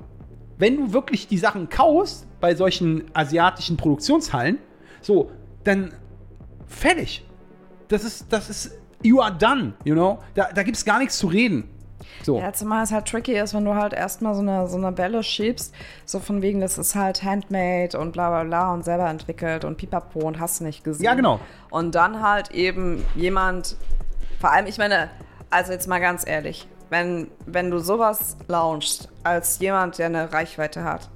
Wenn 0.57 0.79
du 0.79 0.93
wirklich 0.95 1.29
die 1.29 1.37
Sachen 1.37 1.69
kaufst 1.69 2.27
bei 2.41 2.55
solchen 2.55 3.05
asiatischen 3.13 3.77
Produktionshallen, 3.77 4.57
so, 5.03 5.31
dann 5.65 5.93
fertig. 6.67 7.27
Das 7.89 8.05
ist, 8.05 8.33
das 8.33 8.49
ist, 8.49 8.79
you 9.03 9.21
are 9.21 9.37
done, 9.37 9.75
you 9.85 9.93
know? 9.93 10.19
Da, 10.35 10.49
da 10.51 10.63
gibt 10.63 10.79
es 10.79 10.85
gar 10.87 10.99
nichts 10.99 11.19
zu 11.19 11.27
reden. 11.27 11.69
So. 12.23 12.39
Ja, 12.39 12.53
zumal 12.53 12.85
es 12.85 12.93
halt 12.93 13.07
tricky 13.09 13.33
ist, 13.39 13.55
wenn 13.55 13.65
du 13.65 13.75
halt 13.75 13.93
erstmal 13.93 14.35
so 14.35 14.41
eine, 14.41 14.69
so 14.69 14.77
eine 14.77 14.93
Bälle 14.93 15.23
schiebst, 15.23 15.75
so 16.05 16.21
von 16.21 16.43
wegen, 16.43 16.61
das 16.61 16.79
ist 16.79 16.95
halt 16.95 17.23
handmade 17.25 17.99
und 17.99 18.13
bla 18.13 18.29
bla 18.31 18.45
bla 18.45 18.73
und 18.75 18.85
selber 18.85 19.09
entwickelt 19.09 19.65
und 19.65 19.77
pipapo 19.77 20.21
und 20.21 20.39
hast 20.39 20.61
nicht 20.61 20.85
gesehen. 20.85 21.05
Ja, 21.05 21.15
genau. 21.15 21.41
Und 21.71 21.95
dann 21.95 22.23
halt 22.23 22.51
eben 22.53 23.05
jemand, 23.15 23.77
vor 24.41 24.51
allem, 24.53 24.67
ich 24.67 24.79
meine, 24.79 25.11
also 25.51 25.73
jetzt 25.73 25.89
mal 25.89 26.01
ganz 26.01 26.27
ehrlich, 26.27 26.69
wenn, 26.91 27.29
wenn 27.47 27.71
du 27.71 27.79
sowas 27.79 28.37
launchst, 28.49 29.09
als 29.25 29.59
jemand, 29.59 29.99
der 29.99 30.07
eine 30.07 30.33
Reichweite 30.33 30.85
hat, 30.85 31.09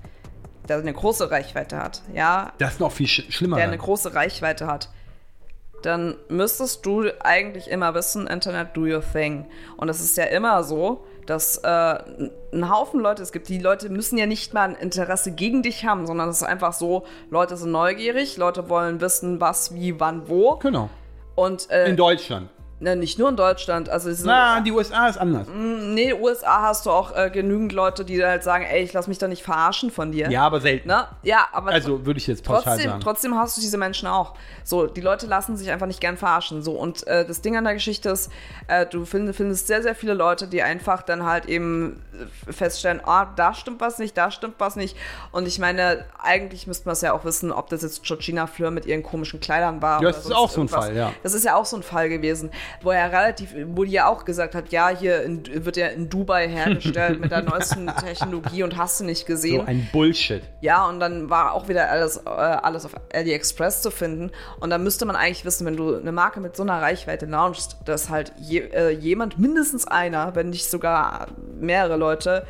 der 0.69 0.79
eine 0.79 0.93
große 0.93 1.31
Reichweite 1.31 1.79
hat, 1.79 2.03
ja, 2.15 2.53
Das 2.59 2.75
ist 2.75 2.81
noch 2.81 2.91
viel 2.93 3.07
sch 3.07 3.25
schlimmer. 3.31 3.57
der 3.57 3.67
eine 3.67 3.77
dann. 3.77 3.85
große 3.85 4.15
Reichweite 4.15 4.67
hat, 4.67 4.89
dann 5.83 6.17
müsstest 6.29 6.85
du 6.85 7.05
eigentlich 7.21 7.69
immer 7.71 7.95
wissen, 7.95 8.27
Internet 8.27 8.77
do 8.77 8.83
your 8.83 9.03
thing. 9.03 9.47
Und 9.77 9.89
es 9.89 10.01
ist 10.01 10.17
ja 10.17 10.25
immer 10.25 10.65
so, 10.65 11.05
dass 11.27 11.59
äh, 11.59 11.99
ein 12.53 12.71
Haufen 12.71 13.01
Leute 13.01 13.23
es 13.23 13.33
gibt. 13.33 13.49
Die 13.49 13.59
Leute 13.59 13.89
müssen 13.89 14.17
ja 14.17 14.27
nicht 14.27 14.55
mal 14.55 14.69
ein 14.69 14.75
Interesse 14.75 15.33
gegen 15.33 15.63
dich 15.63 15.85
haben, 15.85 16.07
sondern 16.07 16.29
es 16.29 16.39
ist 16.39 16.43
einfach 16.45 16.73
so, 16.73 17.05
Leute 17.31 17.57
sind 17.57 17.73
neugierig, 17.73 18.37
Leute 18.37 18.69
wollen 18.69 19.01
wissen, 19.01 19.41
was, 19.41 19.75
wie, 19.75 19.99
wann, 20.01 20.29
wo. 20.29 20.57
Genau. 20.57 20.89
Und 21.35 21.71
äh, 21.71 21.89
In 21.89 21.97
Deutschland. 21.97 22.49
Ne, 22.81 22.97
nicht 22.97 23.19
nur 23.19 23.29
in 23.29 23.37
Deutschland, 23.37 23.89
also 23.89 24.09
ist 24.11 24.25
Na, 24.25 24.61
die 24.61 24.73
USA 24.73 25.09
ist 25.09 25.17
anders. 25.19 25.47
nee, 25.55 26.13
USA 26.13 26.63
hast 26.63 26.87
du 26.87 26.91
auch 26.91 27.15
äh, 27.17 27.31
genügend 27.31 27.73
Leute, 27.73 28.05
die 28.05 28.23
halt 28.25 28.43
sagen, 28.43 28.65
ey, 28.65 28.83
ich 28.83 28.93
lass 28.93 29.07
mich 29.09 29.19
da 29.19 29.29
nicht 29.29 29.43
verarschen 29.43 29.91
von 29.91 30.13
dir. 30.13 30.31
Ja, 30.31 30.43
aber 30.43 30.61
selten. 30.61 30.89
Ne? 30.89 31.07
Ja, 31.23 31.47
aber 31.53 31.71
Also 31.73 32.05
würde 32.05 32.19
ich 32.19 32.27
jetzt 32.27 32.45
pauschal 32.45 32.63
trotzdem, 32.75 32.91
sagen. 32.91 33.01
trotzdem 33.03 33.35
hast 33.39 33.57
du 33.57 33.61
diese 33.61 33.79
Menschen 33.79 34.09
auch. 34.09 34.35
So, 34.65 34.87
die 34.87 35.01
Leute 35.01 35.27
lassen 35.27 35.57
sich 35.57 35.71
einfach 35.71 35.87
nicht 35.87 36.01
gern 36.01 36.17
verarschen. 36.17 36.63
So, 36.63 36.73
und 36.73 37.07
äh, 37.07 37.25
das 37.27 37.41
Ding 37.41 37.57
an 37.57 37.65
der 37.65 37.75
Geschichte 37.75 38.11
ist, 38.11 38.31
äh, 38.69 38.85
du 38.87 39.05
find, 39.05 39.35
findest 39.35 39.67
sehr, 39.67 39.83
sehr 39.83 39.95
viele 39.95 40.15
Leute, 40.15 40.47
die 40.47 40.63
einfach 40.63 41.03
dann 41.03 41.25
halt 41.25 41.47
eben 41.47 42.03
äh, 42.49 42.53
feststellen, 42.53 43.01
ah, 43.05 43.27
da 43.37 43.55
stimmt 43.55 43.81
was 43.81 43.99
nicht, 43.99 44.17
da 44.17 44.31
stimmt 44.31 44.57
was 44.59 44.77
nicht. 44.77 44.97
Und 45.33 45.47
ich 45.47 45.59
meine, 45.59 46.05
eigentlich 46.23 46.67
müsste 46.67 46.87
man 46.87 46.93
es 46.95 47.01
ja 47.01 47.13
auch 47.13 47.25
wissen, 47.25 47.53
ob 47.53 47.69
das 47.71 47.83
jetzt 47.83 48.03
Georgina 48.03 48.47
Fleur 48.47 48.71
mit 48.71 48.87
ihren 48.87 49.03
komischen 49.03 49.41
Kleidern 49.41 49.81
war. 49.83 50.03
Ja, 50.03 50.09
das 50.11 50.27
ist 50.27 50.35
auch 50.35 50.51
so 50.51 50.61
ein 50.61 50.67
irgendwas. 50.67 50.85
Fall, 50.87 50.97
ja. 50.97 51.13
Das 51.23 51.35
ist 51.35 51.45
ja 51.45 51.55
auch 51.57 51.65
so 51.65 51.77
ein 51.77 51.83
Fall 51.83 52.09
gewesen, 52.09 52.51
wo 52.83 52.91
er 52.91 53.13
relativ, 53.13 53.55
wo 53.69 53.85
die 53.85 53.93
ja 53.93 54.09
auch 54.09 54.25
gesagt 54.25 54.55
hat, 54.55 54.71
ja, 54.71 54.89
hier 54.89 55.23
in, 55.23 55.65
wird 55.65 55.77
ja 55.77 55.89
in 55.89 56.09
Dubai 56.09 56.49
hergestellt 56.49 57.21
mit 57.21 57.31
der 57.31 57.43
neuesten 57.51 57.87
Technologie 57.87 58.63
und 58.63 58.77
hast 58.77 59.01
du 59.01 59.05
nicht 59.05 59.27
gesehen. 59.27 59.61
So 59.61 59.67
ein 59.67 59.89
Bullshit. 59.93 60.43
Ja, 60.61 60.87
und 60.89 61.01
dann 61.01 61.31
war 61.31 61.53
auch 61.53 61.69
wieder 61.69 61.91
alles, 61.91 62.19
äh, 62.19 62.29
alles 62.29 62.85
auf 62.85 62.93
AliExpress 63.13 63.83
zu 63.83 63.91
finden. 63.91 64.31
Und 64.61 64.71
dann 64.71 64.83
müsste 64.83 65.07
man 65.07 65.17
eigentlich 65.17 65.45
wissen, 65.45 65.67
wenn 65.67 65.77
du 65.77 65.97
eine 65.97 66.13
Marke 66.13 66.41
mit 66.41 66.57
so 66.57 66.63
einer 66.63 66.81
Reichweite 66.81 67.27
launchst, 67.27 67.77
dass 67.85 68.11
halt 68.11 68.33
je, 68.39 68.61
äh, 68.61 68.91
jemand, 68.91 69.39
mindestens 69.39 69.87
einer, 69.87 70.35
wenn 70.35 70.51
nicht 70.51 70.71
sogar 70.71 71.29
mehrere 71.59 71.97
Leute, 71.97 72.47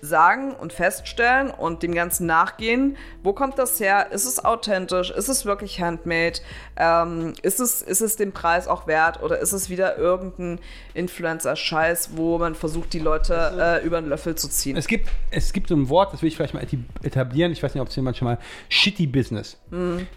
sagen 0.00 0.54
und 0.54 0.72
feststellen 0.72 1.50
und 1.50 1.82
dem 1.82 1.94
Ganzen 1.94 2.26
nachgehen, 2.26 2.96
wo 3.22 3.32
kommt 3.32 3.58
das 3.58 3.80
her? 3.80 4.12
Ist 4.12 4.26
es 4.26 4.44
authentisch? 4.44 5.10
Ist 5.10 5.28
es 5.28 5.44
wirklich 5.44 5.80
handmade? 5.80 6.40
Ähm, 6.78 7.32
ist, 7.42 7.60
es, 7.60 7.82
ist 7.82 8.00
es 8.00 8.16
den 8.16 8.32
Preis 8.32 8.68
auch 8.68 8.86
wert? 8.86 9.22
Oder 9.22 9.38
ist 9.38 9.52
es 9.52 9.70
wieder 9.70 9.96
irgendein 9.96 10.58
Influencer-Scheiß, 10.94 12.10
wo 12.16 12.38
man 12.38 12.54
versucht, 12.54 12.92
die 12.92 12.98
Leute 12.98 13.80
äh, 13.82 13.86
über 13.86 14.00
den 14.00 14.08
Löffel 14.08 14.34
zu 14.34 14.48
ziehen? 14.48 14.76
Es 14.76 14.86
gibt, 14.86 15.08
es 15.30 15.52
gibt 15.52 15.68
so 15.68 15.74
ein 15.76 15.88
Wort, 15.88 16.12
das 16.12 16.22
will 16.22 16.28
ich 16.28 16.36
vielleicht 16.36 16.54
mal 16.54 16.66
etablieren. 17.02 17.52
Ich 17.52 17.62
weiß 17.62 17.74
nicht, 17.74 17.80
ob 17.82 17.88
es 17.88 17.96
jemand 17.96 18.16
schon 18.16 18.26
mal. 18.26 18.38
Shitty 18.68 19.06
Business. 19.06 19.58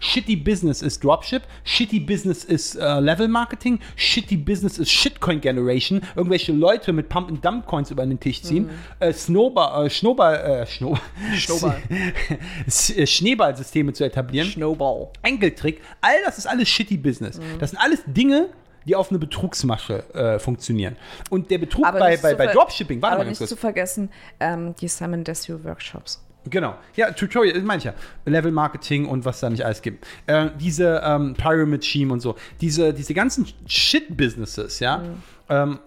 Shitty 0.00 0.36
Business 0.36 0.82
ist 0.82 1.02
Dropship. 1.04 1.42
Shitty 1.64 2.00
Business 2.00 2.44
ist 2.44 2.76
äh, 2.76 3.00
Level 3.00 3.28
Marketing. 3.28 3.78
Shitty 3.96 4.36
Business 4.36 4.78
ist 4.78 4.90
Shitcoin 4.90 5.40
Generation. 5.40 6.02
Irgendwelche 6.14 6.52
Leute 6.52 6.92
mit 6.92 7.08
Pump 7.08 7.28
and 7.28 7.44
Dump 7.44 7.66
Coins 7.66 7.90
über 7.90 8.04
den 8.06 8.18
Tisch 8.20 8.42
ziehen. 8.42 8.70
Äh, 9.00 9.12
Snowball, 9.12 9.86
äh, 9.86 9.90
Schnowball, 9.90 10.36
äh, 10.36 10.66
Schno 10.66 10.96
Schnowball. 11.36 11.76
S- 12.66 12.90
äh, 12.90 13.06
Schneeballsysteme 13.06 13.92
zu 13.92 14.04
etablieren. 14.04 14.48
Snowball. 14.50 15.08
Enkeltrick, 15.22 15.80
all 16.00 16.14
das 16.24 16.38
ist 16.38 16.46
alles 16.50 16.68
shitty 16.68 16.96
Business. 16.96 17.40
Das 17.58 17.70
sind 17.70 17.78
alles 17.78 18.02
Dinge, 18.06 18.48
die 18.86 18.96
auf 18.96 19.10
eine 19.10 19.18
Betrugsmasche 19.18 20.04
äh, 20.14 20.38
funktionieren. 20.38 20.96
Und 21.28 21.50
der 21.50 21.58
Betrug 21.58 21.86
Aber 21.86 21.98
bei, 21.98 22.16
bei, 22.16 22.32
zu 22.32 22.36
bei 22.36 22.46
Dropshipping, 22.46 23.02
warte 23.02 23.14
Aber 23.14 23.24
mal 23.24 23.28
ganz 23.28 23.40
nicht 23.40 23.48
zu 23.48 23.54
kurz. 23.54 23.60
vergessen, 23.60 24.10
ähm, 24.40 24.74
die 24.80 24.88
Simon 24.88 25.24
Desue 25.24 25.62
Workshops. 25.64 26.24
Genau. 26.48 26.74
Ja, 26.96 27.10
Tutorial, 27.10 27.54
das 27.54 27.62
meine 27.62 27.78
ich 27.78 27.84
ja. 27.84 27.92
Level 28.24 28.50
Marketing 28.50 29.06
und 29.06 29.24
was 29.26 29.40
da 29.40 29.50
nicht 29.50 29.64
alles 29.64 29.82
gibt. 29.82 30.06
Äh, 30.26 30.48
diese 30.58 31.02
ähm, 31.04 31.34
Pyramid 31.34 31.84
Scheme 31.84 32.12
und 32.12 32.20
so. 32.20 32.36
Diese, 32.60 32.94
diese 32.94 33.12
ganzen 33.12 33.46
Shit-Businesses, 33.66 34.80
ja, 34.80 35.02
ähm, 35.50 35.80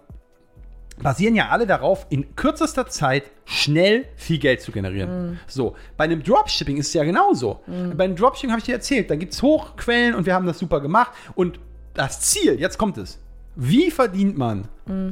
basieren 1.02 1.36
ja 1.36 1.50
alle 1.50 1.66
darauf, 1.66 2.06
in 2.10 2.36
kürzester 2.36 2.88
Zeit 2.88 3.24
schnell 3.46 4.06
viel 4.16 4.38
Geld 4.38 4.62
zu 4.62 4.72
generieren. 4.72 5.40
So, 5.48 5.76
bei 5.98 6.06
einem 6.06 6.24
Dropshipping 6.24 6.78
ist 6.78 6.88
es 6.88 6.94
ja 6.94 7.04
genauso. 7.04 7.62
Bei 7.96 8.06
einem 8.06 8.16
Dropshipping 8.16 8.52
habe 8.52 8.60
ich 8.60 8.66
dir 8.66 8.76
erzählt, 8.76 9.10
da 9.10 9.16
gibt 9.16 9.34
es 9.34 9.42
Hochquellen 9.42 10.16
und 10.16 10.26
wir 10.26 10.34
haben 10.34 10.46
das 10.46 10.60
super 10.60 10.80
gemacht. 10.82 11.12
Und 11.36 11.60
das 11.94 12.22
Ziel, 12.22 12.60
jetzt 12.60 12.78
kommt 12.78 12.98
es. 12.98 13.20
Wie 13.56 13.92
verdient 13.92 14.38
man, 14.38 14.68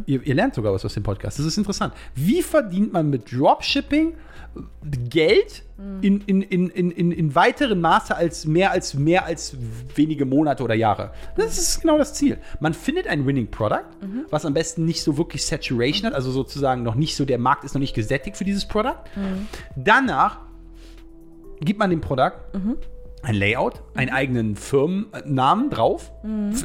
ihr, 0.08 0.26
ihr 0.26 0.34
lernt 0.34 0.56
sogar 0.56 0.74
was 0.74 0.84
aus 0.84 0.96
dem 0.96 1.04
Podcast, 1.04 1.38
das 1.38 1.46
ist 1.46 1.58
interessant. 1.58 1.94
Wie 2.16 2.42
verdient 2.42 2.92
man 2.92 3.10
mit 3.10 3.32
Dropshipping 3.32 4.14
Geld 5.10 5.64
in, 6.02 6.22
in, 6.22 6.42
in, 6.42 6.70
in, 6.70 6.92
in, 6.92 7.12
in 7.12 7.36
weiterem 7.36 7.82
Maße 7.82 8.16
als 8.16 8.46
mehr 8.46 8.72
als 8.72 8.94
mehr 8.94 9.26
als 9.26 9.56
wenige 9.96 10.26
Monate 10.26 10.64
oder 10.64 10.76
Jahre. 10.76 11.12
Das 11.38 11.58
ist 11.58 11.82
genau 11.82 11.98
das 11.98 12.14
Ziel. 12.14 12.38
Man 12.60 12.74
findet 12.74 13.08
ein 13.08 13.26
Winning 13.26 13.50
Product, 13.50 13.86
was 14.30 14.46
am 14.46 14.54
besten 14.54 14.86
nicht 14.86 15.04
so 15.04 15.18
wirklich 15.18 15.46
Saturation 15.46 16.08
hat, 16.08 16.14
also 16.14 16.32
sozusagen 16.32 16.84
noch 16.84 16.96
nicht 16.96 17.16
so, 17.16 17.26
der 17.26 17.38
Markt 17.40 17.64
ist 17.64 17.74
noch 17.74 17.80
nicht 17.80 17.96
gesättigt 17.96 18.38
für 18.38 18.44
dieses 18.44 18.68
Product. 18.68 19.00
Danach 19.76 20.40
gibt 21.62 21.80
man 21.80 21.90
dem 21.90 22.02
Produkt 22.02 22.38
ein 23.24 23.36
Layout, 23.36 23.82
einen 23.96 24.10
eigenen 24.12 24.56
Firmennamen 24.56 25.70
drauf, 25.70 26.12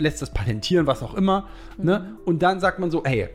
lässt 0.00 0.22
das 0.22 0.32
patentieren, 0.32 0.86
was 0.86 1.02
auch 1.02 1.14
immer. 1.14 1.48
Ne? 1.76 2.16
Und 2.24 2.42
dann 2.42 2.60
sagt 2.60 2.78
man 2.78 2.90
so, 2.90 3.02
hey, 3.04 3.28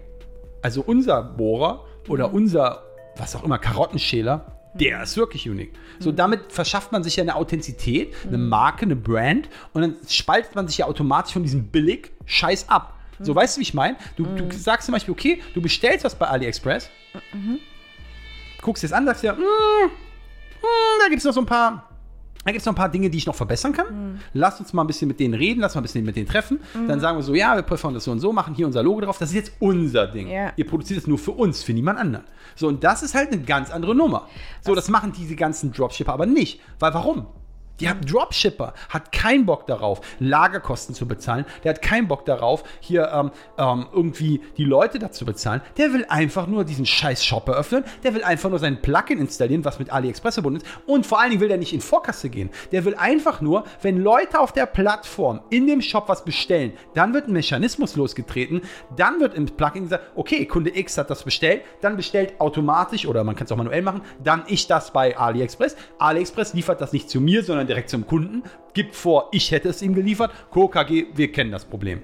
also 0.61 0.83
unser 0.85 1.23
Bohrer 1.23 1.85
oder 2.07 2.33
unser, 2.33 2.83
was 3.15 3.35
auch 3.35 3.43
immer, 3.43 3.57
Karottenschäler, 3.57 4.45
der 4.73 5.03
ist 5.03 5.17
wirklich 5.17 5.49
unique. 5.49 5.73
So, 5.99 6.11
damit 6.11 6.51
verschafft 6.51 6.91
man 6.91 7.03
sich 7.03 7.17
ja 7.17 7.23
eine 7.23 7.35
Authentizität, 7.35 8.15
eine 8.25 8.37
Marke, 8.37 8.83
eine 8.83 8.95
Brand 8.95 9.49
und 9.73 9.81
dann 9.81 9.95
spaltet 10.07 10.55
man 10.55 10.67
sich 10.67 10.77
ja 10.77 10.85
automatisch 10.85 11.33
von 11.33 11.43
diesem 11.43 11.67
Billig-Scheiß 11.67 12.69
ab. 12.69 12.97
So, 13.19 13.35
weißt 13.35 13.55
du, 13.55 13.59
wie 13.59 13.63
ich 13.63 13.73
meine? 13.73 13.97
Du, 14.15 14.25
du 14.25 14.51
sagst 14.55 14.85
zum 14.85 14.93
Beispiel, 14.93 15.11
okay, 15.11 15.41
du 15.53 15.61
bestellst 15.61 16.05
was 16.05 16.15
bei 16.15 16.27
AliExpress, 16.27 16.89
guckst 18.61 18.81
dir 18.81 18.87
das 18.87 18.97
an, 18.97 19.05
sagst 19.05 19.23
dir, 19.23 19.33
mm, 19.33 19.37
mm, 19.37 20.99
da 21.01 21.07
gibt 21.09 21.19
es 21.19 21.25
noch 21.25 21.33
so 21.33 21.41
ein 21.41 21.45
paar 21.45 21.90
da 22.43 22.51
gibt 22.51 22.61
es 22.61 22.65
noch 22.65 22.73
ein 22.73 22.77
paar 22.77 22.89
Dinge, 22.89 23.09
die 23.09 23.17
ich 23.17 23.25
noch 23.27 23.35
verbessern 23.35 23.73
kann. 23.73 24.19
Lass 24.33 24.59
uns 24.59 24.73
mal 24.73 24.83
ein 24.83 24.87
bisschen 24.87 25.07
mit 25.07 25.19
denen 25.19 25.33
reden, 25.33 25.61
lass 25.61 25.75
mal 25.75 25.81
ein 25.81 25.83
bisschen 25.83 26.03
mit 26.03 26.15
denen 26.15 26.27
treffen. 26.27 26.59
Dann 26.87 26.99
sagen 26.99 27.17
wir 27.17 27.23
so, 27.23 27.35
ja, 27.35 27.55
wir 27.55 27.61
präferieren 27.61 27.93
das 27.93 28.05
so 28.05 28.11
und 28.11 28.19
so, 28.19 28.33
machen 28.33 28.55
hier 28.55 28.65
unser 28.65 28.81
Logo 28.81 29.01
drauf. 29.01 29.17
Das 29.17 29.29
ist 29.29 29.35
jetzt 29.35 29.51
unser 29.59 30.07
Ding. 30.07 30.27
Ja. 30.27 30.51
Ihr 30.55 30.65
produziert 30.65 30.99
es 30.99 31.07
nur 31.07 31.17
für 31.17 31.31
uns, 31.31 31.63
für 31.63 31.73
niemand 31.73 31.99
anderen. 31.99 32.25
So, 32.55 32.67
und 32.67 32.83
das 32.83 33.03
ist 33.03 33.13
halt 33.13 33.31
eine 33.31 33.41
ganz 33.41 33.71
andere 33.71 33.95
Nummer. 33.95 34.27
So, 34.61 34.75
das 34.75 34.89
machen 34.89 35.13
diese 35.15 35.35
ganzen 35.35 35.71
Dropshipper 35.71 36.13
aber 36.13 36.25
nicht. 36.25 36.59
Weil 36.79 36.93
warum? 36.93 37.27
Die 37.81 37.89
haben 37.89 38.01
Dropshipper, 38.01 38.75
hat 38.89 39.11
keinen 39.11 39.47
Bock 39.47 39.65
darauf, 39.65 40.01
Lagerkosten 40.19 40.93
zu 40.93 41.07
bezahlen. 41.07 41.45
Der 41.63 41.73
hat 41.73 41.81
keinen 41.81 42.07
Bock 42.07 42.25
darauf, 42.25 42.63
hier 42.79 43.11
ähm, 43.11 43.31
ähm, 43.57 43.87
irgendwie 43.91 44.41
die 44.55 44.65
Leute 44.65 44.99
dazu 44.99 45.25
bezahlen. 45.25 45.61
Der 45.77 45.91
will 45.91 46.05
einfach 46.07 46.45
nur 46.45 46.63
diesen 46.63 46.85
scheiß 46.85 47.25
Shop 47.25 47.47
eröffnen. 47.47 47.83
Der 48.03 48.13
will 48.13 48.23
einfach 48.23 48.51
nur 48.51 48.59
sein 48.59 48.83
Plugin 48.83 49.17
installieren, 49.17 49.65
was 49.65 49.79
mit 49.79 49.91
AliExpress 49.91 50.35
verbunden 50.35 50.61
ist. 50.61 50.67
Und 50.85 51.07
vor 51.07 51.19
allen 51.19 51.31
Dingen 51.31 51.41
will 51.41 51.47
der 51.47 51.57
nicht 51.57 51.73
in 51.73 51.81
Vorkasse 51.81 52.29
gehen. 52.29 52.51
Der 52.71 52.85
will 52.85 52.93
einfach 52.93 53.41
nur, 53.41 53.63
wenn 53.81 53.97
Leute 53.97 54.39
auf 54.39 54.51
der 54.51 54.67
Plattform 54.67 55.41
in 55.49 55.65
dem 55.65 55.81
Shop 55.81 56.07
was 56.07 56.23
bestellen, 56.23 56.73
dann 56.93 57.15
wird 57.15 57.29
ein 57.29 57.33
Mechanismus 57.33 57.95
losgetreten. 57.95 58.61
Dann 58.95 59.19
wird 59.19 59.33
im 59.33 59.47
Plugin 59.47 59.83
gesagt, 59.85 60.03
okay, 60.13 60.45
Kunde 60.45 60.77
X 60.77 60.99
hat 60.99 61.09
das 61.09 61.23
bestellt. 61.23 61.63
Dann 61.81 61.97
bestellt 61.97 62.39
automatisch 62.39 63.07
oder 63.07 63.23
man 63.23 63.35
kann 63.35 63.45
es 63.45 63.51
auch 63.51 63.57
manuell 63.57 63.81
machen. 63.81 64.01
Dann 64.23 64.43
ich 64.45 64.67
das 64.67 64.93
bei 64.93 65.17
AliExpress. 65.17 65.75
AliExpress 65.97 66.53
liefert 66.53 66.79
das 66.79 66.93
nicht 66.93 67.09
zu 67.09 67.19
mir, 67.19 67.43
sondern 67.43 67.70
direkt 67.71 67.89
zum 67.89 68.05
Kunden. 68.05 68.43
Gibt 68.73 68.95
vor, 68.95 69.29
ich 69.31 69.51
hätte 69.51 69.69
es 69.69 69.81
ihm 69.81 69.95
geliefert. 69.95 70.31
KKG, 70.51 71.07
wir 71.15 71.31
kennen 71.31 71.51
das 71.51 71.65
Problem. 71.65 72.01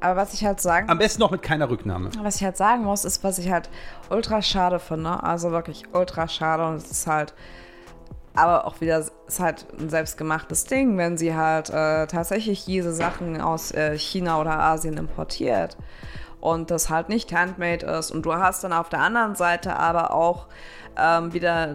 Aber 0.00 0.16
was 0.16 0.34
ich 0.34 0.44
halt 0.44 0.60
sagen 0.60 0.90
Am 0.90 0.98
besten 0.98 1.20
noch 1.20 1.30
mit 1.30 1.42
keiner 1.42 1.70
Rücknahme. 1.70 2.10
Was 2.20 2.36
ich 2.36 2.44
halt 2.44 2.56
sagen 2.56 2.84
muss, 2.84 3.04
ist, 3.04 3.24
was 3.24 3.38
ich 3.38 3.50
halt 3.50 3.70
ultra 4.10 4.42
schade 4.42 4.78
finde. 4.78 5.22
Also 5.22 5.50
wirklich 5.50 5.84
ultra 5.92 6.28
schade. 6.28 6.66
Und 6.66 6.76
es 6.76 6.90
ist 6.90 7.06
halt, 7.06 7.32
aber 8.34 8.66
auch 8.66 8.80
wieder, 8.80 8.98
es 8.98 9.12
ist 9.28 9.40
halt 9.40 9.66
ein 9.78 9.88
selbstgemachtes 9.88 10.64
Ding, 10.64 10.98
wenn 10.98 11.16
sie 11.16 11.34
halt 11.34 11.70
äh, 11.70 12.06
tatsächlich 12.06 12.64
diese 12.64 12.92
Sachen 12.92 13.40
aus 13.40 13.70
äh, 13.72 13.96
China 13.96 14.40
oder 14.40 14.58
Asien 14.58 14.96
importiert 14.96 15.76
und 16.42 16.72
das 16.72 16.90
halt 16.90 17.08
nicht 17.08 17.32
handmade 17.32 17.86
ist. 17.86 18.10
Und 18.10 18.26
du 18.26 18.34
hast 18.34 18.64
dann 18.64 18.72
auf 18.72 18.88
der 18.88 18.98
anderen 18.98 19.36
Seite 19.36 19.76
aber 19.76 20.12
auch 20.12 20.48
ähm, 20.98 21.32
wieder, 21.32 21.68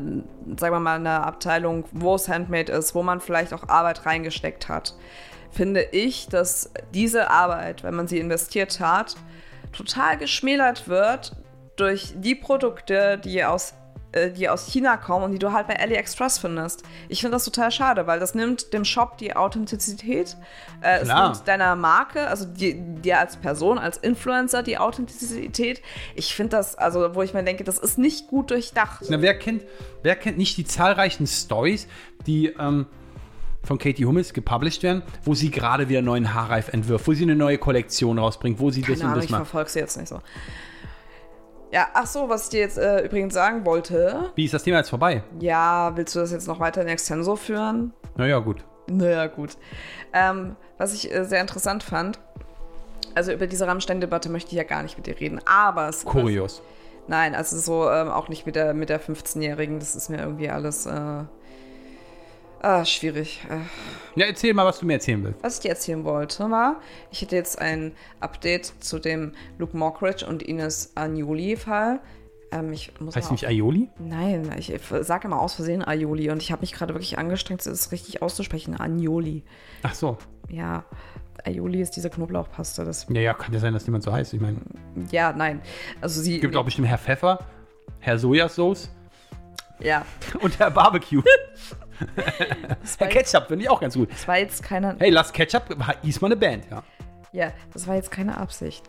sagen 0.58 0.76
wir 0.76 0.80
mal, 0.80 0.98
eine 0.98 1.24
Abteilung, 1.24 1.86
wo 1.94 2.16
es 2.16 2.28
handmade 2.28 2.74
ist, 2.74 2.94
wo 2.94 3.02
man 3.02 3.22
vielleicht 3.22 3.54
auch 3.54 3.70
Arbeit 3.70 4.06
reingesteckt 4.06 4.68
hat. 4.68 4.94
Finde 5.52 5.82
ich, 5.82 6.28
dass 6.28 6.70
diese 6.94 7.32
Arbeit, 7.32 7.84
wenn 7.84 7.96
man 7.96 8.08
sie 8.08 8.20
investiert 8.20 8.80
hat, 8.82 9.16
total 9.72 10.18
geschmälert 10.18 10.90
wird 10.90 11.32
durch 11.78 12.14
die 12.18 12.36
Produkte, 12.36 13.18
die 13.18 13.46
aus, 13.46 13.74
die 14.32 14.50
aus 14.50 14.68
China 14.68 14.98
kommen 14.98 15.26
und 15.26 15.32
die 15.32 15.40
du 15.40 15.52
halt 15.52 15.68
bei 15.68 15.80
AliExpress 15.80 16.38
findest. 16.40 16.84
Ich 17.10 17.22
finde 17.22 17.36
das 17.36 17.46
total 17.46 17.72
schade, 17.72 18.08
weil 18.08 18.20
das 18.20 18.36
nimmt 18.36 18.74
dem 18.74 18.86
Shop 18.86 19.18
die 19.18 19.36
Authentizität, 19.36 20.38
äh, 20.82 21.00
es 21.00 21.08
nimmt 21.08 21.48
deiner 21.48 21.76
Marke, 21.76 22.28
also 22.28 22.46
dir 22.46 23.20
als 23.20 23.38
Person, 23.38 23.78
als 23.78 23.98
Influencer 23.98 24.64
die 24.64 24.78
Authentizität. 24.78 25.82
Ich 26.16 26.36
finde 26.36 26.58
das, 26.58 26.76
also 26.76 27.16
wo 27.16 27.22
ich 27.22 27.34
mir 27.34 27.44
denke, 27.44 27.64
das 27.64 27.78
ist 27.78 27.98
nicht 27.98 28.28
gut 28.28 28.52
durchdacht. 28.52 29.04
Na, 29.10 29.22
wer, 29.22 29.38
kennt, 29.38 29.64
wer 30.04 30.16
kennt 30.16 30.38
nicht 30.38 30.58
die 30.58 30.66
zahlreichen 30.66 31.28
Stories, 31.28 31.88
die 32.26 32.48
ähm, 32.60 32.88
von 33.64 33.78
Katie 33.78 34.06
Hummels 34.06 34.34
gepublished 34.34 34.82
werden, 34.84 35.04
wo 35.24 35.36
sie 35.36 35.52
gerade 35.52 35.90
wieder 35.90 36.00
einen 36.00 36.08
neuen 36.08 36.34
Haarreif 36.34 36.70
entwirft, 36.70 37.08
wo 37.08 37.14
sie 37.14 37.24
eine 37.24 37.36
neue 37.36 37.58
Kollektion 37.58 38.18
rausbringt, 38.18 38.60
wo 38.60 38.72
sie 38.72 38.82
das 38.82 38.88
Keine 38.90 39.00
und 39.00 39.06
Ahnung, 39.08 39.16
das 39.16 39.26
ich 39.26 39.32
macht. 39.32 39.40
verfolge 39.40 39.70
sie 39.70 39.80
jetzt 39.80 39.98
nicht 39.98 40.08
so. 40.08 40.22
Ja, 41.72 41.88
ach 41.94 42.08
so, 42.08 42.30
was 42.30 42.46
ich 42.46 42.50
dir 42.50 42.60
jetzt 42.62 42.78
äh, 42.78 43.02
übrigens 43.02 43.34
sagen 43.34 43.66
wollte. 43.66 44.32
Wie 44.36 44.46
ist 44.46 44.54
das 44.54 44.64
Thema 44.64 44.78
jetzt 44.78 44.90
vorbei? 44.90 45.24
Ja, 45.40 45.92
willst 45.96 46.16
du 46.16 46.20
das 46.20 46.32
jetzt 46.32 46.48
noch 46.48 46.60
weiter 46.60 46.82
in 46.82 46.88
Extenso 46.88 47.36
führen? 47.36 47.94
Naja, 48.16 48.40
gut. 48.40 48.64
Naja, 48.88 49.28
gut. 49.28 49.58
Ähm, 50.14 50.56
was 50.78 50.94
ich 50.94 51.14
äh, 51.14 51.26
sehr 51.26 51.42
interessant 51.42 51.84
fand, 51.84 52.20
also 53.16 53.34
über 53.34 53.48
diese 53.48 53.68
Rammstein-Debatte 53.68 54.30
möchte 54.30 54.52
ich 54.52 54.58
ja 54.58 54.64
gar 54.64 54.84
nicht 54.84 54.98
mit 54.98 55.08
dir 55.08 55.20
reden, 55.20 55.42
aber 55.46 55.90
es. 55.90 56.06
Kurios. 56.06 56.62
Nein, 57.08 57.36
also 57.36 57.58
so 57.58 57.90
ähm, 57.90 58.10
auch 58.10 58.30
nicht 58.30 58.46
mit 58.46 58.56
der, 58.56 58.74
mit 58.74 58.90
der 58.90 59.02
15-Jährigen, 59.02 59.80
das 59.80 59.96
ist 59.96 60.10
mir 60.10 60.20
irgendwie 60.20 60.50
alles 60.50 60.86
äh, 60.86 61.24
ah, 62.62 62.86
schwierig. 62.86 63.42
Ja, 64.16 64.26
erzähl 64.26 64.54
mal, 64.54 64.66
was 64.66 64.80
du 64.80 64.86
mir 64.86 64.94
erzählen 64.94 65.24
willst. 65.24 65.44
was 65.44 65.56
ich 65.56 65.62
dir 65.62 65.70
erzählen 65.70 66.04
wollte, 66.04 66.50
war, 66.50 66.82
ich 67.12 67.22
hätte 67.22 67.36
jetzt 67.36 67.60
ein 67.60 67.94
Update 68.20 68.74
zu 68.80 69.00
dem 69.00 69.34
Luke 69.58 69.76
Mockridge 69.78 70.26
und 70.26 70.44
Ines 70.44 70.92
Agnoli-Fall. 70.96 72.00
Ähm, 72.52 72.74
ich 72.74 72.92
muss 73.00 73.16
Heißt 73.16 73.32
nicht 73.32 73.48
Aioli? 73.48 73.90
Nein, 74.00 74.50
ich 74.58 74.72
sage 75.02 75.28
immer 75.28 75.42
aus 75.42 75.56
Versehen 75.56 75.86
Aioli 75.86 76.30
und 76.30 76.42
ich 76.42 76.52
habe 76.52 76.62
mich 76.62 76.72
gerade 76.72 76.94
wirklich 76.94 77.18
angestrengt, 77.18 77.66
es 77.66 77.92
richtig 77.92 78.22
auszusprechen. 78.22 78.80
Agnoli. 78.80 79.44
Ach 79.84 79.94
so. 79.94 80.18
Ja, 80.50 80.86
Aioli 81.46 81.82
ist 81.82 81.92
diese 81.92 82.10
Knoblauchpaste. 82.10 82.86
Das, 82.86 83.06
Ja, 83.10 83.22
ja, 83.22 83.34
kann 83.34 83.54
ja 83.54 83.60
sein, 83.60 83.74
dass 83.74 83.86
niemand 83.86 84.04
so 84.04 84.12
heißt. 84.12 84.34
Ich 84.34 84.42
meine, 84.42 84.58
ja, 85.12 85.34
nein. 85.34 85.62
Also 86.02 86.22
sie. 86.22 86.40
gibt 86.40 86.56
auch 86.56 86.66
bestimmt 86.66 86.88
Herr 86.88 86.98
Pfeffer, 86.98 87.40
Herr 88.00 88.18
Sojasauce 88.18 88.90
Ja, 89.80 90.06
und 90.42 90.58
Herr 90.60 90.72
Barbecue. 90.72 91.22
war, 93.00 93.08
Ketchup 93.08 93.48
finde 93.48 93.64
ich 93.66 93.70
auch 93.70 93.80
ganz 93.80 93.96
gut. 93.96 94.12
das 94.12 94.28
war 94.28 94.38
jetzt 94.38 94.64
keine. 94.64 94.96
Hey, 95.00 95.10
Lass 95.10 95.32
Ketchup 95.34 95.64
hieß 96.02 96.22
mal 96.22 96.28
eine 96.28 96.36
Band, 96.38 96.66
ja. 96.70 96.84
Ja, 97.32 97.52
das 97.74 97.88
war 97.88 97.96
jetzt 97.96 98.12
keine 98.12 98.38
Absicht. 98.38 98.84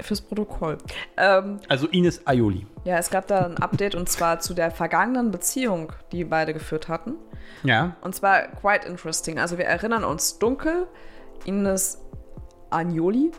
Fürs 0.00 0.20
Protokoll. 0.20 0.76
Ähm, 1.16 1.58
Also 1.68 1.86
Ines 1.88 2.26
Aioli. 2.26 2.66
ja, 2.84 2.98
es 2.98 3.08
gab 3.10 3.26
da 3.28 3.46
ein 3.46 3.56
Update 3.58 3.94
und 3.94 4.08
zwar 4.08 4.40
zu 4.40 4.52
der 4.52 4.70
vergangenen 4.70 5.30
Beziehung, 5.30 5.92
die 6.12 6.24
beide 6.24 6.52
geführt 6.52 6.88
hatten. 6.88 7.14
Ja. 7.62 7.96
Und 8.02 8.14
zwar 8.14 8.42
quite 8.48 8.86
interesting. 8.86 9.38
Also 9.38 9.56
wir 9.56 9.64
erinnern 9.64 10.04
uns 10.04 10.38
dunkel, 10.38 10.86
Ines 11.46 11.98
Agnoli 12.70 13.30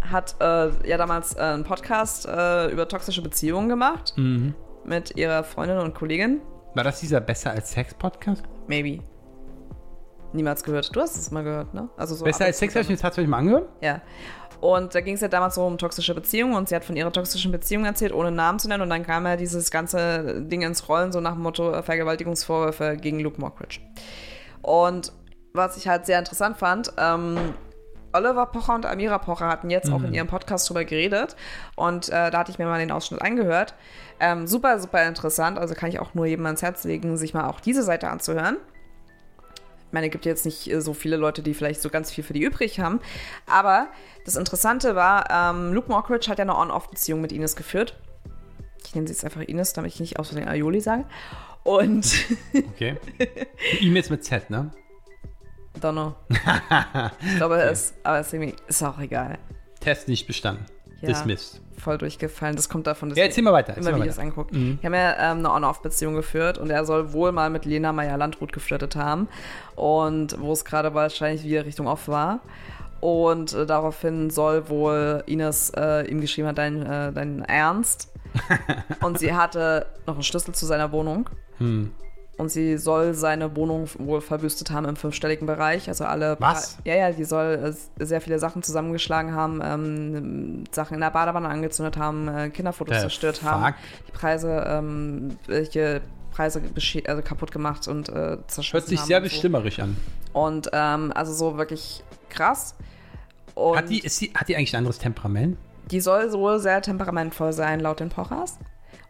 hat 0.00 0.34
äh, 0.40 0.70
ja 0.88 0.96
damals 0.96 1.36
äh, 1.36 1.40
einen 1.40 1.64
Podcast 1.64 2.26
äh, 2.26 2.68
über 2.70 2.88
toxische 2.88 3.22
Beziehungen 3.22 3.68
gemacht 3.68 4.14
mit 4.84 5.16
ihrer 5.16 5.44
Freundin 5.44 5.78
und 5.78 5.94
Kollegin. 5.94 6.40
War 6.78 6.84
das 6.84 7.00
dieser 7.00 7.20
Besser 7.20 7.50
als 7.50 7.72
Sex 7.72 7.92
Podcast? 7.92 8.44
Maybe. 8.68 9.02
Niemals 10.32 10.62
gehört. 10.62 10.94
Du 10.94 11.00
hast 11.00 11.16
es 11.16 11.32
mal 11.32 11.42
gehört, 11.42 11.74
ne? 11.74 11.88
Also 11.96 12.14
so 12.14 12.24
Besser 12.24 12.44
als 12.44 12.60
Sex 12.60 12.72
habe 12.76 12.84
ich 12.84 12.88
mir 12.88 12.96
tatsächlich 12.96 13.28
mal 13.28 13.38
angehört. 13.38 13.68
Ja. 13.80 14.00
Und 14.60 14.94
da 14.94 15.00
ging 15.00 15.16
es 15.16 15.20
ja 15.20 15.26
damals 15.26 15.56
so 15.56 15.66
um 15.66 15.76
toxische 15.76 16.14
Beziehungen 16.14 16.54
und 16.54 16.68
sie 16.68 16.76
hat 16.76 16.84
von 16.84 16.94
ihrer 16.94 17.12
toxischen 17.12 17.50
Beziehung 17.50 17.84
erzählt, 17.84 18.12
ohne 18.12 18.30
Namen 18.30 18.60
zu 18.60 18.68
nennen. 18.68 18.84
Und 18.84 18.90
dann 18.90 19.04
kam 19.04 19.26
ja 19.26 19.34
dieses 19.34 19.72
ganze 19.72 20.40
Ding 20.42 20.62
ins 20.62 20.88
Rollen, 20.88 21.10
so 21.10 21.20
nach 21.20 21.32
dem 21.32 21.42
Motto 21.42 21.72
äh, 21.72 21.82
Vergewaltigungsvorwürfe 21.82 22.96
gegen 22.96 23.18
Luke 23.18 23.40
Mockridge. 23.40 23.80
Und 24.62 25.12
was 25.54 25.76
ich 25.78 25.88
halt 25.88 26.06
sehr 26.06 26.20
interessant 26.20 26.58
fand, 26.58 26.92
ähm, 26.96 27.54
Oliver 28.12 28.46
Pocher 28.46 28.74
und 28.74 28.86
Amira 28.86 29.18
Pocher 29.18 29.48
hatten 29.48 29.70
jetzt 29.70 29.90
auch 29.90 30.02
in 30.02 30.14
ihrem 30.14 30.26
Podcast 30.28 30.68
drüber 30.68 30.84
geredet 30.84 31.36
und 31.76 32.08
äh, 32.08 32.30
da 32.30 32.38
hatte 32.38 32.50
ich 32.50 32.58
mir 32.58 32.64
mal 32.66 32.78
den 32.78 32.90
Ausschnitt 32.90 33.22
angehört. 33.22 33.74
Ähm, 34.20 34.46
super, 34.46 34.78
super 34.80 35.06
interessant, 35.06 35.58
also 35.58 35.74
kann 35.74 35.90
ich 35.90 36.00
auch 36.00 36.14
nur 36.14 36.26
jedem 36.26 36.46
ans 36.46 36.62
Herz 36.62 36.84
legen, 36.84 37.16
sich 37.16 37.34
mal 37.34 37.48
auch 37.48 37.60
diese 37.60 37.82
Seite 37.82 38.08
anzuhören. 38.08 38.56
Ich 39.86 39.92
meine, 39.92 40.06
es 40.06 40.12
gibt 40.12 40.26
jetzt 40.26 40.44
nicht 40.44 40.70
äh, 40.70 40.80
so 40.80 40.92
viele 40.92 41.16
Leute, 41.16 41.42
die 41.42 41.54
vielleicht 41.54 41.80
so 41.80 41.88
ganz 41.88 42.10
viel 42.10 42.22
für 42.22 42.34
die 42.34 42.42
übrig 42.42 42.78
haben. 42.80 43.00
Aber 43.46 43.88
das 44.26 44.36
Interessante 44.36 44.94
war, 44.94 45.30
ähm, 45.30 45.72
Luke 45.72 45.90
Mockridge 45.90 46.30
hat 46.30 46.38
ja 46.38 46.42
eine 46.42 46.56
On-Off-Beziehung 46.56 47.20
mit 47.22 47.32
Ines 47.32 47.56
geführt. 47.56 47.98
Ich 48.84 48.94
nenne 48.94 49.06
sie 49.06 49.14
jetzt 49.14 49.24
einfach 49.24 49.40
Ines, 49.40 49.72
damit 49.72 49.94
ich 49.94 50.00
nicht 50.00 50.18
aus 50.18 50.28
Versehen 50.28 50.48
Aioli 50.48 50.80
sage. 50.80 51.04
Und 51.64 52.06
Okay. 52.74 52.96
E-Mails 53.80 54.10
mit 54.10 54.24
Z, 54.24 54.50
ne? 54.50 54.70
Donno. 55.80 56.16
ich 56.28 57.36
glaube, 57.36 57.56
es 57.62 57.94
aber 58.02 58.18
es 58.18 58.32
ist, 58.32 58.60
ist 58.66 58.82
auch 58.82 58.98
egal. 58.98 59.38
Test 59.80 60.08
nicht 60.08 60.26
bestanden. 60.26 60.64
Ja. 61.00 61.08
Dismissed. 61.08 61.60
Voll 61.78 61.96
durchgefallen. 61.98 62.56
Das 62.56 62.68
kommt 62.68 62.88
davon, 62.88 63.08
dass 63.08 63.18
Ja, 63.18 63.24
erzähl 63.24 63.44
mal 63.44 63.52
weiter. 63.52 63.76
Immer 63.76 63.94
Videos 63.94 64.16
weiter. 64.16 64.22
anguckt. 64.22 64.52
Die 64.52 64.78
haben 64.82 64.94
ja 64.94 65.30
ähm, 65.30 65.38
eine 65.38 65.52
On-Off-Beziehung 65.52 66.14
geführt 66.14 66.58
und 66.58 66.70
er 66.70 66.84
soll 66.84 67.12
wohl 67.12 67.30
mal 67.30 67.50
mit 67.50 67.64
Lena 67.64 67.92
Meyer-Landrut 67.92 68.52
geflirtet 68.52 68.96
haben. 68.96 69.28
Und 69.76 70.40
wo 70.40 70.52
es 70.52 70.64
gerade 70.64 70.94
wahrscheinlich 70.94 71.44
wieder 71.44 71.64
Richtung 71.64 71.86
Off 71.86 72.08
war. 72.08 72.40
Und 73.00 73.52
äh, 73.52 73.64
daraufhin 73.64 74.30
soll 74.30 74.68
wohl 74.68 75.22
Ines 75.26 75.70
äh, 75.76 76.10
ihm 76.10 76.20
geschrieben 76.20 76.48
hat, 76.48 76.58
dein, 76.58 76.82
äh, 76.84 77.12
dein 77.12 77.42
Ernst. 77.44 78.12
und 79.00 79.18
sie 79.20 79.32
hatte 79.32 79.86
noch 80.06 80.14
einen 80.14 80.24
Schlüssel 80.24 80.54
zu 80.54 80.66
seiner 80.66 80.90
Wohnung. 80.90 81.30
Hm. 81.58 81.92
Und 82.38 82.50
sie 82.50 82.78
soll 82.78 83.14
seine 83.14 83.56
Wohnung 83.56 83.88
wohl 83.98 84.20
verwüstet 84.20 84.70
haben 84.70 84.86
im 84.86 84.96
fünfstelligen 84.96 85.46
Bereich. 85.46 85.88
Also 85.88 86.04
alle. 86.04 86.36
Was? 86.38 86.78
Ja, 86.84 86.94
ja, 86.94 87.10
die 87.10 87.24
soll 87.24 87.74
äh, 87.98 88.04
sehr 88.04 88.20
viele 88.20 88.38
Sachen 88.38 88.62
zusammengeschlagen 88.62 89.34
haben, 89.34 89.60
ähm, 89.62 90.64
Sachen 90.70 90.94
in 90.94 91.00
der 91.00 91.10
Badewanne 91.10 91.48
angezündet 91.48 91.96
haben, 91.96 92.28
äh, 92.28 92.48
Kinderfotos 92.50 92.94
The 92.94 93.00
zerstört 93.02 93.38
fuck? 93.38 93.50
haben, 93.50 93.74
die 94.06 94.12
Preise, 94.12 94.64
ähm, 94.66 95.36
welche 95.46 96.00
Preise 96.30 96.62
also 97.06 97.22
kaputt 97.22 97.50
gemacht 97.50 97.88
und 97.88 98.08
äh, 98.08 98.38
zerschossen 98.46 98.72
Hört 98.72 98.88
sich 98.88 99.00
sehr 99.00 99.20
und 99.20 99.28
so. 99.28 99.82
an. 99.82 99.96
Und 100.32 100.70
ähm, 100.72 101.12
also 101.14 101.32
so 101.32 101.58
wirklich 101.58 102.04
krass. 102.30 102.76
Und 103.56 103.76
Hat 103.76 103.90
die, 103.90 104.00
die, 104.00 104.32
hat 104.34 104.48
die 104.48 104.56
eigentlich 104.56 104.72
ein 104.74 104.78
anderes 104.78 104.98
Temperament? 104.98 105.58
die 105.90 106.00
soll 106.00 106.32
wohl 106.32 106.58
sehr 106.58 106.82
temperamentvoll 106.82 107.52
sein, 107.52 107.80
laut 107.80 108.00
den 108.00 108.10
Pochers. 108.10 108.58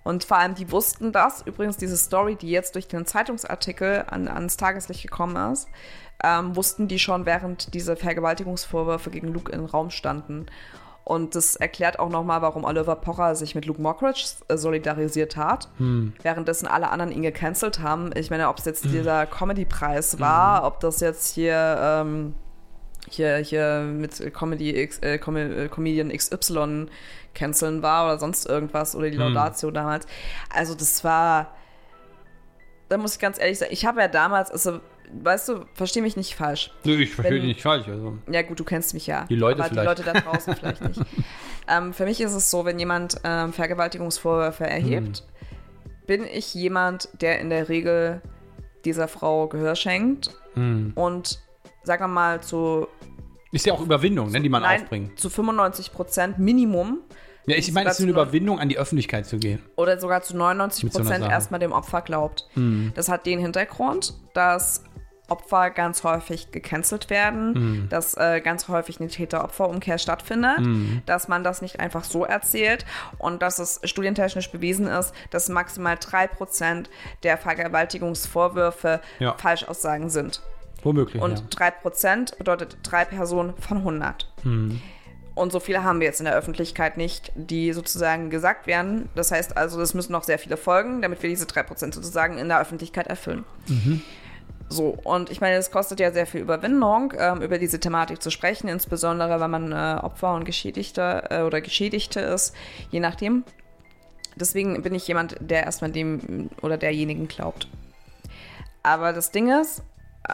Und 0.09 0.25
vor 0.25 0.39
allem, 0.39 0.55
die 0.55 0.73
wussten 0.73 1.13
das. 1.13 1.43
Übrigens, 1.43 1.77
diese 1.77 1.99
Story, 1.99 2.35
die 2.35 2.49
jetzt 2.49 2.75
durch 2.77 2.89
den 2.89 3.05
Zeitungsartikel 3.05 4.07
an, 4.09 4.27
ans 4.27 4.57
Tageslicht 4.57 5.03
gekommen 5.03 5.53
ist, 5.53 5.69
ähm, 6.25 6.57
wussten 6.57 6.89
die 6.89 6.99
schon, 6.99 7.27
während 7.27 7.75
diese 7.75 7.95
Vergewaltigungsvorwürfe 7.95 9.11
gegen 9.11 9.29
Luke 9.29 9.53
im 9.53 9.67
Raum 9.67 9.91
standen. 9.91 10.47
Und 11.05 11.35
das 11.35 11.57
erklärt 11.57 11.99
auch 11.99 12.09
nochmal, 12.09 12.41
warum 12.41 12.65
Oliver 12.65 12.97
Pocher 12.97 13.35
sich 13.35 13.55
mit 13.55 13.67
Luke 13.67 13.83
Mockridge 13.83 14.25
äh, 14.49 14.57
solidarisiert 14.57 15.37
hat. 15.37 15.69
Währenddessen 16.23 16.69
alle 16.69 16.89
anderen 16.89 17.13
ihn 17.13 17.21
gecancelt 17.21 17.81
haben. 17.81 18.11
Ich 18.17 18.31
meine, 18.31 18.49
ob 18.49 18.61
es 18.61 18.65
jetzt 18.65 18.87
dieser 18.87 19.27
Comedy-Preis 19.27 20.19
war, 20.19 20.65
ob 20.65 20.81
das 20.81 21.01
jetzt 21.01 21.35
hier, 21.35 21.79
ähm, 21.83 22.35
hier, 23.11 23.37
hier 23.37 23.81
mit 23.81 24.33
Comedy 24.33 24.75
X, 24.75 25.01
äh, 25.01 25.19
Com 25.19 25.37
äh, 25.37 25.69
Comedian 25.69 26.09
XY 26.09 26.87
canceln 27.35 27.83
war 27.83 28.07
oder 28.07 28.19
sonst 28.19 28.47
irgendwas 28.47 28.95
oder 28.95 29.11
die 29.11 29.17
Laudatio 29.17 29.71
damals. 29.71 30.07
Also 30.51 30.75
das 30.75 31.05
war, 31.05 31.55
da 32.89 32.97
muss 32.97 33.15
ich 33.15 33.21
ganz 33.21 33.39
ehrlich 33.39 33.59
sagen, 33.59 33.73
ich 33.73 33.85
habe 33.87 34.01
ja 34.01 34.09
damals, 34.09 34.51
also 34.51 34.81
weißt 35.23 35.49
du, 35.49 35.65
versteh 35.75 36.01
mich 36.01 36.17
nicht 36.17 36.35
falsch. 36.35 36.71
Nö, 36.85 36.97
ich 36.97 37.15
verstehe 37.15 37.37
dich 37.39 37.45
nicht 37.49 37.63
falsch. 37.63 37.89
Also. 37.89 38.19
Ja, 38.31 38.43
gut, 38.43 38.59
du 38.61 38.65
kennst 38.65 38.93
mich 38.95 39.07
ja. 39.07 39.25
Die 39.25 39.37
Leute 39.37 39.61
aber 39.63 39.71
vielleicht. 39.71 39.99
die 39.99 40.03
Leute 40.03 40.13
da 40.13 40.21
draußen 40.31 40.57
vielleicht 40.57 40.83
nicht. 40.83 41.01
Ähm, 41.67 41.93
für 41.95 42.05
mich 42.05 42.21
ist 42.21 42.35
es 42.35 42.51
so, 42.51 42.65
wenn 42.65 42.79
jemand 42.79 43.21
ähm, 43.25 43.53
Vergewaltigungsvorwürfe 43.53 44.67
erhebt, 44.67 45.19
Hm. 45.19 46.07
bin 46.07 46.25
ich 46.25 46.55
jemand, 46.55 47.09
der 47.21 47.41
in 47.41 47.51
der 47.51 47.69
Regel 47.69 48.21
dieser 48.85 49.09
Frau 49.09 49.49
Gehör 49.49 49.77
schenkt 49.77 50.31
Hm. 50.55 50.93
und 50.95 51.41
sagen 51.85 52.03
wir 52.05 52.09
mal 52.09 52.41
zu, 52.43 52.87
Ist 53.53 53.67
ja 53.67 53.73
auch 53.73 53.81
Überwindung, 53.81 54.31
ne, 54.31 54.41
die 54.41 54.49
man 54.49 54.63
nein, 54.63 54.83
aufbringt. 54.83 55.19
zu 55.19 55.31
95 55.31 55.93
Prozent 55.93 56.39
Minimum 56.39 56.99
Ja, 57.47 57.57
ich 57.57 57.73
meine, 57.73 57.89
es 57.91 57.99
ist 57.99 58.03
eine 58.03 58.13
Überwindung, 58.13 58.59
an 58.61 58.69
die 58.69 58.77
Öffentlichkeit 58.79 59.27
zu 59.27 59.39
gehen. 59.39 59.63
oder 59.77 59.99
sogar 59.99 60.23
zu 60.23 60.37
99 60.37 60.85
Mit 60.85 60.93
so 60.93 60.99
einer 60.99 61.07
Prozent 61.09 61.25
Sache. 61.25 61.33
erstmal 61.33 61.61
dem 61.61 61.73
Opfer 61.73 62.03
glaubt. 62.03 62.47
Hm. 62.55 62.93
Das 62.95 63.09
hat 63.09 63.25
den 63.27 63.39
Hintergrund, 63.39 64.13
dass 64.35 64.85
Opfer 65.31 65.69
ganz 65.71 66.05
häufig 66.05 66.53
gecancelt 66.53 67.11
werden, 67.11 67.55
Hm. 67.55 67.87
dass 67.91 68.15
äh, 68.17 68.41
ganz 68.43 68.69
häufig 68.69 68.99
eine 69.01 69.09
Täter-Opfer-Umkehr 69.11 69.99
stattfindet, 69.99 70.59
Hm. 70.59 71.03
dass 71.07 71.29
man 71.29 71.43
das 71.45 71.61
nicht 71.63 71.81
einfach 71.81 72.05
so 72.05 72.25
erzählt 72.25 72.85
und 73.19 73.41
dass 73.43 73.59
es 73.59 73.81
studientechnisch 73.85 74.51
bewiesen 74.51 74.87
ist, 74.87 75.13
dass 75.31 75.49
maximal 75.51 75.97
3% 75.97 76.89
der 77.25 77.37
Vergewaltigungsvorwürfe 77.39 79.01
Ja. 79.19 79.35
Falschaussagen 79.39 80.11
sind. 80.11 80.43
Womöglich, 80.89 81.23
Und 81.23 81.39
ja. 81.39 81.69
3% 81.83 82.39
bedeutet 82.39 82.79
drei 82.83 83.05
Personen 83.05 83.53
von 83.59 83.77
100. 83.77 84.27
Hm. 84.43 84.81
Und 85.35 85.53
so 85.53 85.61
viele 85.61 85.85
haben 85.85 86.01
wir 86.01 86.07
jetzt 86.07 86.21
in 86.21 86.25
der 86.25 86.35
Öffentlichkeit 86.35 86.97
nicht, 86.97 87.31
die 87.35 87.75
sozusagen 87.75 88.31
gesagt 88.31 88.67
werden. 88.67 89.11
Das 89.15 89.31
heißt 89.31 89.55
also, 89.59 89.83
es 89.83 89.93
müssen 89.93 90.13
noch 90.13 90.23
sehr 90.23 90.39
viele 90.39 90.57
folgen, 90.57 91.03
damit 91.03 91.23
wir 91.23 91.29
diese 91.29 91.45
3% 91.45 91.95
sozusagen 91.95 92.39
in 92.39 92.49
der 92.49 92.59
Öffentlichkeit 92.59 93.07
erfüllen. 93.07 93.45
So, 94.71 94.97
und 95.05 95.29
ich 95.29 95.43
meine, 95.43 95.57
es 95.57 95.71
kostet 95.71 96.01
ja 96.01 96.11
sehr 96.11 96.27
viel 96.27 96.41
Überwindung, 96.41 97.13
ähm, 97.19 97.43
über 97.43 97.59
diese 97.59 97.79
Thematik 97.79 98.23
zu 98.23 98.31
sprechen, 98.31 98.69
insbesondere 98.69 99.39
wenn 99.41 99.51
man 99.51 99.73
äh, 99.73 100.01
Opfer 100.03 100.35
und 100.35 100.45
Geschädigte 100.47 101.25
äh, 101.29 101.43
oder 101.43 101.61
Geschädigte 101.61 102.21
ist, 102.21 102.55
je 102.91 103.01
nachdem. 103.01 103.45
Deswegen 104.37 104.81
bin 104.83 104.95
ich 104.95 105.07
jemand, 105.07 105.37
der 105.41 105.65
erstmal 105.65 105.93
dem 105.93 106.49
oder 106.63 106.79
derjenigen 106.79 107.29
glaubt. 107.29 107.69
Aber 108.83 109.13
das 109.13 109.33
Ding 109.33 109.51
ist, 109.51 109.83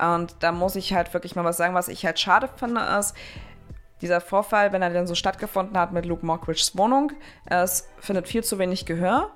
und 0.00 0.36
da 0.40 0.52
muss 0.52 0.76
ich 0.76 0.92
halt 0.92 1.12
wirklich 1.14 1.36
mal 1.36 1.44
was 1.44 1.56
sagen, 1.56 1.74
was 1.74 1.88
ich 1.88 2.04
halt 2.04 2.18
schade 2.18 2.48
finde, 2.56 2.80
ist, 2.98 3.14
dieser 4.00 4.20
Vorfall, 4.20 4.72
wenn 4.72 4.82
er 4.82 4.90
denn 4.90 5.06
so 5.06 5.14
stattgefunden 5.14 5.78
hat 5.78 5.92
mit 5.92 6.04
Luke 6.04 6.26
Mockridge's 6.26 6.76
Wohnung, 6.76 7.12
es 7.46 7.88
findet 7.98 8.28
viel 8.28 8.44
zu 8.44 8.58
wenig 8.58 8.86
Gehör. 8.86 9.30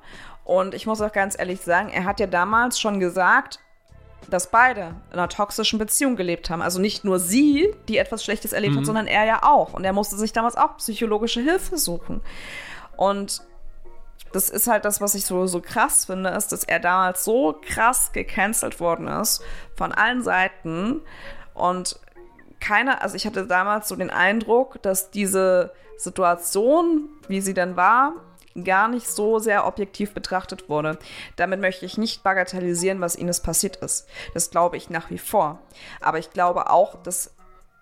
Und 0.45 0.75
ich 0.75 0.87
muss 0.87 1.01
auch 1.01 1.13
ganz 1.13 1.39
ehrlich 1.39 1.61
sagen, 1.61 1.91
er 1.91 2.05
hat 2.05 2.21
ja 2.21 2.27
damals 2.27 2.81
schon 2.81 3.01
gesagt, 3.01 3.61
dass 4.31 4.51
beide 4.51 4.95
in 5.11 5.19
einer 5.19 5.29
toxischen 5.29 5.79
Beziehung 5.79 6.17
gelebt 6.17 6.51
haben. 6.51 6.61
Also 6.61 6.81
nicht 6.81 7.05
nur 7.05 7.19
sie, 7.19 7.75
die 7.89 7.99
etwas 7.99 8.25
Schlechtes 8.25 8.53
erlebt 8.53 8.77
hat, 8.77 8.85
sondern 8.85 9.07
er 9.07 9.25
ja 9.25 9.43
auch. 9.43 9.73
Und 9.73 9.85
er 9.85 9.93
musste 9.93 10.17
sich 10.17 10.33
damals 10.33 10.57
auch 10.57 10.77
psychologische 10.79 11.41
Hilfe 11.41 11.79
suchen. 11.79 12.21
Und 12.97 13.43
das 14.33 14.51
ist 14.51 14.67
halt 14.67 14.85
das, 14.85 15.01
was 15.01 15.15
ich 15.15 15.25
so, 15.25 15.47
so 15.47 15.61
krass 15.61 16.05
finde, 16.05 16.31
ist, 16.31 16.53
dass 16.53 16.65
er 16.65 16.81
damals 16.81 17.25
so 17.25 17.61
krass 17.67 18.13
gecancelt 18.13 18.81
worden 18.81 19.09
ist 19.09 19.43
von 19.77 19.93
allen 19.93 20.23
Seiten 20.23 21.03
und 21.55 21.99
keiner, 22.61 23.03
also 23.03 23.17
ich 23.17 23.27
hatte 23.27 23.47
damals 23.47 23.89
so 23.89 23.97
den 23.97 24.11
Eindruck, 24.11 24.83
dass 24.83 25.11
diese 25.11 25.73
Situation, 25.97 27.09
wie 27.29 27.41
sie 27.41 27.55
dann 27.55 27.77
war, 27.77 28.15
gar 28.65 28.89
nicht 28.89 29.09
so 29.09 29.39
sehr 29.39 29.67
objektiv 29.67 30.15
betrachtet 30.15 30.69
wurde. 30.69 30.99
Damit 31.37 31.61
möchte 31.61 31.87
ich 31.87 31.99
nicht 31.99 32.23
bagatellisieren, 32.23 33.01
was 33.01 33.15
Ines 33.15 33.41
passiert 33.41 33.77
ist. 33.77 34.09
Das 34.35 34.51
glaube 34.51 34.77
ich 34.77 34.91
nach 34.91 35.11
wie 35.11 35.19
vor. 35.19 35.61
Aber 36.01 36.19
ich 36.19 36.31
glaube 36.31 36.71
auch, 36.71 37.01
dass 37.03 37.35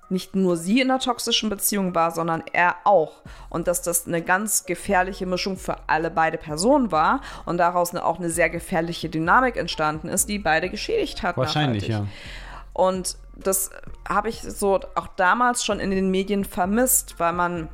nicht 0.09 0.35
nur 0.37 0.57
sie 0.57 0.81
in 0.81 0.91
einer 0.91 1.01
toxischen 1.01 1.51
Beziehung 1.51 1.95
war, 1.95 2.11
sondern 2.11 2.43
er 2.53 2.77
auch. 2.85 3.23
Und 3.49 3.69
dass 3.69 3.83
das 3.83 4.07
eine 4.07 4.23
ganz 4.23 4.65
gefährliche 4.67 5.27
Mischung 5.27 5.57
für 5.57 5.77
alle 5.89 6.11
beide 6.11 6.39
Personen 6.39 6.93
war 6.93 7.21
und 7.45 7.59
daraus 7.59 7.91
eine, 7.91 8.05
auch 8.05 8.19
eine 8.19 8.31
sehr 8.31 8.51
gefährliche 8.51 9.09
Dynamik 9.09 9.57
entstanden 9.57 10.09
ist, 10.09 10.29
die 10.29 10.39
beide 10.39 10.71
geschädigt 10.71 11.23
hat. 11.23 11.37
Wahrscheinlich, 11.37 11.89
nachhaltig. 11.89 12.11
ja. 12.11 12.73
Und 12.73 13.17
das 13.35 13.71
habe 14.09 14.29
ich 14.29 14.43
so 14.43 14.81
auch 14.95 15.09
damals 15.17 15.65
schon 15.65 15.81
in 15.81 15.91
den 15.91 16.11
Medien 16.11 16.45
vermisst, 16.45 17.19
weil 17.19 17.33
man 17.33 17.69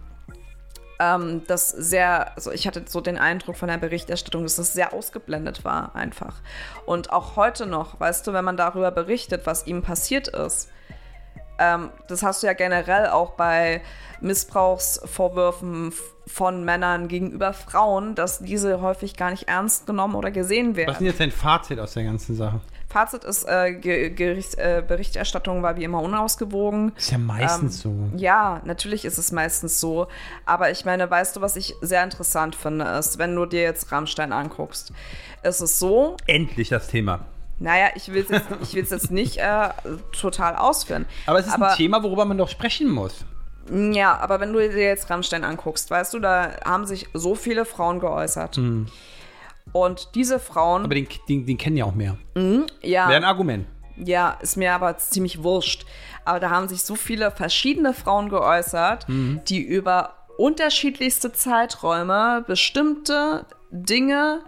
ähm, 1.02 1.42
das 1.46 1.70
sehr, 1.70 2.34
also 2.36 2.52
ich 2.52 2.66
hatte 2.66 2.84
so 2.86 3.00
den 3.00 3.18
Eindruck 3.18 3.56
von 3.56 3.68
der 3.68 3.78
Berichterstattung, 3.78 4.44
dass 4.44 4.56
das 4.56 4.72
sehr 4.72 4.92
ausgeblendet 4.92 5.64
war 5.64 5.94
einfach. 5.94 6.36
Und 6.86 7.12
auch 7.12 7.36
heute 7.36 7.66
noch, 7.66 7.98
weißt 7.98 8.26
du, 8.26 8.32
wenn 8.32 8.44
man 8.44 8.56
darüber 8.56 8.90
berichtet, 8.90 9.42
was 9.44 9.66
ihm 9.66 9.82
passiert 9.82 10.28
ist, 10.28 10.68
ähm, 11.59 11.90
das 12.09 12.22
hast 12.22 12.42
du 12.42 12.46
ja 12.46 12.53
generell 12.53 13.09
auch 13.09 13.32
bei 13.32 13.82
Missbrauchsvorwürfen 14.20 15.92
von 16.26 16.64
Männern 16.64 17.09
gegenüber 17.09 17.53
Frauen, 17.53 18.14
dass 18.14 18.38
diese 18.38 18.80
häufig 18.80 19.16
gar 19.16 19.30
nicht 19.30 19.48
ernst 19.48 19.86
genommen 19.86 20.14
oder 20.14 20.30
gesehen 20.30 20.76
werden. 20.76 20.88
Was 20.88 20.94
ist 20.94 21.00
denn 21.00 21.07
jetzt 21.09 21.20
dein 21.20 21.32
Fazit 21.32 21.78
aus 21.78 21.94
der 21.94 22.05
ganzen 22.05 22.36
Sache? 22.36 22.61
Fazit 22.88 23.24
ist, 23.24 23.44
äh, 23.48 23.72
Ge 23.72 24.11
Gerichts 24.11 24.55
äh, 24.55 24.82
Berichterstattung 24.86 25.62
war 25.62 25.76
wie 25.76 25.84
immer 25.84 26.03
unausgewogen. 26.03 26.92
Ist 26.96 27.11
ja 27.11 27.18
meistens 27.18 27.80
so. 27.80 27.94
Ja, 28.16 28.61
natürlich 28.64 29.05
ist 29.05 29.18
es 29.18 29.32
meistens 29.32 29.80
so. 29.80 30.09
Aber 30.44 30.70
ich 30.70 30.84
meine, 30.84 31.11
weißt 31.11 31.36
du, 31.36 31.40
was 31.40 31.57
ich 31.57 31.74
sehr 31.80 32.05
interessant 32.05 32.55
finde, 32.55 32.84
ist, 32.84 33.18
wenn 33.18 33.34
du 33.34 33.46
dir 33.46 33.62
jetzt 33.62 33.90
Rammstein 33.90 34.32
anguckst, 34.32 34.92
ist 35.42 35.61
es 35.61 35.78
so, 35.78 36.16
Endlich 36.26 36.68
das 36.68 36.86
Thema. 36.86 37.20
Naja, 37.62 37.88
ich 37.94 38.12
will 38.12 38.22
es 38.22 38.28
jetzt, 38.28 38.46
ich 38.62 38.72
jetzt 38.72 39.10
nicht 39.10 39.38
äh, 39.38 39.68
total 40.18 40.56
ausführen. 40.56 41.06
Aber 41.26 41.38
es 41.38 41.46
ist 41.46 41.54
Aber- 41.54 41.70
ein 41.70 41.76
Thema, 41.76 42.02
worüber 42.02 42.24
man 42.24 42.36
doch 42.38 42.48
sprechen 42.48 42.90
muss. 42.90 43.24
Ja, 43.70 44.18
aber 44.18 44.40
wenn 44.40 44.52
du 44.52 44.58
dir 44.58 44.76
jetzt 44.82 45.08
Rammstein 45.08 45.44
anguckst, 45.44 45.88
weißt 45.90 46.12
du, 46.14 46.18
da 46.18 46.50
haben 46.64 46.84
sich 46.84 47.08
so 47.14 47.36
viele 47.36 47.64
Frauen 47.64 48.00
geäußert. 48.00 48.58
Und 49.72 50.08
diese 50.16 50.38
Frauen, 50.40 50.84
Aber 50.84 50.94
den, 50.96 51.06
den, 51.28 51.46
den 51.46 51.56
kennen 51.58 51.76
ja 51.76 51.84
auch 51.84 51.94
mehr. 51.94 52.16
ja, 52.82 53.08
Wäre 53.08 53.16
ein 53.18 53.24
Argument. 53.24 53.66
ja, 53.96 54.36
ist 54.42 54.56
mir 54.56 54.74
aber 54.74 54.98
ziemlich 54.98 55.42
wurscht. 55.44 55.86
Aber 56.24 56.40
da 56.40 56.50
haben 56.50 56.68
sich 56.68 56.82
so 56.82 56.96
viele 56.96 57.30
verschiedene 57.30 57.94
Frauen 57.94 58.28
geäußert, 58.28 59.06
die 59.08 59.62
über 59.62 60.14
unterschiedlichste 60.38 61.32
Zeiträume 61.32 62.44
bestimmte 62.46 63.46
Dinge, 63.70 64.40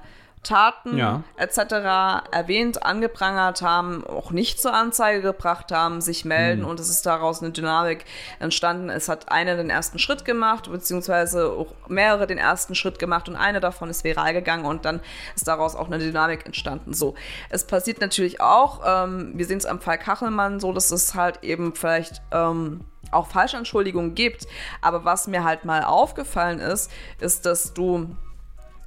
Taten 0.45 0.97
Ja. 0.97 1.23
etc. 1.37 2.29
erwähnt, 2.31 2.85
angeprangert 2.85 3.63
haben, 3.63 4.07
auch 4.07 4.31
nicht 4.31 4.61
zur 4.61 4.73
Anzeige 4.73 5.23
gebracht 5.23 5.73
haben, 5.73 6.01
sich 6.01 6.25
melden 6.25 6.65
und 6.65 6.79
es 6.79 6.89
ist 6.89 7.07
daraus 7.07 7.43
eine 7.43 7.51
Dynamik 7.51 8.05
entstanden. 8.39 8.91
Es 8.91 9.09
hat 9.09 9.31
eine 9.33 9.57
den 9.57 9.71
ersten 9.71 9.99
Schritt 9.99 10.25
gemacht, 10.25 10.71
beziehungsweise 10.71 11.51
auch 11.51 11.75
mehrere 11.89 12.27
den 12.27 12.39
ersten 12.39 12.75
Schritt 12.75 12.99
gemacht 12.99 13.29
und 13.29 13.37
eine 13.37 13.61
davon 13.61 13.91
ist 13.91 14.05
viral 14.05 14.33
gegangen 14.33 14.65
und 14.65 14.85
dann 14.85 15.01
ist 15.35 15.49
daraus 15.49 15.75
auch 15.75 15.87
eine 15.87 15.99
Dynamik 15.99 16.47
entstanden. 16.47 16.95
So, 16.95 17.15
es 17.51 17.67
passiert 17.67 18.01
natürlich 18.01 18.41
auch, 18.41 18.83
ähm, 18.87 19.33
wir 19.35 19.47
sehen 19.47 19.59
es 19.59 19.67
am 19.67 19.81
Fall 19.81 19.99
Kachelmann 19.99 20.61
so, 20.61 20.73
dass 20.73 20.91
es 20.91 21.15
halt 21.15 21.43
eben 21.43 21.75
vielleicht 21.75 22.23
ähm, 22.31 22.85
auch 23.11 23.29
Falschanschuldigungen 23.29 24.15
gibt. 24.15 24.47
Aber 24.81 25.05
was 25.05 25.27
mir 25.27 25.45
halt 25.45 25.65
mal 25.65 25.85
aufgefallen 25.85 26.59
ist, 26.59 26.91
ist, 27.21 27.47
dass 27.47 27.75
du 27.75 28.17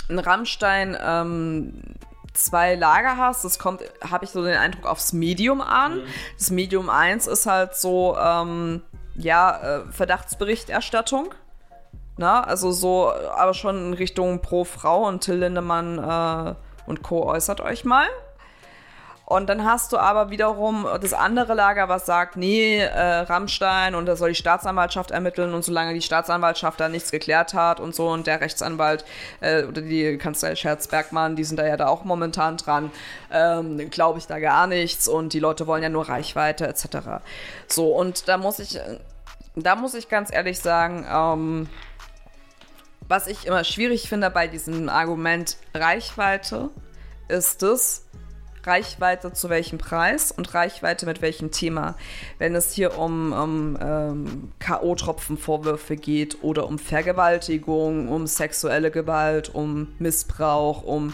in 0.10 0.20
Rammstein 0.20 0.97
ähm, 1.01 1.82
zwei 2.34 2.76
Lager 2.76 3.18
hast. 3.18 3.43
Das 3.43 3.60
kommt, 3.60 3.82
habe 4.01 4.26
ich 4.26 4.32
so 4.32 4.43
den 4.43 4.58
Eindruck, 4.58 4.86
aufs 4.86 5.14
Medium 5.14 5.62
an. 5.62 6.01
Das 6.38 6.51
Medium 6.51 6.89
1 6.89 7.28
ist 7.28 7.45
halt 7.45 7.76
so, 7.76 8.18
ähm, 8.18 8.84
ja, 9.16 9.80
äh, 9.80 9.91
Verdachtsberichterstattung. 9.91 11.34
Na, 12.18 12.41
also 12.41 12.72
so, 12.72 13.12
aber 13.12 13.53
schon 13.53 13.88
in 13.88 13.93
Richtung 13.93 14.41
pro 14.41 14.64
Frau 14.64 15.08
und 15.08 15.22
Till 15.22 15.36
Lindemann 15.36 15.99
äh, 15.99 16.55
und 16.88 17.03
Co. 17.03 17.24
äußert 17.24 17.62
euch 17.62 17.86
mal. 17.86 18.08
Und 19.30 19.47
dann 19.49 19.65
hast 19.65 19.91
du 19.91 19.97
aber 19.97 20.30
wiederum 20.30 20.88
das 21.01 21.11
andere 21.11 21.53
Lager, 21.53 21.89
was 21.89 22.05
sagt, 22.05 22.38
nee, 22.38 22.78
äh, 22.78 22.99
Rammstein 23.01 23.93
und 23.93 24.05
da 24.05 24.15
soll 24.15 24.30
die 24.30 24.36
Staatsanwaltschaft 24.36 25.11
ermitteln 25.11 25.53
und 25.53 25.65
solange 25.65 25.93
die 25.93 26.01
Staatsanwaltschaft 26.01 26.80
da 26.80 26.88
nichts 26.88 27.11
geklärt 27.11 27.53
hat 27.53 27.82
und 27.82 27.93
so 27.93 28.07
und 28.07 28.25
der 28.25 28.39
Rechtsanwalt 28.39 29.03
äh, 29.41 29.65
oder 29.65 29.82
die 29.82 30.17
Kanzlei 30.17 30.55
Scherz-Bergmann, 30.55 31.36
die 31.36 31.43
sind 31.43 31.57
da 31.57 31.67
ja 31.67 31.75
da 31.75 31.88
auch 31.88 32.05
momentan 32.05 32.55
dran, 32.55 32.89
ähm, 33.30 33.89
glaube 33.89 34.19
ich 34.19 34.28
da 34.28 34.39
gar 34.39 34.65
nichts 34.65 35.09
und 35.09 35.34
die 35.34 35.39
Leute 35.39 35.67
wollen 35.67 35.84
ja 35.84 35.89
nur 35.89 36.07
Reichweite 36.07 36.65
etc. 36.65 36.86
So, 37.67 37.91
und 37.93 38.30
da 38.30 38.38
muss 38.38 38.59
ich, 38.59 38.80
da 39.57 39.75
muss 39.75 39.93
ich 39.93 40.07
ganz 40.07 40.32
ehrlich 40.32 40.59
sagen, 40.59 41.05
ähm, 41.11 41.69
was 43.09 43.28
ich 43.28 43.45
immer 43.45 43.65
schwierig 43.65 44.07
finde 44.07 44.30
bei 44.30 44.47
diesem 44.47 44.88
Argument 44.88 45.57
Reichweite, 45.73 46.69
ist 47.28 47.61
es, 47.61 48.05
Reichweite 48.68 49.34
zu 49.34 49.49
welchem 49.49 49.78
Preis 49.78 50.32
und 50.32 50.53
Reichweite 50.53 51.05
mit 51.05 51.22
welchem 51.22 51.51
Thema. 51.51 51.95
Wenn 52.38 52.53
es 52.53 52.74
hier 52.74 52.97
um, 52.97 53.32
um 53.32 53.78
ähm, 53.82 54.51
K.O.-Tropfenvorwürfe 54.59 55.95
geht 55.95 56.43
oder 56.43 56.68
um 56.68 56.78
Vergewaltigung, 56.78 58.09
um 58.09 58.28
sexuelle 58.28 58.91
Gewalt, 58.91 59.53
um 59.55 59.88
Missbrauch, 59.97 60.84
um 60.84 61.13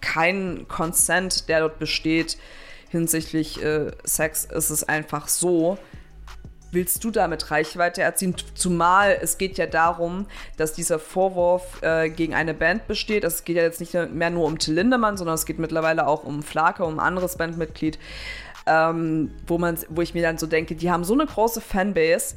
keinen 0.00 0.66
Consent, 0.68 1.48
der 1.48 1.60
dort 1.60 1.78
besteht 1.78 2.38
hinsichtlich 2.88 3.62
äh, 3.62 3.90
Sex, 4.04 4.44
ist 4.44 4.70
es 4.70 4.84
einfach 4.84 5.28
so, 5.28 5.78
willst 6.74 7.02
du 7.04 7.10
damit 7.10 7.50
Reichweite 7.50 8.02
erzielen? 8.02 8.34
Zumal 8.54 9.16
es 9.20 9.38
geht 9.38 9.56
ja 9.58 9.66
darum, 9.66 10.26
dass 10.56 10.72
dieser 10.72 10.98
Vorwurf 10.98 11.82
äh, 11.82 12.10
gegen 12.10 12.34
eine 12.34 12.54
Band 12.54 12.86
besteht. 12.86 13.24
Es 13.24 13.44
geht 13.44 13.56
ja 13.56 13.62
jetzt 13.62 13.80
nicht 13.80 13.94
mehr 13.94 14.30
nur 14.30 14.46
um 14.46 14.58
Till 14.58 14.74
Lindemann, 14.74 15.16
sondern 15.16 15.34
es 15.34 15.46
geht 15.46 15.58
mittlerweile 15.58 16.06
auch 16.06 16.24
um 16.24 16.42
Flake, 16.42 16.84
um 16.84 16.94
ein 16.94 17.00
anderes 17.00 17.36
Bandmitglied, 17.36 17.98
ähm, 18.66 19.30
wo, 19.46 19.58
man, 19.58 19.78
wo 19.88 20.02
ich 20.02 20.14
mir 20.14 20.22
dann 20.22 20.38
so 20.38 20.46
denke, 20.46 20.74
die 20.74 20.90
haben 20.90 21.04
so 21.04 21.14
eine 21.14 21.26
große 21.26 21.60
Fanbase. 21.60 22.36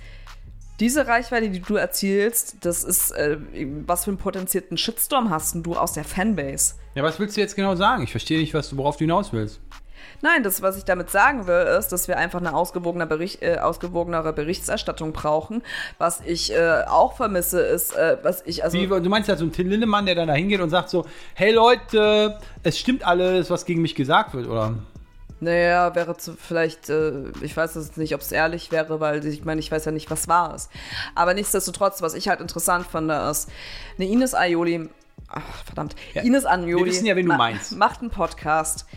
Diese 0.80 1.08
Reichweite, 1.08 1.50
die 1.50 1.60
du 1.60 1.76
erzielst, 1.76 2.58
das 2.62 2.84
ist, 2.84 3.12
äh, 3.12 3.38
was 3.88 4.06
für 4.06 4.12
einen 4.12 4.20
potenzierten 4.20 4.78
Shitstorm 4.78 5.32
hast 5.32 5.56
du 5.56 5.76
aus 5.76 5.94
der 5.94 6.04
Fanbase? 6.04 6.76
Ja, 6.94 7.04
was 7.04 7.20
willst 7.20 7.36
du 7.36 7.42
jetzt 7.42 7.56
genau 7.56 7.76
sagen? 7.76 8.04
Ich 8.04 8.12
verstehe 8.12 8.40
nicht, 8.40 8.54
was 8.54 8.70
du, 8.70 8.78
worauf 8.78 8.98
du 8.98 9.06
hinaus 9.06 9.34
willst. 9.34 9.60
Nein, 10.22 10.44
das, 10.44 10.62
was 10.62 10.78
ich 10.78 10.84
damit 10.86 11.10
sagen 11.12 11.46
will, 11.48 11.66
ist, 11.80 11.90
dass 11.90 12.08
wir 12.08 12.18
einfach 12.18 12.40
eine 12.40 12.56
ausgewogener 12.56 13.06
Bericht, 13.06 13.42
äh, 13.44 13.58
ausgewogenere 13.60 14.34
Berichterstattung 14.34 15.14
brauchen. 15.14 15.62
Was 16.00 16.22
ich 16.26 16.52
äh, 16.54 16.84
auch 16.88 17.16
vermisse, 17.16 17.62
ist, 17.62 17.96
äh, 17.96 18.18
was 18.24 18.42
ich, 18.46 18.64
also. 18.64 18.78
Wie, 18.78 18.88
du 18.88 19.10
meinst 19.10 19.30
ja 19.30 19.36
so 19.36 19.44
einen 19.44 19.52
Till 19.52 19.68
Lindemann, 19.68 20.06
der 20.06 20.16
dann 20.16 20.28
da 20.28 20.34
hingeht 20.34 20.60
und 20.62 20.70
sagt 20.70 20.90
so, 20.90 21.06
hey 21.36 21.52
Leute, 21.52 22.40
es 22.64 22.80
stimmt 22.80 23.06
alles, 23.06 23.50
was 23.50 23.66
gegen 23.66 23.82
mich 23.82 23.94
gesagt 23.96 24.34
wird, 24.34 24.48
oder? 24.48 24.74
Naja, 25.40 25.94
wäre 25.94 26.18
zu, 26.18 26.34
vielleicht, 26.36 26.90
äh, 26.90 27.12
ich 27.42 27.56
weiß 27.56 27.76
es 27.76 27.96
nicht, 27.96 28.16
ob 28.16 28.22
es 28.22 28.32
ehrlich 28.32 28.72
wäre, 28.72 29.00
weil 29.00 29.24
ich 29.24 29.46
meine, 29.46 29.60
ich 29.60 29.72
weiß 29.72 29.86
ja 29.86 29.92
nicht, 29.92 30.10
was 30.10 30.28
war 30.28 30.56
es. 30.56 30.68
Aber 31.14 31.36
nichtsdestotrotz, 31.36 32.02
was 32.02 32.16
ich 32.16 32.28
halt 32.28 32.42
interessant 32.42 32.88
finde, 32.88 33.14
ist, 33.30 33.48
eine 34.00 34.08
Ines 34.08 34.34
Aioli, 34.34 34.90
ach, 35.28 35.44
verdammt, 35.64 35.96
Ja, 36.16 36.24
Ines 36.24 36.48
Aioli 36.48 36.76
wir 36.80 36.86
wissen 36.88 37.06
ja, 37.06 37.16
wen 37.16 37.28
du 37.28 37.34
ma- 37.34 37.38
meinst. 37.38 37.78
macht 37.78 38.02
einen 38.02 38.10
Podcast, 38.10 38.88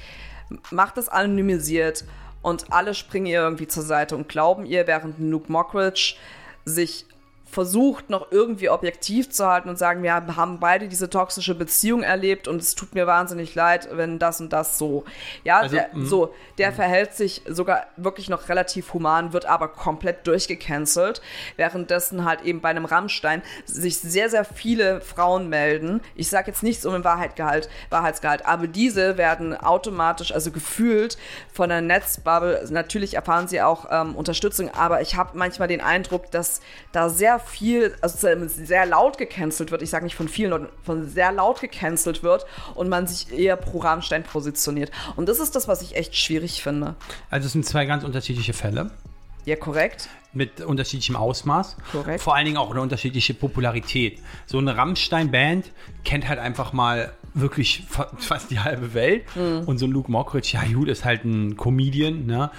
macht 0.70 0.98
es 0.98 1.09
anonymisiert 1.09 2.05
und 2.42 2.72
alle 2.72 2.94
springen 2.94 3.26
ihr 3.26 3.40
irgendwie 3.40 3.68
zur 3.68 3.82
Seite 3.82 4.16
und 4.16 4.28
glauben 4.28 4.64
ihr, 4.64 4.86
während 4.86 5.18
Luke 5.18 5.51
Mockridge 5.51 6.16
sich 6.64 7.07
versucht, 7.51 8.11
noch 8.11 8.30
irgendwie 8.30 8.68
objektiv 8.68 9.30
zu 9.30 9.46
halten 9.46 9.68
und 9.68 9.76
sagen, 9.76 10.03
wir 10.03 10.14
haben 10.14 10.61
beide 10.61 10.86
diese 10.86 11.11
toxische 11.11 11.55
Beziehung 11.55 12.03
erlebt 12.03 12.46
und 12.46 12.62
es 12.62 12.76
tut 12.76 12.94
mir 12.94 13.07
wahnsinnig 13.09 13.55
leid, 13.57 13.88
wenn 13.92 14.20
das 14.20 14.40
und 14.40 14.53
das 14.53 14.78
so. 14.78 15.05
Ja, 15.42 15.61
Also, 15.61 15.76
der, 15.76 15.88
mhm. 15.92 16.07
so, 16.07 16.34
der 16.59 16.72
verhält 16.72 17.14
sich 17.14 17.42
sogar 17.48 17.86
wirklich 17.96 18.28
noch 18.28 18.48
relativ 18.48 18.94
human, 18.94 19.32
wird 19.32 19.46
aber 19.46 19.68
komplett 19.68 20.26
durchgecancelt, 20.28 21.20
währenddessen 21.57 22.24
halt 22.24 22.42
eben 22.42 22.61
bei 22.61 22.68
einem 22.68 22.84
Rammstein 22.84 23.42
sich 23.64 23.98
sehr, 23.98 24.30
sehr 24.30 24.44
viele 24.44 25.01
Frauen 25.01 25.48
melden. 25.48 26.01
Ich 26.14 26.28
sage 26.28 26.53
jetzt 26.53 26.62
nichts 26.62 26.86
um 26.86 26.92
den 26.92 27.03
Wahrheitgehalt, 27.03 27.68
Wahrheitsgehalt, 27.90 28.46
aber 28.46 28.68
diese 28.68 29.18
werden 29.18 29.57
automatisch, 29.57 30.32
also 30.32 30.53
gefühlt 30.53 31.18
von 31.53 31.68
der 31.68 31.80
Netzbubble, 31.80 32.64
natürlich 32.70 33.14
erfahren 33.14 33.48
sie 33.48 33.61
auch 33.61 33.86
ähm, 33.90 34.14
Unterstützung, 34.14 34.72
aber 34.72 35.01
ich 35.01 35.16
habe 35.16 35.36
manchmal 35.36 35.66
den 35.66 35.80
Eindruck, 35.80 36.30
dass 36.30 36.61
da 36.92 37.09
sehr 37.09 37.39
viel, 37.47 37.95
also 38.01 38.18
sehr 38.47 38.86
laut 38.86 39.18
gecancelt 39.18 39.70
wird. 39.70 39.82
Ich 39.82 39.91
sage 39.91 40.05
nicht 40.05 40.14
von 40.16 40.28
vielen 40.28 40.51
Leuten, 40.51 40.68
von 40.82 41.09
sehr 41.09 41.32
laut 41.32 41.61
gecancelt 41.61 42.22
wird 42.22 42.47
und 42.74 42.88
man 42.88 43.07
sich 43.07 43.32
eher 43.32 43.57
pro 43.57 43.78
Rammstein 43.78 44.22
positioniert. 44.22 44.91
Und 45.16 45.28
das 45.28 45.41
ist 45.41 45.57
das, 45.57 45.68
was 45.68 45.82
ich 45.82 45.97
echt 45.97 46.16
schwierig 46.16 46.62
finde. 46.62 46.95
Also 47.30 47.47
es 47.47 47.53
sind 47.53 47.66
zwei 47.66 47.84
ganz 47.86 48.05
unterschiedliche 48.05 48.53
Fälle 48.53 48.91
Ja, 49.45 49.57
korrekt. 49.57 50.09
mit 50.32 50.61
unterschiedlichem 50.61 51.16
Ausmaß. 51.16 51.76
Korrekt. 51.93 52.20
Vor 52.22 52.34
allen 52.36 52.45
Dingen 52.45 52.57
auch 52.57 52.70
eine 52.70 52.80
unterschiedliche 52.80 53.34
Popularität. 53.34 54.18
So 54.47 54.59
eine 54.59 54.76
Rammstein-Band 54.76 55.72
kennt 56.05 56.28
halt 56.28 56.38
einfach 56.38 56.72
mal 56.72 57.12
wirklich 57.34 57.84
fa- 57.88 58.11
fast 58.18 58.51
die 58.51 58.59
halbe 58.61 58.93
Welt. 58.95 59.24
Mhm. 59.36 59.62
Und 59.66 59.78
so 59.78 59.86
ein 59.86 59.93
Luke 59.93 60.11
Mockridge, 60.11 60.51
ja 60.55 60.62
gut, 60.72 60.88
ist 60.88 61.05
halt 61.05 61.24
ein 61.24 61.57
Comedian, 61.57 62.26
ne? 62.26 62.51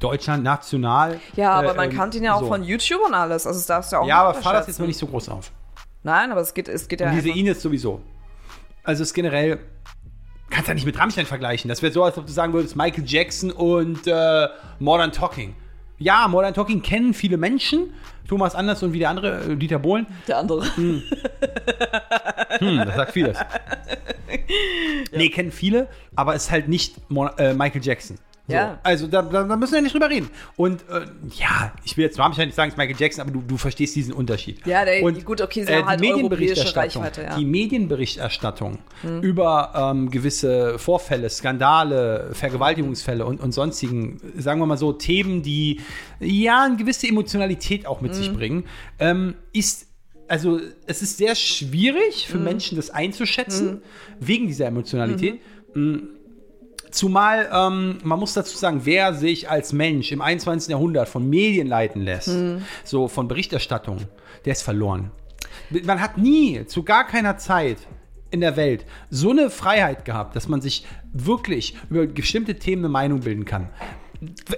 Deutschland 0.00 0.42
national. 0.44 1.20
Ja, 1.36 1.52
aber 1.52 1.72
Äh, 1.72 1.76
man 1.76 1.90
ähm, 1.90 1.96
kannte 1.96 2.18
ihn 2.18 2.24
ja 2.24 2.34
auch 2.34 2.40
so. 2.40 2.46
von 2.48 2.62
YouTube 2.64 3.00
und 3.06 3.14
alles. 3.14 3.46
Also 3.46 3.58
das 3.58 3.66
darfst 3.66 3.92
du 3.92 3.96
ja 3.96 4.02
auch 4.02 4.06
Ja, 4.06 4.22
aber 4.22 4.34
fahr 4.34 4.54
das 4.54 4.66
jetzt 4.66 4.78
mal 4.80 4.86
nicht 4.86 4.98
so 4.98 5.06
groß 5.06 5.28
auf. 5.28 5.50
Nein, 6.02 6.30
aber 6.32 6.40
es 6.40 6.52
geht, 6.54 6.68
es 6.68 6.88
geht 6.88 7.00
ja 7.00 7.08
Und 7.10 7.16
diese 7.16 7.30
Ines 7.30 7.62
sowieso. 7.62 8.00
Also 8.82 9.02
es 9.02 9.08
ist 9.10 9.14
generell, 9.14 9.58
kannst 10.50 10.68
ja 10.68 10.74
nicht 10.74 10.84
mit 10.84 10.98
Rammstein 10.98 11.24
vergleichen. 11.26 11.68
Das 11.68 11.80
wäre 11.80 11.92
so, 11.92 12.04
als 12.04 12.18
ob 12.18 12.26
du 12.26 12.32
sagen 12.32 12.52
würdest, 12.52 12.76
Michael 12.76 13.04
Jackson 13.06 13.50
und 13.50 14.06
äh, 14.06 14.48
Modern 14.78 15.12
Talking. 15.12 15.54
Ja, 15.98 16.28
Modern 16.28 16.52
Talking 16.52 16.82
kennen 16.82 17.14
viele 17.14 17.36
Menschen. 17.36 17.94
Thomas 18.28 18.54
Anders 18.54 18.82
und 18.82 18.92
wie 18.92 18.98
der 18.98 19.10
andere, 19.10 19.52
äh, 19.52 19.56
Dieter 19.56 19.78
Bohlen. 19.78 20.06
der 20.28 20.38
andere. 20.38 20.64
Hm, 20.76 21.02
das 22.60 22.94
sagt 22.96 23.12
vieles. 23.12 23.38
Nee, 25.12 25.28
kennen 25.28 25.52
viele, 25.52 25.88
aber 26.16 26.34
es 26.34 26.44
ist 26.44 26.50
halt 26.50 26.68
nicht 26.68 27.10
Mo 27.10 27.26
äh, 27.38 27.54
Michael 27.54 27.82
Jackson. 27.84 28.18
So. 28.46 28.52
Ja. 28.52 28.78
Also 28.82 29.06
da, 29.06 29.22
da, 29.22 29.42
da 29.44 29.56
müssen 29.56 29.72
wir 29.72 29.80
nicht 29.80 29.94
drüber 29.94 30.10
reden. 30.10 30.28
Und 30.56 30.82
äh, 30.90 31.06
ja, 31.38 31.72
ich 31.82 31.96
will 31.96 32.04
jetzt 32.04 32.18
Rammstein 32.18 32.48
nicht 32.48 32.54
sagen, 32.54 32.68
es 32.68 32.74
ist 32.74 32.78
Michael 32.78 32.96
Jackson, 33.00 33.22
aber 33.22 33.30
du, 33.30 33.40
du 33.40 33.56
verstehst 33.56 33.96
diesen 33.96 34.12
Unterschied. 34.12 34.66
Ja, 34.66 34.84
der- 34.84 35.02
Und, 35.02 35.24
gut, 35.24 35.40
okay, 35.40 35.64
sie 35.64 35.72
äh, 35.72 35.82
halt 35.82 35.98
die 35.98 36.08
Medienberichterstattung, 36.08 37.02
Reichweite, 37.02 37.22
ja. 37.22 37.30
Hm. 37.30 37.38
die 37.38 37.44
Medienberichterstattung 37.46 38.78
über 39.22 39.72
ähm, 39.74 40.10
gewisse 40.10 40.78
Vorfälle, 40.78 41.30
Skandale, 41.30 42.30
Vergewaltigungsfälle 42.32 43.24
und, 43.24 43.40
und 43.40 43.52
sonstigen, 43.52 44.20
sagen 44.36 44.60
wir 44.60 44.66
mal 44.66 44.76
so, 44.76 44.92
Themen, 44.92 45.42
die 45.42 45.80
ja 46.20 46.64
eine 46.64 46.76
gewisse 46.76 47.08
Emotionalität 47.08 47.86
auch 47.86 48.00
mit 48.02 48.12
Hm. 48.12 48.18
sich 48.18 48.32
bringen, 48.32 48.64
ähm, 48.98 49.34
ist 49.52 49.86
also 50.28 50.58
es 50.86 51.02
ist 51.02 51.18
sehr 51.18 51.34
schwierig 51.34 52.24
Hm. 52.26 52.32
für 52.32 52.38
Menschen, 52.38 52.76
das 52.76 52.90
einzuschätzen, 52.90 53.82
wegen 54.20 54.46
dieser 54.46 54.66
Emotionalität. 54.66 55.40
Mhm. 55.74 56.08
Zumal 56.94 57.50
ähm, 57.52 57.98
man 58.04 58.20
muss 58.20 58.34
dazu 58.34 58.56
sagen, 58.56 58.82
wer 58.84 59.14
sich 59.14 59.50
als 59.50 59.72
Mensch 59.72 60.12
im 60.12 60.20
21. 60.20 60.70
Jahrhundert 60.70 61.08
von 61.08 61.28
Medien 61.28 61.66
leiten 61.66 62.00
lässt, 62.00 62.30
so 62.84 63.08
von 63.08 63.26
Berichterstattung, 63.26 63.98
der 64.44 64.52
ist 64.52 64.62
verloren. 64.62 65.10
Man 65.82 66.00
hat 66.00 66.18
nie, 66.18 66.64
zu 66.66 66.84
gar 66.84 67.04
keiner 67.04 67.36
Zeit 67.36 67.78
in 68.30 68.40
der 68.40 68.56
Welt 68.56 68.84
so 69.10 69.30
eine 69.30 69.50
Freiheit 69.50 70.04
gehabt, 70.04 70.36
dass 70.36 70.46
man 70.46 70.60
sich 70.60 70.86
wirklich 71.12 71.76
über 71.90 72.06
bestimmte 72.06 72.60
Themen 72.60 72.82
eine 72.82 72.90
Meinung 72.90 73.20
bilden 73.20 73.44
kann. 73.44 73.70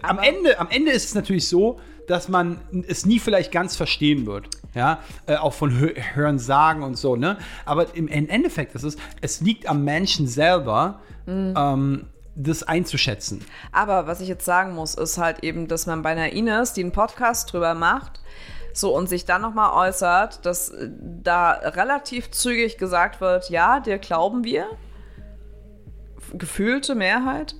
Am 0.02 0.18
Ende, 0.18 0.58
am 0.60 0.68
Ende 0.68 0.90
ist 0.90 1.06
es 1.06 1.14
natürlich 1.14 1.48
so, 1.48 1.80
dass 2.06 2.28
man 2.28 2.60
es 2.86 3.06
nie 3.06 3.18
vielleicht 3.18 3.50
ganz 3.50 3.76
verstehen 3.76 4.26
wird. 4.26 4.48
Ja, 4.74 5.00
äh, 5.24 5.36
auch 5.36 5.54
von 5.54 5.80
Hö 5.80 5.94
Hören 6.12 6.38
sagen 6.38 6.82
und 6.82 6.98
so, 6.98 7.16
ne? 7.16 7.38
Aber 7.64 7.96
im 7.96 8.08
Endeffekt 8.08 8.74
ist 8.74 8.82
es, 8.82 8.98
es 9.22 9.40
liegt 9.40 9.66
am 9.66 9.84
Menschen 9.84 10.28
selber, 10.28 11.00
ähm, 11.26 12.04
das 12.36 12.62
einzuschätzen. 12.62 13.44
Aber 13.72 14.06
was 14.06 14.20
ich 14.20 14.28
jetzt 14.28 14.44
sagen 14.44 14.74
muss, 14.74 14.94
ist 14.94 15.18
halt 15.18 15.42
eben, 15.42 15.68
dass 15.68 15.86
man 15.86 16.02
bei 16.02 16.10
einer 16.10 16.32
Ines, 16.32 16.74
die 16.74 16.82
einen 16.82 16.92
Podcast 16.92 17.52
drüber 17.52 17.74
macht, 17.74 18.20
so 18.72 18.94
und 18.94 19.08
sich 19.08 19.24
dann 19.24 19.40
nochmal 19.40 19.88
äußert, 19.88 20.44
dass 20.44 20.72
da 20.90 21.52
relativ 21.52 22.30
zügig 22.30 22.76
gesagt 22.76 23.22
wird, 23.22 23.48
ja, 23.48 23.80
dir 23.80 23.98
glauben 23.98 24.44
wir. 24.44 24.66
Gefühlte 26.34 26.94
Mehrheit. 26.94 27.56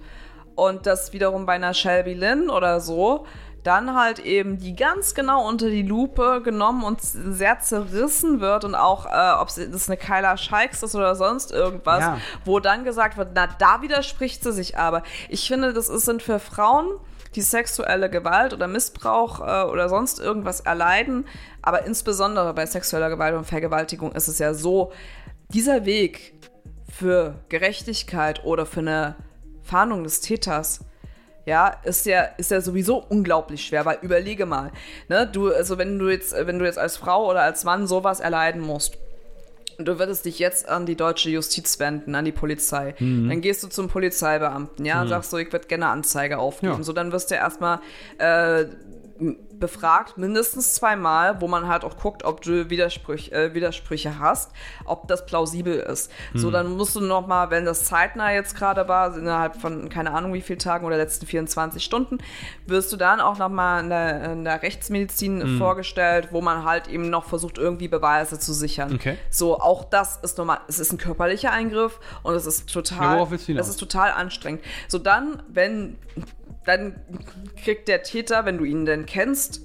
Und 0.54 0.86
dass 0.86 1.12
wiederum 1.12 1.46
bei 1.46 1.54
einer 1.54 1.74
Shelby 1.74 2.14
Lynn 2.14 2.48
oder 2.50 2.80
so 2.80 3.26
dann 3.66 3.94
halt 3.94 4.18
eben 4.18 4.58
die 4.58 4.76
ganz 4.76 5.14
genau 5.14 5.46
unter 5.46 5.68
die 5.68 5.82
Lupe 5.82 6.40
genommen 6.42 6.84
und 6.84 7.00
sehr 7.02 7.58
zerrissen 7.60 8.40
wird 8.40 8.64
und 8.64 8.74
auch, 8.74 9.06
äh, 9.06 9.40
ob 9.40 9.48
das 9.48 9.88
eine 9.88 9.96
Kyla 9.96 10.36
Scheiks 10.36 10.82
ist 10.82 10.94
oder 10.94 11.14
sonst 11.14 11.50
irgendwas, 11.52 12.00
Ja. 12.00 12.18
wo 12.44 12.60
dann 12.60 12.84
gesagt 12.84 13.16
wird, 13.16 13.30
na, 13.34 13.46
da 13.58 13.82
widerspricht 13.82 14.42
sie 14.42 14.52
sich 14.52 14.78
aber. 14.78 15.02
Ich 15.28 15.46
finde, 15.48 15.72
das 15.72 15.88
ist, 15.88 16.04
sind 16.04 16.22
für 16.22 16.38
Frauen, 16.38 16.86
die 17.34 17.42
sexuelle 17.42 18.08
Gewalt 18.08 18.54
oder 18.54 18.66
Missbrauch 18.66 19.40
äh, 19.40 19.64
oder 19.70 19.88
sonst 19.88 20.18
irgendwas 20.20 20.60
erleiden, 20.60 21.26
aber 21.60 21.84
insbesondere 21.84 22.54
bei 22.54 22.64
sexueller 22.66 23.10
Gewalt 23.10 23.34
und 23.34 23.44
Vergewaltigung 23.46 24.12
ist 24.12 24.28
es 24.28 24.38
ja 24.38 24.54
so, 24.54 24.92
dieser 25.48 25.84
Weg 25.84 26.34
für 26.88 27.34
Gerechtigkeit 27.48 28.44
oder 28.44 28.64
für 28.64 28.80
eine 28.80 29.16
Fahndung 29.62 30.02
des 30.04 30.20
Täters, 30.20 30.80
ja, 31.46 31.68
ist 31.84 32.04
ja, 32.06 32.22
ist 32.36 32.50
ja 32.50 32.60
sowieso 32.60 32.98
unglaublich 33.08 33.64
schwer, 33.64 33.84
weil 33.86 33.98
überlege 34.02 34.44
mal, 34.44 34.72
ne, 35.08 35.26
du, 35.26 35.52
also 35.52 35.78
wenn 35.78 35.98
du 35.98 36.08
jetzt, 36.08 36.34
wenn 36.34 36.58
du 36.58 36.64
jetzt 36.64 36.78
als 36.78 36.96
Frau 36.96 37.30
oder 37.30 37.42
als 37.42 37.64
Mann 37.64 37.86
sowas 37.86 38.20
erleiden 38.20 38.60
musst, 38.60 38.98
du 39.78 39.98
würdest 39.98 40.24
dich 40.24 40.38
jetzt 40.38 40.68
an 40.68 40.86
die 40.86 40.96
deutsche 40.96 41.30
Justiz 41.30 41.78
wenden, 41.78 42.14
an 42.14 42.24
die 42.24 42.32
Polizei. 42.32 42.94
Dann 42.98 43.40
gehst 43.40 43.62
du 43.62 43.68
zum 43.68 43.88
Polizeibeamten, 43.88 44.84
ja, 44.84 45.02
und 45.02 45.08
sagst 45.08 45.30
so, 45.30 45.38
ich 45.38 45.52
würde 45.52 45.66
gerne 45.66 45.88
Anzeige 45.88 46.38
aufgeben. 46.38 46.78
Ja. 46.78 46.82
So, 46.82 46.92
dann 46.92 47.12
wirst 47.12 47.30
du 47.30 47.34
erstmal 47.34 47.80
äh, 48.18 48.64
befragt, 49.58 50.18
mindestens 50.18 50.74
zweimal, 50.74 51.40
wo 51.40 51.48
man 51.48 51.66
halt 51.66 51.84
auch 51.84 51.96
guckt, 51.96 52.24
ob 52.24 52.42
du 52.42 52.68
Widersprüch, 52.68 53.32
äh, 53.32 53.54
Widersprüche 53.54 54.18
hast, 54.18 54.52
ob 54.84 55.08
das 55.08 55.24
plausibel 55.24 55.74
ist. 55.78 56.10
So, 56.34 56.50
dann 56.50 56.76
musst 56.76 56.94
du 56.96 57.00
noch 57.00 57.26
mal, 57.26 57.50
wenn 57.50 57.64
das 57.64 57.84
zeitnah 57.84 58.32
jetzt 58.32 58.54
gerade 58.54 58.86
war, 58.88 59.16
innerhalb 59.16 59.56
von 59.56 59.88
keine 59.88 60.12
Ahnung 60.12 60.34
wie 60.34 60.42
vielen 60.42 60.58
Tagen 60.58 60.84
oder 60.86 60.96
letzten 60.96 61.26
24 61.26 61.82
Stunden, 61.82 62.18
wirst 62.66 62.92
du 62.92 62.96
dann 62.96 63.20
auch 63.20 63.38
noch 63.38 63.48
mal 63.48 63.80
in 63.80 63.88
der, 63.88 64.32
in 64.32 64.44
der 64.44 64.62
Rechtsmedizin 64.62 65.56
vorgestellt, 65.58 66.28
wo 66.32 66.42
man 66.42 66.64
halt 66.64 66.88
eben 66.88 67.08
noch 67.08 67.24
versucht, 67.24 67.56
irgendwie 67.58 67.88
Beweise 67.88 68.38
zu 68.38 68.52
sichern. 68.52 68.94
Okay. 68.94 69.16
So, 69.30 69.58
auch 69.60 69.84
das 69.84 70.18
ist 70.18 70.36
normal. 70.36 70.60
Es 70.68 70.78
ist 70.78 70.92
ein 70.92 70.98
körperlicher 70.98 71.50
Eingriff 71.50 71.98
und 72.22 72.34
es 72.34 72.44
ist 72.46 72.68
Ja, 72.68 72.82
total, 72.82 73.26
hinaus? 73.26 73.66
es 73.66 73.68
ist 73.68 73.76
total 73.80 74.10
anstrengend. 74.12 74.62
So, 74.88 74.98
dann, 74.98 75.42
wenn, 75.48 75.98
dann 76.64 76.96
kriegt 77.62 77.88
der 77.88 78.02
Täter, 78.02 78.44
wenn 78.44 78.58
du 78.58 78.64
ihn 78.64 78.86
denn 78.86 79.06
kennst, 79.06 79.62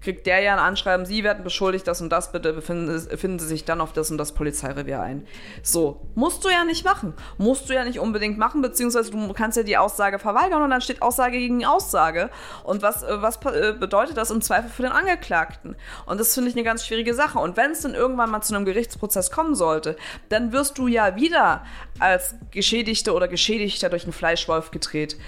kriegt 0.00 0.26
der 0.26 0.40
ja 0.40 0.54
ein 0.54 0.58
Anschreiben, 0.58 1.04
Sie 1.04 1.24
werden 1.24 1.44
beschuldigt, 1.44 1.86
das 1.86 2.00
und 2.00 2.10
das, 2.10 2.32
bitte 2.32 2.52
befinden, 2.52 2.98
finden 3.18 3.38
Sie 3.38 3.46
sich 3.46 3.64
dann 3.64 3.80
auf 3.80 3.92
das 3.92 4.10
und 4.10 4.18
das 4.18 4.32
Polizeirevier 4.32 5.00
ein. 5.00 5.26
So, 5.62 6.00
musst 6.14 6.44
du 6.44 6.48
ja 6.48 6.64
nicht 6.64 6.84
machen. 6.84 7.14
Musst 7.38 7.68
du 7.68 7.74
ja 7.74 7.84
nicht 7.84 7.98
unbedingt 7.98 8.38
machen, 8.38 8.62
beziehungsweise 8.62 9.10
du 9.10 9.32
kannst 9.34 9.56
ja 9.56 9.62
die 9.62 9.76
Aussage 9.76 10.18
verweigern 10.18 10.62
und 10.62 10.70
dann 10.70 10.80
steht 10.80 11.02
Aussage 11.02 11.38
gegen 11.38 11.64
Aussage. 11.66 12.30
Und 12.64 12.82
was, 12.82 13.02
äh, 13.02 13.20
was 13.20 13.36
äh, 13.44 13.74
bedeutet 13.78 14.16
das 14.16 14.30
im 14.30 14.40
Zweifel 14.40 14.70
für 14.70 14.82
den 14.82 14.92
Angeklagten? 14.92 15.76
Und 16.06 16.18
das 16.18 16.34
finde 16.34 16.48
ich 16.48 16.56
eine 16.56 16.64
ganz 16.64 16.86
schwierige 16.86 17.14
Sache. 17.14 17.38
Und 17.38 17.56
wenn 17.56 17.72
es 17.72 17.82
dann 17.82 17.94
irgendwann 17.94 18.30
mal 18.30 18.40
zu 18.40 18.54
einem 18.54 18.64
Gerichtsprozess 18.64 19.30
kommen 19.30 19.54
sollte, 19.54 19.96
dann 20.30 20.52
wirst 20.52 20.78
du 20.78 20.86
ja 20.86 21.16
wieder 21.16 21.64
als 21.98 22.34
Geschädigte 22.50 23.12
oder 23.12 23.28
Geschädigter 23.28 23.90
durch 23.90 24.04
einen 24.04 24.14
Fleischwolf 24.14 24.70
gedreht. 24.70 25.18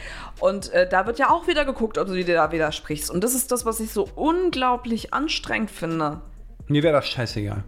Und 0.41 0.71
äh, 0.71 0.89
da 0.89 1.07
wird 1.07 1.19
ja 1.19 1.31
auch 1.31 1.47
wieder 1.47 1.65
geguckt, 1.65 1.99
ob 1.99 2.09
du 2.09 2.15
dir 2.15 2.35
da 2.35 2.53
widersprichst. 2.53 3.11
Und 3.11 3.23
das 3.23 3.35
ist 3.35 3.53
das, 3.53 3.65
was 3.65 3.81
ich 3.81 3.93
so 3.93 4.09
unglaublich 4.15 5.15
anstrengend 5.15 5.71
finde. 5.71 6.21
Mir 6.67 6.83
wäre 6.83 6.95
das 6.95 7.09
scheißegal. 7.09 7.65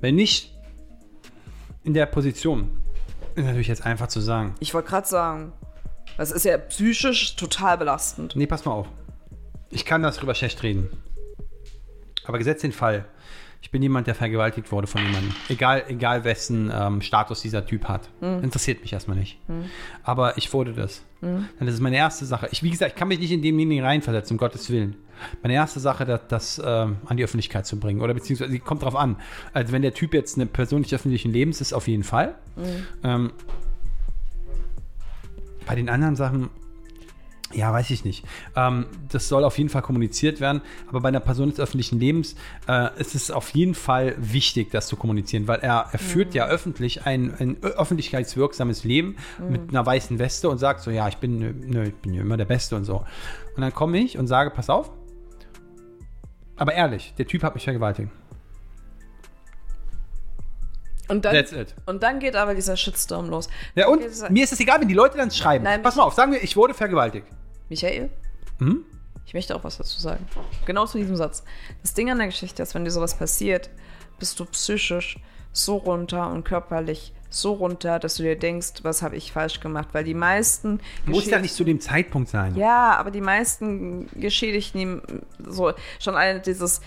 Wenn 0.00 0.14
nicht 0.14 0.54
in 1.84 1.94
der 1.94 2.06
Position, 2.06 2.78
ist 3.34 3.44
natürlich 3.44 3.68
jetzt 3.68 3.84
einfach 3.84 4.08
zu 4.08 4.20
sagen. 4.20 4.54
Ich 4.60 4.74
wollte 4.74 4.88
gerade 4.88 5.06
sagen, 5.06 5.52
das 6.16 6.30
ist 6.30 6.44
ja 6.44 6.58
psychisch 6.58 7.36
total 7.36 7.78
belastend. 7.78 8.34
Nee, 8.36 8.46
pass 8.46 8.64
mal 8.64 8.72
auf. 8.72 8.88
Ich 9.70 9.84
kann 9.84 10.02
darüber 10.02 10.34
schlecht 10.34 10.62
reden. 10.62 10.90
Aber 12.24 12.38
gesetzt 12.38 12.62
den 12.62 12.72
Fall, 12.72 13.04
ich 13.62 13.70
bin 13.70 13.82
jemand, 13.82 14.06
der 14.06 14.14
vergewaltigt 14.14 14.70
wurde 14.70 14.86
von 14.86 15.02
jemandem. 15.02 15.32
Egal, 15.48 15.84
egal 15.88 16.24
wessen 16.24 16.70
ähm, 16.72 17.02
Status 17.02 17.42
dieser 17.42 17.66
Typ 17.66 17.86
hat. 17.88 18.08
Interessiert 18.20 18.80
mich 18.82 18.92
erstmal 18.92 19.16
nicht. 19.16 19.38
Aber 20.02 20.36
ich 20.38 20.52
wurde 20.52 20.72
das. 20.72 21.02
Dann 21.20 21.68
ist 21.68 21.74
es 21.74 21.80
meine 21.80 21.96
erste 21.96 22.24
Sache. 22.26 22.48
Ich, 22.52 22.62
wie 22.62 22.70
gesagt, 22.70 22.92
ich 22.92 22.98
kann 22.98 23.08
mich 23.08 23.18
nicht 23.18 23.32
in 23.32 23.42
demjenigen 23.42 23.84
reinversetzen, 23.84 24.34
um 24.34 24.38
Gottes 24.38 24.70
Willen. 24.70 24.96
Meine 25.42 25.54
erste 25.54 25.80
Sache, 25.80 26.04
das, 26.04 26.20
das 26.28 26.62
ähm, 26.64 26.98
an 27.06 27.16
die 27.16 27.24
Öffentlichkeit 27.24 27.66
zu 27.66 27.80
bringen. 27.80 28.00
Oder 28.00 28.14
beziehungsweise, 28.14 28.58
kommt 28.60 28.82
drauf 28.82 28.94
an. 28.94 29.16
Also, 29.52 29.72
wenn 29.72 29.82
der 29.82 29.94
Typ 29.94 30.14
jetzt 30.14 30.36
eine 30.36 30.46
Person 30.46 30.82
nicht 30.82 30.94
öffentlichen 30.94 31.32
Lebens 31.32 31.60
ist, 31.60 31.72
auf 31.72 31.88
jeden 31.88 32.04
Fall. 32.04 32.34
Ähm, 33.02 33.32
bei 35.66 35.74
den 35.74 35.88
anderen 35.88 36.16
Sachen, 36.16 36.50
ja, 37.52 37.72
weiß 37.72 37.90
ich 37.90 38.04
nicht. 38.04 38.24
Ähm, 38.56 38.86
das 39.08 39.28
soll 39.28 39.44
auf 39.44 39.56
jeden 39.56 39.70
Fall 39.70 39.82
kommuniziert 39.82 40.40
werden, 40.40 40.62
aber 40.88 41.00
bei 41.00 41.08
einer 41.08 41.20
Person 41.20 41.50
des 41.50 41.60
öffentlichen 41.60 42.00
Lebens 42.00 42.34
äh, 42.68 42.88
ist 42.98 43.14
es 43.14 43.30
auf 43.30 43.50
jeden 43.50 43.74
Fall 43.74 44.16
wichtig, 44.18 44.70
das 44.72 44.88
zu 44.88 44.96
kommunizieren, 44.96 45.46
weil 45.46 45.60
er, 45.60 45.86
er 45.92 45.98
führt 45.98 46.34
ja 46.34 46.46
öffentlich 46.46 47.06
ein, 47.06 47.34
ein 47.38 47.62
öffentlichkeitswirksames 47.62 48.84
Leben 48.84 49.16
mit 49.48 49.70
einer 49.70 49.86
weißen 49.86 50.18
Weste 50.18 50.48
und 50.48 50.58
sagt 50.58 50.80
so, 50.80 50.90
ja, 50.90 51.06
ich 51.08 51.18
bin, 51.18 51.38
nö, 51.38 51.84
ich 51.84 51.94
bin 51.94 52.14
ja 52.14 52.22
immer 52.22 52.36
der 52.36 52.46
Beste 52.46 52.74
und 52.74 52.84
so. 52.84 53.04
Und 53.54 53.62
dann 53.62 53.72
komme 53.72 53.98
ich 53.98 54.18
und 54.18 54.26
sage, 54.26 54.50
pass 54.50 54.68
auf, 54.68 54.90
aber 56.56 56.74
ehrlich, 56.74 57.14
der 57.18 57.26
Typ 57.26 57.42
hat 57.42 57.54
mich 57.54 57.64
vergewaltigt. 57.64 58.10
Und 61.08 61.24
dann, 61.24 61.34
That's 61.34 61.52
it. 61.52 61.74
und 61.86 62.02
dann 62.02 62.18
geht 62.18 62.34
aber 62.34 62.54
dieser 62.54 62.76
Shitstorm 62.76 63.28
los. 63.30 63.48
Ja, 63.74 63.88
und 63.88 64.02
das- 64.04 64.28
mir 64.30 64.42
ist 64.44 64.52
es 64.52 64.60
egal, 64.60 64.80
wenn 64.80 64.88
die 64.88 64.94
Leute 64.94 65.16
dann 65.16 65.30
schreiben. 65.30 65.64
Nein, 65.64 65.82
pass 65.82 65.94
mal 65.96 66.02
auf, 66.02 66.14
sagen 66.14 66.32
wir, 66.32 66.42
ich 66.42 66.56
wurde 66.56 66.74
vergewaltigt. 66.74 67.26
Michael? 67.68 68.10
Mhm. 68.58 68.84
Ich 69.24 69.34
möchte 69.34 69.54
auch 69.56 69.64
was 69.64 69.76
dazu 69.78 70.00
sagen. 70.00 70.24
Genau 70.66 70.86
zu 70.86 70.98
diesem 70.98 71.16
Satz. 71.16 71.42
Das 71.82 71.94
Ding 71.94 72.10
an 72.10 72.18
der 72.18 72.28
Geschichte 72.28 72.62
ist, 72.62 72.74
wenn 72.74 72.84
dir 72.84 72.90
sowas 72.92 73.16
passiert, 73.18 73.70
bist 74.18 74.38
du 74.40 74.44
psychisch 74.46 75.18
so 75.52 75.76
runter 75.76 76.30
und 76.30 76.44
körperlich 76.44 77.12
so 77.28 77.54
runter, 77.54 77.98
dass 77.98 78.14
du 78.16 78.22
dir 78.22 78.38
denkst, 78.38 78.82
was 78.82 79.02
habe 79.02 79.16
ich 79.16 79.32
falsch 79.32 79.60
gemacht? 79.60 79.88
Weil 79.92 80.04
die 80.04 80.14
meisten 80.14 80.80
Muss 81.06 81.26
ja 81.26 81.38
nicht 81.40 81.54
zu 81.54 81.64
dem 81.64 81.80
Zeitpunkt 81.80 82.28
sein. 82.28 82.54
Ja, 82.56 82.96
aber 82.96 83.10
die 83.10 83.20
meisten 83.20 84.08
Geschädigten, 84.14 85.02
so 85.44 85.72
schon 85.98 86.14
alle 86.14 86.40
dieses, 86.40 86.80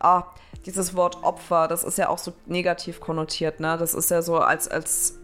ah, 0.00 0.24
dieses 0.66 0.94
Wort 0.94 1.22
Opfer, 1.22 1.68
das 1.68 1.84
ist 1.84 1.98
ja 1.98 2.08
auch 2.08 2.18
so 2.18 2.32
negativ 2.46 3.00
konnotiert, 3.00 3.60
ne? 3.60 3.76
Das 3.78 3.94
ist 3.94 4.10
ja 4.10 4.22
so 4.22 4.38
als, 4.38 4.68
als 4.68 5.18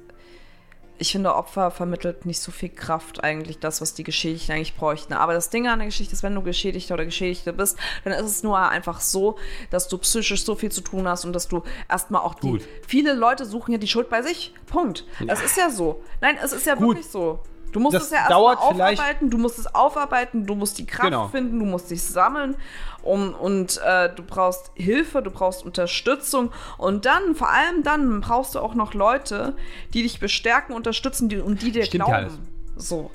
ich 1.00 1.12
finde, 1.12 1.34
Opfer 1.34 1.70
vermittelt 1.70 2.26
nicht 2.26 2.40
so 2.40 2.52
viel 2.52 2.68
Kraft 2.68 3.24
eigentlich, 3.24 3.58
das, 3.58 3.80
was 3.80 3.94
die 3.94 4.04
Geschädigten 4.04 4.54
eigentlich 4.54 4.76
bräuchten. 4.76 5.14
Aber 5.14 5.32
das 5.32 5.48
Ding 5.48 5.66
an 5.66 5.78
der 5.78 5.86
Geschichte 5.86 6.12
ist, 6.12 6.22
wenn 6.22 6.34
du 6.34 6.42
Geschädigter 6.42 6.92
oder 6.92 7.06
Geschädigte 7.06 7.54
bist, 7.54 7.78
dann 8.04 8.12
ist 8.12 8.26
es 8.26 8.42
nur 8.42 8.58
einfach 8.58 9.00
so, 9.00 9.38
dass 9.70 9.88
du 9.88 9.96
psychisch 9.96 10.44
so 10.44 10.54
viel 10.54 10.70
zu 10.70 10.82
tun 10.82 11.08
hast 11.08 11.24
und 11.24 11.32
dass 11.32 11.48
du 11.48 11.62
erstmal 11.88 12.20
auch 12.20 12.34
die. 12.34 12.50
Gut. 12.50 12.62
Viele 12.86 13.14
Leute 13.14 13.46
suchen 13.46 13.72
ja 13.72 13.78
die 13.78 13.88
Schuld 13.88 14.10
bei 14.10 14.20
sich. 14.20 14.52
Punkt. 14.66 15.06
Es 15.26 15.40
ist 15.40 15.56
ja 15.56 15.70
so. 15.70 16.02
Nein, 16.20 16.36
es 16.42 16.52
ist 16.52 16.66
ja 16.66 16.74
Gut. 16.74 16.88
wirklich 16.88 17.06
so. 17.06 17.40
Du 17.72 17.80
musst 17.80 17.94
Das 17.94 18.04
es 18.04 18.10
ja 18.10 18.18
erstmal 18.18 18.56
aufarbeiten, 18.56 19.30
du 19.30 19.38
musst 19.38 19.58
es 19.58 19.72
aufarbeiten, 19.74 20.46
du 20.46 20.54
musst 20.54 20.78
die 20.78 20.86
Kraft 20.86 21.04
Genau. 21.10 21.28
finden, 21.28 21.58
du 21.60 21.64
musst 21.64 21.90
dich 21.90 22.02
sammeln 22.02 22.56
um, 23.02 23.32
und 23.34 23.80
äh, 23.84 24.12
du 24.14 24.22
brauchst 24.24 24.72
Hilfe, 24.74 25.22
du 25.22 25.30
brauchst 25.30 25.64
Unterstützung 25.64 26.50
und 26.78 27.06
dann, 27.06 27.34
vor 27.34 27.48
allem 27.50 27.82
dann, 27.82 28.20
brauchst 28.20 28.54
du 28.54 28.58
auch 28.60 28.74
noch 28.74 28.92
Leute, 28.94 29.54
die 29.94 30.02
dich 30.02 30.18
bestärken, 30.20 30.74
unterstützen 30.74 31.28
die, 31.28 31.38
und 31.38 31.62
die 31.62 31.70
dir 31.72 31.84
Stimmt 31.84 32.06
glauben. 32.06 32.38
so, 32.76 33.10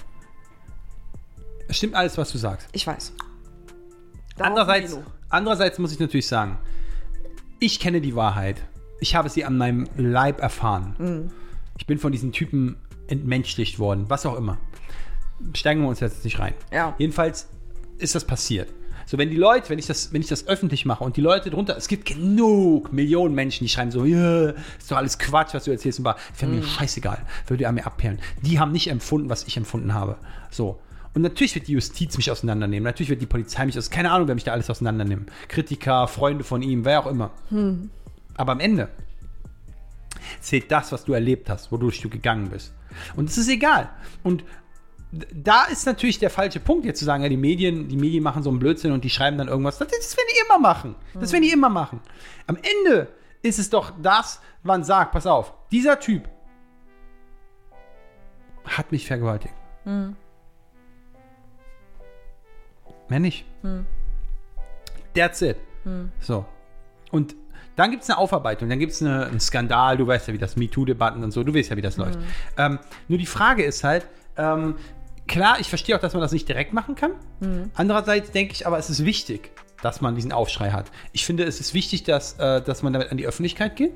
Es 1.68 1.78
Stimmt 1.78 1.96
alles, 1.96 2.18
was 2.18 2.32
du 2.32 2.38
sagst. 2.38 2.68
ich 2.72 2.88
weiß. 2.88 3.14
Darauf 4.38 4.48
Andererseits, 4.52 4.98
andererseits 5.30 5.80
muss 5.80 5.92
ich 5.92 6.00
natürlich 6.00 6.28
sagen, 6.28 6.58
ich 7.60 7.80
kenne 7.80 8.02
die 8.02 8.16
Wahrheit. 8.16 8.62
Ich 9.00 9.16
habe 9.16 9.30
sie 9.30 9.46
an 9.46 9.58
meinem 9.58 9.88
Leib 9.98 10.42
erfahren. 10.42 10.96
Mhm. 10.98 11.32
Ich 11.78 11.86
bin 11.86 11.98
von 12.00 12.12
diesen 12.12 12.32
Typen 12.32 12.78
entmenschlicht 13.08 13.80
worden, 13.80 14.06
was 14.08 14.26
auch 14.26 14.38
immer. 14.38 14.58
steigen 15.54 15.82
wir 15.82 15.90
uns 15.90 16.00
jetzt 16.00 16.24
nicht 16.24 16.40
rein. 16.40 16.54
Ja. 16.72 16.96
Jedenfalls 16.98 17.48
ist 17.98 18.16
das 18.16 18.26
passiert. 18.26 18.70
So, 19.08 19.20
wenn 19.20 19.30
die 19.30 19.36
Leute, 19.36 19.70
wenn 19.70 19.78
ich 19.78 19.86
das, 19.86 20.14
wenn 20.14 20.22
ich 20.22 20.28
das 20.28 20.48
öffentlich 20.48 20.86
mache 20.86 21.04
und 21.04 21.16
die 21.16 21.22
Leute 21.22 21.52
drunter, 21.52 21.78
es 21.78 21.88
gibt 21.88 22.06
genug 22.06 22.92
Millionen 22.92 23.36
Menschen, 23.36 23.64
die 23.64 23.70
schreiben 23.70 23.92
so, 23.92 24.04
ist 24.04 24.56
doch 24.90 24.98
alles 24.98 25.20
Quatsch, 25.20 25.54
was 25.54 25.66
du 25.66 25.72
erzählst, 25.72 26.00
und 26.00 26.06
war, 26.06 26.18
wäre 26.40 26.52
mir 26.52 26.64
scheißegal, 26.64 27.20
würde 27.46 27.68
an 27.68 27.76
mir 27.76 27.86
abperlen. 27.86 28.20
Die 28.42 28.60
haben 28.60 28.72
nicht 28.72 28.90
empfunden, 28.90 29.30
was 29.30 29.44
ich 29.44 29.58
empfunden 29.58 29.94
habe. 29.94 30.18
So. 30.50 30.80
Und 31.14 31.22
natürlich 31.22 31.54
wird 31.54 31.68
die 31.68 31.74
Justiz 31.74 32.18
mich 32.18 32.32
auseinandernehmen, 32.32 32.84
natürlich 32.84 33.10
wird 33.10 33.22
die 33.22 33.28
Polizei 33.28 33.66
mich 33.66 33.78
aus, 33.78 33.90
keine 33.90 34.12
Ahnung, 34.12 34.28
wer 34.28 34.36
mich 34.36 34.44
da 34.44 34.52
alles 34.52 34.70
auseinandernimmt. 34.70 35.32
Kritiker, 35.48 36.08
Freunde 36.08 36.44
von 36.44 36.62
ihm, 36.64 36.84
wer 36.84 37.00
auch 37.02 37.08
immer. 37.08 37.32
Aber 38.36 38.52
am 38.52 38.60
Ende 38.60 38.90
zählt 40.40 40.72
das, 40.72 40.92
was 40.92 41.06
du 41.06 41.14
erlebt 41.14 41.50
hast, 41.50 41.72
wodurch 41.72 42.02
du 42.02 42.10
gegangen 42.10 42.50
bist. 42.50 42.74
Und 43.16 43.30
es 43.30 43.38
ist 43.38 43.50
egal. 43.50 43.90
Und 44.24 44.44
da 45.34 45.66
ist 45.66 45.86
natürlich 45.86 46.20
der 46.20 46.30
falsche 46.30 46.60
Punkt, 46.60 46.86
jetzt 46.86 47.00
zu 47.00 47.06
sagen, 47.06 47.24
ja, 47.24 47.30
die 47.30 47.38
Medien, 47.38 47.88
die 47.88 47.96
Medien 47.96 48.24
machen 48.24 48.44
so 48.44 48.50
einen 48.50 48.60
Blödsinn 48.60 48.92
und 48.92 49.04
die 49.04 49.10
schreiben 49.10 49.38
dann 49.38 49.48
irgendwas. 49.48 49.78
Das, 49.78 49.88
das 49.88 50.18
werden 50.18 50.28
die 50.34 50.40
immer 50.46 50.60
machen. 50.60 50.96
Das 51.14 51.32
werden 51.32 51.44
die 51.44 51.52
immer 51.52 51.70
machen. 51.70 52.02
Am 52.48 52.58
Ende 52.58 53.08
ist 53.42 53.60
es 53.60 53.70
doch 53.70 53.94
das, 54.02 54.42
man 54.64 54.84
sagt, 54.84 55.12
pass 55.12 55.28
auf, 55.28 55.54
dieser 55.72 56.00
Typ 56.00 56.28
hat 58.66 58.92
mich 58.92 59.06
vergewaltigt. 59.08 59.54
Mehr 63.08 63.20
nicht. 63.20 63.46
That's 65.14 65.42
it. 65.42 65.58
So. 66.20 66.46
Und 67.12 67.36
dann 67.76 67.92
gibt 67.92 68.04
es 68.04 68.10
eine 68.10 68.18
Aufarbeitung, 68.18 68.70
dann 68.70 68.80
gibt 68.80 68.94
es 68.94 69.02
eine, 69.02 69.26
einen 69.26 69.40
Skandal, 69.40 69.98
du 69.98 70.08
weißt 70.08 70.28
ja, 70.28 70.34
wie 70.34 70.38
das 70.38 70.56
MeToo-Debatten 70.56 71.24
und 71.24 71.32
so, 71.32 71.44
du 71.44 71.54
weißt 71.54 71.70
ja, 71.70 71.78
wie 71.78 71.82
das 71.82 71.98
läuft. 71.98 72.20
Ähm, 72.58 72.80
nur 73.08 73.18
die 73.18 73.26
Frage 73.26 73.64
ist 73.64 73.84
halt, 73.84 74.08
ähm, 74.38 74.76
klar, 75.28 75.60
ich 75.60 75.68
verstehe 75.70 75.96
auch, 75.96 76.00
dass 76.00 76.14
man 76.14 76.22
das 76.22 76.32
nicht 76.32 76.48
direkt 76.48 76.74
machen 76.74 76.96
kann. 76.96 77.12
Andererseits 77.76 78.32
denke 78.32 78.54
ich 78.54 78.66
aber, 78.66 78.78
es 78.78 78.90
ist 78.90 79.04
wichtig, 79.06 79.52
dass 79.82 80.02
man 80.02 80.16
diesen 80.16 80.32
Aufschrei 80.32 80.72
hat. 80.72 80.90
Ich 81.12 81.26
finde, 81.26 81.44
es 81.44 81.60
ist 81.60 81.74
wichtig, 81.74 82.04
dass, 82.04 82.40
äh, 82.40 82.62
dass 82.62 82.82
man 82.82 82.94
damit 82.94 83.12
an 83.12 83.18
die 83.18 83.28
Öffentlichkeit 83.28 83.76
geht 83.76 83.94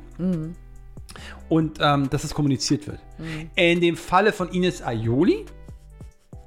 und 1.47 1.80
ähm, 1.82 2.09
dass 2.09 2.23
es 2.23 2.34
kommuniziert 2.34 2.86
wird. 2.88 2.99
In 3.55 3.82
dem 3.82 3.95
Falle 3.97 4.34
von 4.34 4.49
Ines 4.49 4.84
Aioli 4.84 5.45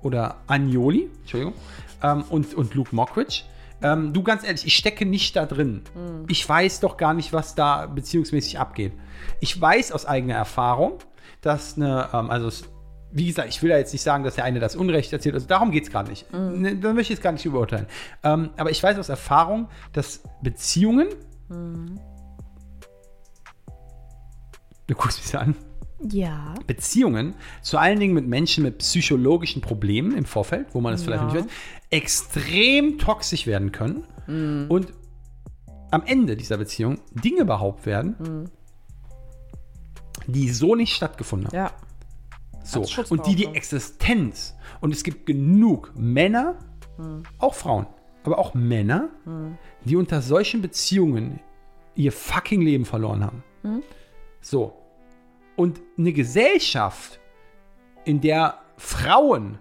oder 0.02 0.36
Agnoli, 0.46 1.08
Entschuldigung, 1.22 1.54
ähm, 2.02 2.24
und, 2.28 2.54
und 2.54 2.74
Luke 2.74 2.94
Mockridge, 2.94 3.42
ähm, 3.82 4.12
du 4.12 4.22
ganz 4.22 4.44
ehrlich, 4.44 4.66
ich 4.66 4.76
stecke 4.76 5.04
nicht 5.06 5.36
da 5.36 5.46
drin. 5.46 5.82
Ich 6.28 6.48
weiß 6.48 6.80
doch 6.80 6.96
gar 6.96 7.14
nicht, 7.14 7.32
was 7.32 7.54
da 7.54 7.86
beziehungsmäßig 7.86 8.58
abgeht. 8.58 8.92
Ich 9.40 9.60
weiß 9.60 9.92
aus 9.92 10.06
eigener 10.06 10.34
Erfahrung, 10.34 10.98
dass 11.40 11.76
eine, 11.76 12.08
ähm, 12.12 12.30
also 12.30 12.50
wie 13.10 13.26
gesagt, 13.26 13.48
ich 13.50 13.62
will 13.62 13.70
ja 13.70 13.76
jetzt 13.76 13.92
nicht 13.92 14.02
sagen, 14.02 14.24
dass 14.24 14.36
der 14.36 14.44
eine 14.44 14.58
das 14.60 14.74
Unrecht 14.74 15.12
erzählt, 15.12 15.34
also 15.34 15.46
darum 15.46 15.70
geht 15.70 15.84
es 15.84 15.90
gar 15.90 16.02
nicht. 16.02 16.32
Ne, 16.32 16.76
Da 16.76 16.88
möchte 16.92 17.02
ich 17.02 17.08
jetzt 17.10 17.22
gar 17.22 17.32
nicht 17.32 17.44
überurteilen. 17.44 17.86
Ähm, 18.22 18.50
aber 18.56 18.70
ich 18.70 18.82
weiß 18.82 18.98
aus 18.98 19.08
Erfahrung, 19.10 19.68
dass 19.92 20.22
Beziehungen. 20.42 21.08
Du 24.86 24.94
guckst 24.94 25.22
mich 25.22 25.38
an. 25.38 25.54
Ja. 26.10 26.54
Beziehungen, 26.66 27.34
zu 27.62 27.78
allen 27.78 28.00
Dingen 28.00 28.14
mit 28.14 28.26
Menschen 28.26 28.64
mit 28.64 28.78
psychologischen 28.78 29.62
Problemen 29.62 30.16
im 30.16 30.24
Vorfeld, 30.24 30.68
wo 30.72 30.80
man 30.80 30.92
das 30.92 31.02
vielleicht 31.02 31.22
Ja. 31.22 31.32
nicht 31.32 31.44
weiß, 31.44 31.52
extrem 31.90 32.98
toxisch 32.98 33.46
werden 33.46 33.70
können 33.72 34.04
und 34.68 34.92
am 35.90 36.02
Ende 36.04 36.36
dieser 36.36 36.56
Beziehung 36.56 36.98
Dinge 37.12 37.44
behauptet 37.44 37.86
werden, 37.86 38.50
die 40.26 40.48
so 40.50 40.74
nicht 40.74 40.94
stattgefunden 40.94 41.48
haben. 41.48 41.56
Ja. 41.56 41.72
So. 42.64 42.84
Und 43.10 43.26
die 43.26 43.34
die 43.34 43.46
Existenz, 43.46 44.54
und 44.80 44.92
es 44.92 45.02
gibt 45.04 45.26
genug 45.26 45.92
Männer, 45.96 46.58
auch 47.38 47.54
Frauen, 47.54 47.86
aber 48.24 48.38
auch 48.38 48.54
Männer, 48.54 49.08
die 49.84 49.96
unter 49.96 50.22
solchen 50.22 50.62
Beziehungen 50.62 51.40
ihr 51.94 52.12
fucking 52.12 52.62
Leben 52.62 52.84
verloren 52.84 53.24
haben. 53.24 53.42
So. 54.40 54.78
Und 55.62 55.80
eine 55.96 56.12
Gesellschaft, 56.12 57.20
in 58.04 58.20
der 58.20 58.58
Frauen 58.76 59.60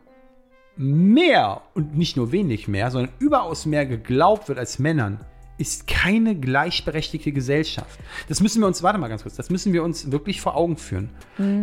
mehr 0.76 1.62
und 1.76 1.96
nicht 1.96 2.18
nur 2.18 2.32
wenig 2.32 2.68
mehr, 2.68 2.90
sondern 2.90 3.14
überaus 3.20 3.68
mehr 3.68 3.86
geglaubt 3.86 4.50
wird 4.50 4.58
als 4.58 4.80
Männern, 4.80 5.24
ist 5.60 5.86
keine 5.86 6.34
gleichberechtigte 6.36 7.32
Gesellschaft. 7.32 8.00
Das 8.30 8.42
müssen 8.42 8.62
wir 8.62 8.66
uns, 8.66 8.82
warte 8.82 8.98
mal 8.98 9.10
ganz 9.10 9.22
kurz, 9.22 9.36
das 9.36 9.52
müssen 9.52 9.74
wir 9.74 9.84
uns 9.84 10.12
wirklich 10.12 10.42
vor 10.42 10.56
Augen 10.56 10.76
führen. 10.76 11.12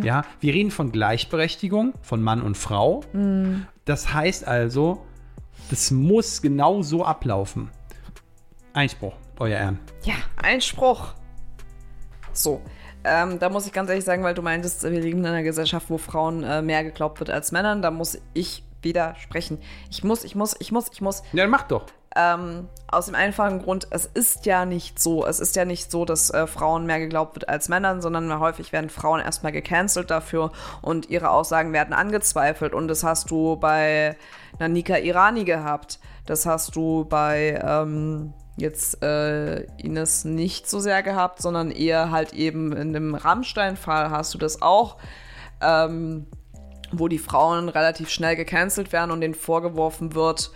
Ja, 0.03 0.23
wir 0.39 0.53
reden 0.53 0.71
von 0.71 0.93
Gleichberechtigung 0.93 1.91
von 2.01 2.23
Mann 2.23 2.41
und 2.41 2.55
Frau. 2.55 3.01
Das 3.83 4.13
heißt 4.13 4.47
also, 4.47 5.05
das 5.69 5.91
muss 5.91 6.41
genau 6.41 6.81
so 6.81 7.03
ablaufen. 7.03 7.71
Einspruch, 8.71 9.15
euer 9.37 9.57
Ehren. 9.57 9.79
Ja, 10.05 10.15
Einspruch. 10.41 11.13
So. 12.31 12.61
Ähm, 13.03 13.39
da 13.39 13.49
muss 13.49 13.65
ich 13.65 13.73
ganz 13.73 13.89
ehrlich 13.89 14.05
sagen, 14.05 14.23
weil 14.23 14.33
du 14.33 14.41
meintest, 14.41 14.83
wir 14.83 14.89
leben 14.99 15.19
in 15.19 15.27
einer 15.27 15.43
Gesellschaft, 15.43 15.89
wo 15.89 15.97
Frauen 15.97 16.43
äh, 16.43 16.61
mehr 16.61 16.83
geglaubt 16.83 17.19
wird 17.19 17.29
als 17.29 17.51
Männern. 17.51 17.81
Da 17.81 17.91
muss 17.91 18.19
ich 18.33 18.63
widersprechen. 18.81 19.59
Ich 19.89 20.03
muss, 20.03 20.23
ich 20.23 20.35
muss, 20.35 20.55
ich 20.59 20.71
muss, 20.71 20.89
ich 20.91 21.01
muss. 21.01 21.23
Ja, 21.33 21.43
dann 21.43 21.49
mach 21.49 21.63
doch. 21.63 21.85
Ähm, 22.15 22.67
aus 22.87 23.05
dem 23.05 23.15
einfachen 23.15 23.61
Grund, 23.61 23.87
es 23.91 24.05
ist 24.05 24.45
ja 24.45 24.65
nicht 24.65 24.99
so. 24.99 25.25
Es 25.25 25.39
ist 25.39 25.55
ja 25.55 25.63
nicht 25.63 25.91
so, 25.91 26.05
dass 26.05 26.31
äh, 26.31 26.47
Frauen 26.47 26.85
mehr 26.85 26.99
geglaubt 26.99 27.35
wird 27.35 27.47
als 27.47 27.69
Männern, 27.69 28.01
sondern 28.01 28.39
häufig 28.39 28.73
werden 28.73 28.89
Frauen 28.89 29.21
erstmal 29.21 29.51
gecancelt 29.51 30.09
dafür 30.09 30.51
und 30.81 31.09
ihre 31.09 31.29
Aussagen 31.29 31.71
werden 31.71 31.93
angezweifelt. 31.93 32.73
Und 32.73 32.87
das 32.87 33.03
hast 33.03 33.29
du 33.29 33.57
bei 33.57 34.17
Nanika 34.57 34.97
Irani 34.97 35.45
gehabt. 35.45 35.99
Das 36.25 36.45
hast 36.45 36.75
du 36.75 37.05
bei 37.05 37.61
ähm, 37.63 38.33
jetzt 38.59 39.01
äh, 39.03 39.63
Ines 39.77 40.25
nicht 40.25 40.69
so 40.69 40.79
sehr 40.79 41.03
gehabt, 41.03 41.41
sondern 41.41 41.71
eher 41.71 42.11
halt 42.11 42.33
eben 42.33 42.73
in 42.73 42.93
dem 42.93 43.15
Rammstein-Fall 43.15 44.11
hast 44.11 44.33
du 44.33 44.37
das 44.37 44.61
auch. 44.61 44.97
Ähm, 45.61 46.27
wo 46.91 47.07
die 47.07 47.19
Frauen 47.19 47.69
relativ 47.69 48.09
schnell 48.09 48.35
gecancelt 48.35 48.91
werden 48.91 49.11
und 49.11 49.21
denen 49.21 49.35
vorgeworfen 49.35 50.15
wird, 50.15 50.51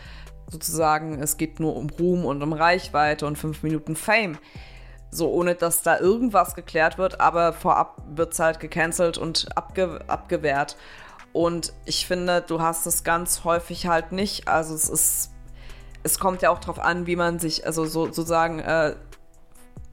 sozusagen, 0.49 1.21
es 1.21 1.37
geht 1.37 1.59
nur 1.59 1.75
um 1.75 1.89
Ruhm 1.89 2.25
und 2.25 2.41
um 2.41 2.53
Reichweite 2.53 3.25
und 3.25 3.37
fünf 3.37 3.63
Minuten 3.63 3.95
Fame. 3.95 4.37
So, 5.11 5.31
ohne 5.31 5.53
dass 5.53 5.83
da 5.83 5.99
irgendwas 5.99 6.55
geklärt 6.55 6.97
wird, 6.97 7.21
aber 7.21 7.53
vorab 7.53 8.01
wird 8.15 8.33
es 8.33 8.39
halt 8.39 8.59
gecancelt 8.59 9.17
und 9.17 9.55
abge 9.55 9.99
abgewehrt. 10.07 10.75
Und 11.33 11.73
ich 11.85 12.07
finde, 12.07 12.41
du 12.41 12.61
hast 12.61 12.85
es 12.87 13.03
ganz 13.03 13.43
häufig 13.43 13.87
halt 13.87 14.11
nicht. 14.11 14.47
Also 14.47 14.73
es 14.73 14.89
ist, 14.89 15.32
es 16.03 16.19
kommt 16.19 16.41
ja 16.41 16.49
auch 16.49 16.59
drauf 16.59 16.79
an, 16.79 17.07
wie 17.07 17.15
man 17.15 17.39
sich, 17.39 17.65
also 17.65 17.85
so, 17.85 18.05
sozusagen, 18.05 18.59
äh, 18.59 18.95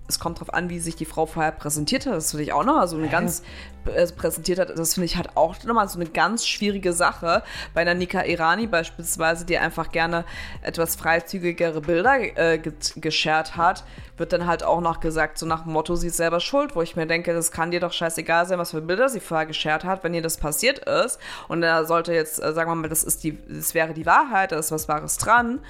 es 0.09 0.19
kommt 0.19 0.41
drauf 0.41 0.53
an, 0.53 0.69
wie 0.69 0.81
sich 0.81 0.97
die 0.97 1.05
Frau 1.05 1.27
vorher 1.27 1.53
präsentiert 1.53 2.05
hat. 2.05 2.15
Das 2.15 2.31
finde 2.31 2.43
ich 2.43 2.53
auch 2.53 2.65
noch. 2.65 2.79
Also 2.79 2.97
eine 2.97 3.09
ganz 3.09 3.43
präsentiert 3.85 4.59
hat, 4.59 4.71
das 4.77 4.95
finde 4.95 5.07
ich 5.07 5.17
halt 5.17 5.37
auch 5.37 5.63
nochmal 5.65 5.89
so 5.89 5.99
eine 5.99 6.09
ganz 6.09 6.47
schwierige 6.47 6.93
Sache. 6.93 7.43
Bei 7.75 7.81
einer 7.83 7.95
Nika 7.95 8.25
Irani 8.25 8.67
beispielsweise, 8.67 9.45
die 9.45 9.59
einfach 9.59 9.91
gerne 9.91 10.25
etwas 10.63 10.97
freizügigere 10.97 11.81
Bilder 11.81 12.37
äh, 12.37 12.59
ge 12.59 12.73
geschert 12.97 13.57
hat, 13.57 13.85
wird 14.17 14.33
dann 14.33 14.47
halt 14.47 14.63
auch 14.63 14.81
noch 14.81 15.01
gesagt, 15.01 15.39
so 15.39 15.47
nach 15.47 15.65
dem 15.65 15.73
Motto, 15.73 15.97
sie 15.97 16.09
ist 16.09 16.17
selber 16.17 16.41
schuld, 16.41 16.77
wo 16.77 16.83
ich 16.83 16.97
mir 16.97 17.07
denke, 17.07 17.33
das 17.33 17.51
kann 17.51 17.71
dir 17.71 17.81
doch 17.81 17.93
scheißegal 17.93 18.47
sein, 18.47 18.59
was 18.59 18.71
für 18.71 18.81
Bilder 18.81 19.09
sie 19.09 19.21
vorher 19.21 19.47
geschert 19.47 19.85
hat, 19.85 20.05
wenn 20.05 20.15
ihr 20.15 20.23
das 20.23 20.37
passiert 20.37 20.81
ist. 20.81 21.19
Und 21.49 21.63
da 21.63 21.85
sollte 21.85 22.13
jetzt, 22.13 22.43
äh, 22.43 22.53
sagen 22.53 22.71
wir 22.71 22.75
mal, 22.75 22.89
das 22.89 23.05
ist 23.05 23.25
die, 23.25 23.39
das 23.49 23.75
wäre 23.75 23.95
die 23.95 24.07
Wahrheit, 24.07 24.53
da 24.53 24.59
ist 24.59 24.73
was 24.73 24.89
Wahres 24.89 25.19
dran 25.19 25.61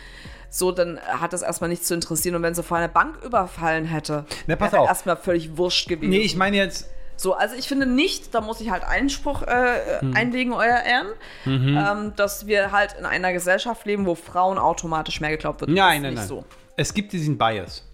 so, 0.50 0.72
dann 0.72 1.00
hat 1.00 1.32
das 1.32 1.42
erstmal 1.42 1.70
nichts 1.70 1.86
zu 1.86 1.94
interessieren. 1.94 2.34
Und 2.34 2.42
wenn 2.42 2.54
sie 2.54 2.62
vorher 2.62 2.84
eine 2.84 2.92
Bank 2.92 3.22
überfallen 3.24 3.84
hätte, 3.84 4.24
Na, 4.46 4.56
pass 4.56 4.72
wäre 4.72 4.82
auf. 4.82 4.88
erstmal 4.88 5.16
völlig 5.16 5.56
wurscht 5.56 5.88
gewesen. 5.88 6.10
Nee, 6.10 6.18
ich 6.18 6.36
meine 6.36 6.56
jetzt, 6.56 6.90
So, 7.20 7.34
also 7.34 7.54
ich 7.54 7.68
finde 7.68 7.84
nicht, 7.84 8.34
da 8.34 8.40
muss 8.40 8.62
ich 8.62 8.70
halt 8.70 8.82
Einspruch 8.82 9.42
äh, 9.42 10.00
Hm. 10.00 10.16
einlegen, 10.16 10.54
euer 10.54 10.80
Ehren, 10.82 11.08
Mhm. 11.44 11.76
ähm, 11.78 12.12
dass 12.16 12.46
wir 12.46 12.72
halt 12.72 12.94
in 12.98 13.04
einer 13.04 13.34
Gesellschaft 13.34 13.84
leben, 13.84 14.06
wo 14.06 14.14
Frauen 14.14 14.56
automatisch 14.56 15.20
mehr 15.20 15.28
geglaubt 15.30 15.60
wird. 15.60 15.70
nein, 15.70 16.00
nein, 16.00 16.14
nein. 16.14 16.26
So. 16.26 16.46
Es 16.78 16.94
gibt 16.94 17.12
diesen 17.12 17.36
Bias. 17.36 17.86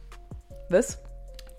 Was? 0.69 1.01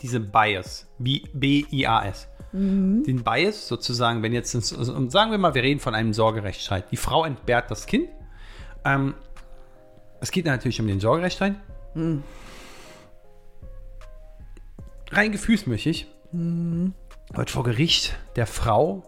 diese 0.01 0.19
Bias, 0.21 0.87
B-I-A-S. 0.99 2.27
Den 2.53 3.23
Bias 3.23 3.67
sozusagen, 3.67 4.21
wenn 4.23 4.31
jetzt, 4.31 4.53
ins- 4.55 4.71
und 4.71 5.11
sagen 5.11 5.31
wir 5.31 5.37
mal, 5.39 5.53
wir 5.55 5.63
reden 5.63 5.79
von 5.81 5.93
einem 5.95 6.13
Sorgerechtsstreit. 6.13 6.85
Die 6.91 6.97
Frau 6.97 7.25
entbehrt 7.25 7.69
das 7.71 7.85
Kind. 7.87 8.07
Ähm, 8.85 9.15
es 10.21 10.31
geht 10.31 10.45
natürlich 10.45 10.79
um 10.79 10.87
den 10.87 10.99
Sorgerechtsstreit. 11.01 11.55
Rein 15.11 15.31
gefühlsmäßig 15.31 16.07
wird 17.37 17.49
vor 17.49 17.63
Gericht 17.63 18.15
der 18.35 18.47
Frau 18.47 19.03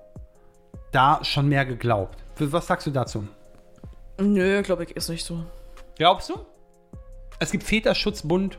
da 0.91 1.19
schon 1.23 1.47
mehr 1.47 1.65
geglaubt. 1.65 2.17
Was 2.38 2.67
sagst 2.67 2.88
du 2.88 2.91
dazu? 2.91 3.27
Nö, 4.19 4.61
glaube 4.63 4.84
ich, 4.84 4.95
ist 4.95 5.09
nicht 5.09 5.25
so. 5.25 5.43
Glaubst 5.97 6.30
du? 6.30 6.36
Es 7.39 7.51
gibt 7.51 7.63
Väterschutzbund, 7.63 8.57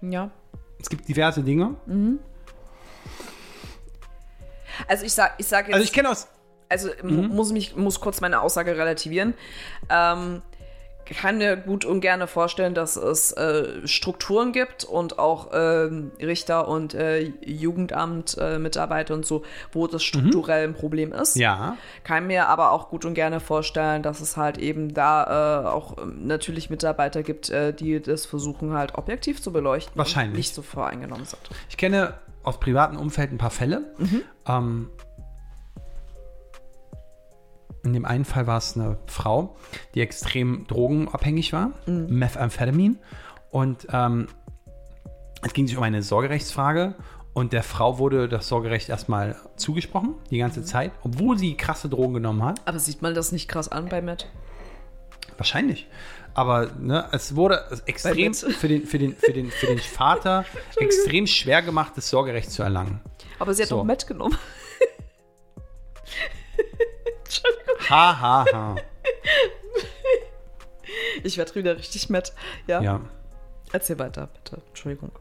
Ja. 0.00 0.30
es 0.80 0.88
gibt 0.88 1.08
diverse 1.08 1.42
Dinge. 1.42 1.74
Also 4.88 5.04
ich 5.04 5.12
sag, 5.12 5.34
ich 5.38 5.46
sag 5.46 5.66
jetzt. 5.66 5.74
Also 5.74 5.84
ich 5.84 5.92
kenne 5.92 6.10
aus, 6.10 6.28
also 6.68 6.88
mu- 7.02 7.22
muss 7.22 7.52
mich 7.52 7.76
muss 7.76 8.00
kurz 8.00 8.20
meine 8.20 8.40
Aussage 8.40 8.76
relativieren. 8.76 9.34
Ähm, 9.88 10.42
kann 11.16 11.38
mir 11.38 11.56
gut 11.56 11.84
und 11.84 12.00
gerne 12.00 12.26
vorstellen, 12.26 12.74
dass 12.74 12.96
es 12.96 13.32
äh, 13.32 13.86
Strukturen 13.86 14.52
gibt 14.52 14.84
und 14.84 15.18
auch 15.18 15.48
ähm, 15.52 16.12
Richter 16.20 16.68
und 16.68 16.94
äh, 16.94 17.32
Jugendamt-Mitarbeiter 17.44 19.14
und 19.14 19.26
so, 19.26 19.42
wo 19.72 19.86
das 19.86 20.02
strukturell 20.02 20.68
ein 20.68 20.74
Problem 20.74 21.12
ist. 21.12 21.36
Ja. 21.36 21.76
Kann 22.04 22.26
mir 22.26 22.48
aber 22.48 22.70
auch 22.72 22.88
gut 22.90 23.04
und 23.04 23.14
gerne 23.14 23.40
vorstellen, 23.40 24.02
dass 24.02 24.20
es 24.20 24.36
halt 24.36 24.58
eben 24.58 24.94
da 24.94 25.64
äh, 25.64 25.66
auch 25.68 25.98
ähm, 25.98 26.26
natürlich 26.26 26.70
Mitarbeiter 26.70 27.22
gibt, 27.22 27.50
äh, 27.50 27.72
die 27.72 28.00
das 28.00 28.26
versuchen 28.26 28.72
halt 28.72 28.94
objektiv 28.94 29.42
zu 29.42 29.52
beleuchten. 29.52 29.96
Wahrscheinlich. 29.96 30.32
Und 30.32 30.36
nicht 30.36 30.54
so 30.54 30.62
voreingenommen 30.62 31.26
sind. 31.26 31.40
Ich 31.68 31.76
kenne 31.76 32.14
aus 32.42 32.58
privatem 32.60 32.98
Umfeld 32.98 33.32
ein 33.32 33.38
paar 33.38 33.50
Fälle. 33.50 33.94
Ähm, 34.46 34.88
in 37.82 37.92
dem 37.92 38.04
einen 38.04 38.24
Fall 38.24 38.46
war 38.46 38.58
es 38.58 38.76
eine 38.76 38.98
Frau, 39.06 39.56
die 39.94 40.00
extrem 40.00 40.66
drogenabhängig 40.66 41.52
war, 41.52 41.72
Methamphetamin. 41.86 42.98
Und 43.50 43.86
ähm, 43.92 44.28
es 45.42 45.52
ging 45.52 45.66
sich 45.66 45.76
um 45.76 45.82
eine 45.82 46.02
Sorgerechtsfrage. 46.02 46.94
Und 47.32 47.52
der 47.52 47.62
Frau 47.62 47.98
wurde 47.98 48.28
das 48.28 48.48
Sorgerecht 48.48 48.88
erstmal 48.88 49.36
zugesprochen, 49.56 50.16
die 50.30 50.38
ganze 50.38 50.64
Zeit, 50.64 50.90
obwohl 51.02 51.38
sie 51.38 51.56
krasse 51.56 51.88
Drogen 51.88 52.14
genommen 52.14 52.42
hat. 52.42 52.60
Aber 52.66 52.78
sieht 52.80 53.02
man 53.02 53.14
das 53.14 53.30
nicht 53.30 53.48
krass 53.48 53.68
an 53.68 53.88
bei 53.88 54.02
Matt? 54.02 54.26
Wahrscheinlich. 55.36 55.86
Aber 56.34 56.70
ne, 56.78 57.08
es 57.12 57.36
wurde 57.36 57.64
extrem 57.86 58.34
für 58.34 58.68
den, 58.68 58.84
für, 58.84 58.98
den, 58.98 59.16
für, 59.16 59.32
den, 59.32 59.50
für 59.50 59.66
den 59.66 59.78
Vater 59.78 60.44
extrem 60.76 61.26
schwer 61.26 61.62
gemacht, 61.62 61.92
das 61.96 62.10
Sorgerecht 62.10 62.50
zu 62.50 62.62
erlangen. 62.62 63.00
Aber 63.38 63.54
sie 63.54 63.62
hat 63.62 63.68
So. 63.68 63.78
doch 63.78 63.84
Matt 63.84 64.06
genommen. 64.06 64.36
Entschuldigung. 67.30 67.90
Ha, 67.90 68.20
ha, 68.20 68.44
ha. 68.52 68.76
Ich 71.22 71.38
werde 71.38 71.54
wieder 71.54 71.76
richtig 71.76 72.10
Matt. 72.10 72.32
Ja? 72.66 72.80
Ja. 72.80 73.00
Erzähl 73.72 73.98
weiter, 73.98 74.26
bitte. 74.26 74.60
Entschuldigung. 74.68 75.12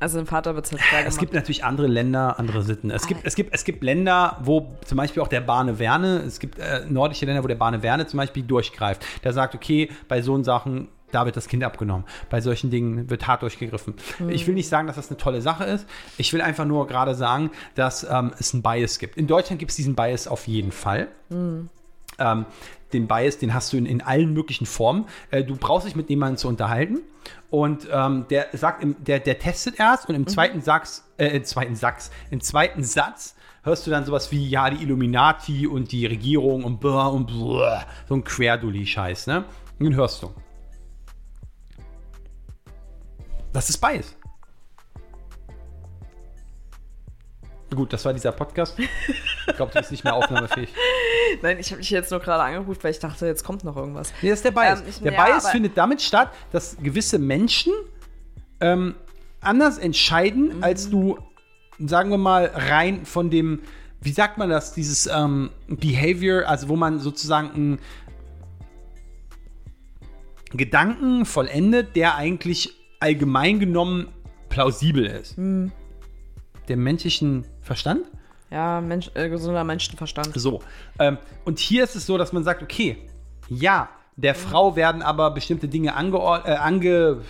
Also 0.00 0.18
dem 0.18 0.26
Vater 0.26 0.54
wird 0.54 0.66
es 0.66 0.72
halt 0.72 1.06
Es 1.06 1.18
gibt 1.18 1.34
natürlich 1.34 1.64
andere 1.64 1.86
Länder, 1.86 2.38
andere 2.38 2.62
Sitten. 2.62 2.90
Es 2.90 3.06
gibt, 3.06 3.20
es 3.24 3.34
gibt, 3.34 3.54
es 3.54 3.64
gibt 3.64 3.82
Länder, 3.82 4.38
wo 4.42 4.74
zum 4.84 4.96
Beispiel 4.96 5.22
auch 5.22 5.28
der 5.28 5.42
Bane 5.42 5.78
Werne, 5.78 6.18
es 6.26 6.40
gibt 6.40 6.58
äh, 6.58 6.84
nordische 6.88 7.26
Länder, 7.26 7.42
wo 7.42 7.48
der 7.48 7.56
Bane 7.56 7.82
Werne 7.82 8.06
zum 8.06 8.16
Beispiel 8.18 8.42
durchgreift. 8.42 9.04
Der 9.24 9.32
sagt, 9.34 9.54
okay, 9.54 9.90
bei 10.08 10.22
so 10.22 10.42
Sachen, 10.42 10.88
da 11.12 11.26
wird 11.26 11.36
das 11.36 11.48
Kind 11.48 11.64
abgenommen. 11.64 12.04
Bei 12.28 12.40
solchen 12.40 12.70
Dingen 12.70 13.10
wird 13.10 13.26
hart 13.26 13.42
durchgegriffen. 13.42 13.94
Ich 14.28 14.46
will 14.46 14.54
nicht 14.54 14.68
sagen, 14.68 14.86
dass 14.86 14.96
das 14.96 15.08
eine 15.08 15.16
tolle 15.16 15.42
Sache 15.42 15.64
ist. 15.64 15.86
Ich 16.18 16.32
will 16.32 16.40
einfach 16.40 16.64
nur 16.64 16.86
gerade 16.86 17.14
sagen, 17.14 17.50
dass 17.74 18.04
ähm, 18.04 18.32
es 18.38 18.54
einen 18.54 18.62
Bias 18.62 18.98
gibt. 18.98 19.16
In 19.16 19.26
Deutschland 19.26 19.58
gibt 19.58 19.70
es 19.70 19.76
diesen 19.76 19.94
Bias 19.94 20.26
auf 20.28 20.46
jeden 20.46 20.72
Fall. 20.72 21.08
Ähm, 22.18 22.46
den 22.92 23.06
Bias, 23.06 23.38
den 23.38 23.54
hast 23.54 23.72
du 23.72 23.76
in, 23.76 23.86
in 23.86 24.02
allen 24.02 24.32
möglichen 24.32 24.66
Formen. 24.66 25.06
Äh, 25.30 25.44
du 25.44 25.56
brauchst 25.56 25.86
dich 25.86 25.96
mit 25.96 26.10
jemandem 26.10 26.36
zu 26.36 26.48
unterhalten 26.48 26.98
und 27.50 27.88
ähm, 27.92 28.26
der 28.30 28.48
sagt, 28.52 28.82
im, 28.82 28.96
der, 29.02 29.20
der 29.20 29.38
testet 29.38 29.78
erst 29.78 30.08
und 30.08 30.14
im 30.14 30.26
zweiten 30.26 30.60
Satz, 30.60 31.04
äh, 31.16 31.28
im 31.28 31.44
zweiten 31.44 31.76
Satz, 31.76 32.10
im 32.30 32.40
zweiten 32.40 32.84
Satz 32.84 33.36
hörst 33.62 33.86
du 33.86 33.90
dann 33.90 34.04
sowas 34.04 34.32
wie, 34.32 34.48
ja, 34.48 34.70
die 34.70 34.82
Illuminati 34.82 35.66
und 35.66 35.92
die 35.92 36.06
Regierung 36.06 36.64
und 36.64 36.80
blah 36.80 37.08
und 37.08 37.26
blah, 37.26 37.84
so 38.08 38.14
ein 38.14 38.24
Querdulli-Scheiß, 38.24 39.26
ne? 39.26 39.44
Und 39.78 39.84
den 39.84 39.94
hörst 39.94 40.22
du. 40.22 40.32
Das 43.52 43.68
ist 43.68 43.78
Bias. 43.78 44.14
Gut, 47.74 47.92
das 47.92 48.04
war 48.04 48.12
dieser 48.12 48.32
Podcast. 48.32 48.76
Ich 48.78 49.56
glaube, 49.56 49.72
du 49.72 49.78
bist 49.78 49.92
nicht 49.92 50.02
mehr 50.02 50.14
aufnahmefähig. 50.14 50.72
Nein, 51.42 51.58
ich 51.60 51.70
habe 51.70 51.80
dich 51.80 51.90
jetzt 51.90 52.10
nur 52.10 52.18
gerade 52.18 52.42
angerufen, 52.42 52.80
weil 52.82 52.90
ich 52.90 52.98
dachte, 52.98 53.26
jetzt 53.26 53.44
kommt 53.44 53.62
noch 53.62 53.76
irgendwas. 53.76 54.12
Nee, 54.22 54.30
das 54.30 54.40
ist 54.40 54.44
der 54.44 54.50
Bias. 54.50 54.80
Ähm, 54.80 54.86
ich- 54.88 54.98
der 55.00 55.12
ja, 55.12 55.24
Bias 55.24 55.50
findet 55.50 55.76
damit 55.76 56.02
statt, 56.02 56.32
dass 56.50 56.76
gewisse 56.82 57.18
Menschen 57.20 57.72
ähm, 58.60 58.96
anders 59.40 59.78
entscheiden, 59.78 60.56
Mhm. 60.58 60.64
als 60.64 60.90
du, 60.90 61.18
sagen 61.78 62.10
wir 62.10 62.18
mal, 62.18 62.46
rein 62.52 63.06
von 63.06 63.30
dem, 63.30 63.60
wie 64.00 64.12
sagt 64.12 64.36
man 64.36 64.50
das, 64.50 64.74
dieses 64.74 65.06
ähm, 65.06 65.50
Behavior, 65.68 66.48
also 66.48 66.68
wo 66.68 66.74
man 66.76 66.98
sozusagen 66.98 67.50
einen 67.54 67.78
Gedanken 70.52 71.24
vollendet, 71.24 71.94
der 71.94 72.16
eigentlich 72.16 72.79
allgemein 73.00 73.58
genommen 73.58 74.08
plausibel 74.48 75.06
ist. 75.06 75.38
Mhm. 75.38 75.72
Dem 76.68 76.82
menschlichen 76.82 77.44
Verstand? 77.62 78.06
Ja, 78.50 78.80
Mensch, 78.80 79.10
äh, 79.14 79.28
gesunder 79.28 79.64
Menschenverstand. 79.64 80.32
So. 80.34 80.60
Ähm, 80.98 81.18
und 81.44 81.58
hier 81.58 81.84
ist 81.84 81.96
es 81.96 82.06
so, 82.06 82.18
dass 82.18 82.32
man 82.32 82.44
sagt, 82.44 82.62
okay, 82.62 82.98
ja, 83.48 83.88
der 84.16 84.34
Frau 84.34 84.76
werden 84.76 85.02
aber 85.02 85.30
bestimmte 85.30 85.68
Dinge 85.68 85.94
angeord 85.94 86.46
äh, 86.46 86.52
ange, 86.52 87.22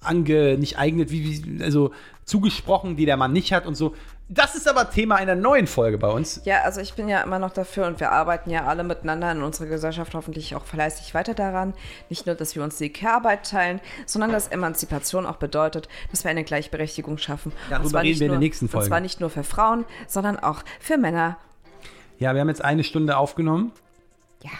ange, 0.00 0.56
nicht 0.58 0.78
eignet, 0.78 1.10
wie, 1.10 1.24
wie, 1.24 1.62
also 1.64 1.90
zugesprochen, 2.24 2.96
die 2.96 3.06
der 3.06 3.16
Mann 3.16 3.32
nicht 3.32 3.52
hat 3.52 3.66
und 3.66 3.74
so. 3.74 3.94
Das 4.30 4.54
ist 4.54 4.68
aber 4.68 4.90
Thema 4.90 5.16
einer 5.16 5.34
neuen 5.34 5.66
Folge 5.66 5.96
bei 5.96 6.08
uns. 6.08 6.42
Ja, 6.44 6.60
also 6.62 6.82
ich 6.82 6.92
bin 6.92 7.08
ja 7.08 7.22
immer 7.22 7.38
noch 7.38 7.50
dafür 7.50 7.86
und 7.86 7.98
wir 7.98 8.12
arbeiten 8.12 8.50
ja 8.50 8.66
alle 8.66 8.84
miteinander 8.84 9.32
in 9.32 9.42
unserer 9.42 9.68
Gesellschaft 9.68 10.12
hoffentlich 10.14 10.54
auch 10.54 10.66
fleißig 10.66 11.14
weiter 11.14 11.32
daran. 11.32 11.72
Nicht 12.10 12.26
nur, 12.26 12.34
dass 12.34 12.54
wir 12.54 12.62
uns 12.62 12.76
die 12.76 12.92
Care-Arbeit 12.92 13.48
teilen, 13.50 13.80
sondern 14.04 14.30
dass 14.30 14.48
Emanzipation 14.48 15.24
auch 15.24 15.36
bedeutet, 15.36 15.88
dass 16.10 16.24
wir 16.24 16.30
eine 16.30 16.44
Gleichberechtigung 16.44 17.16
schaffen. 17.16 17.52
Darüber 17.70 18.00
reden 18.00 18.08
nicht 18.10 18.20
wir 18.20 18.26
in 18.26 18.32
der 18.32 18.38
nur- 18.38 18.44
nächsten 18.44 18.68
Folge. 18.68 18.84
Und 18.84 18.88
zwar 18.88 19.00
nicht 19.00 19.20
nur 19.20 19.30
für 19.30 19.44
Frauen, 19.44 19.86
sondern 20.06 20.38
auch 20.38 20.62
für 20.78 20.98
Männer. 20.98 21.38
Ja, 22.18 22.34
wir 22.34 22.42
haben 22.42 22.48
jetzt 22.48 22.62
eine 22.64 22.84
Stunde 22.84 23.16
aufgenommen. 23.16 23.72
Ja. 24.42 24.50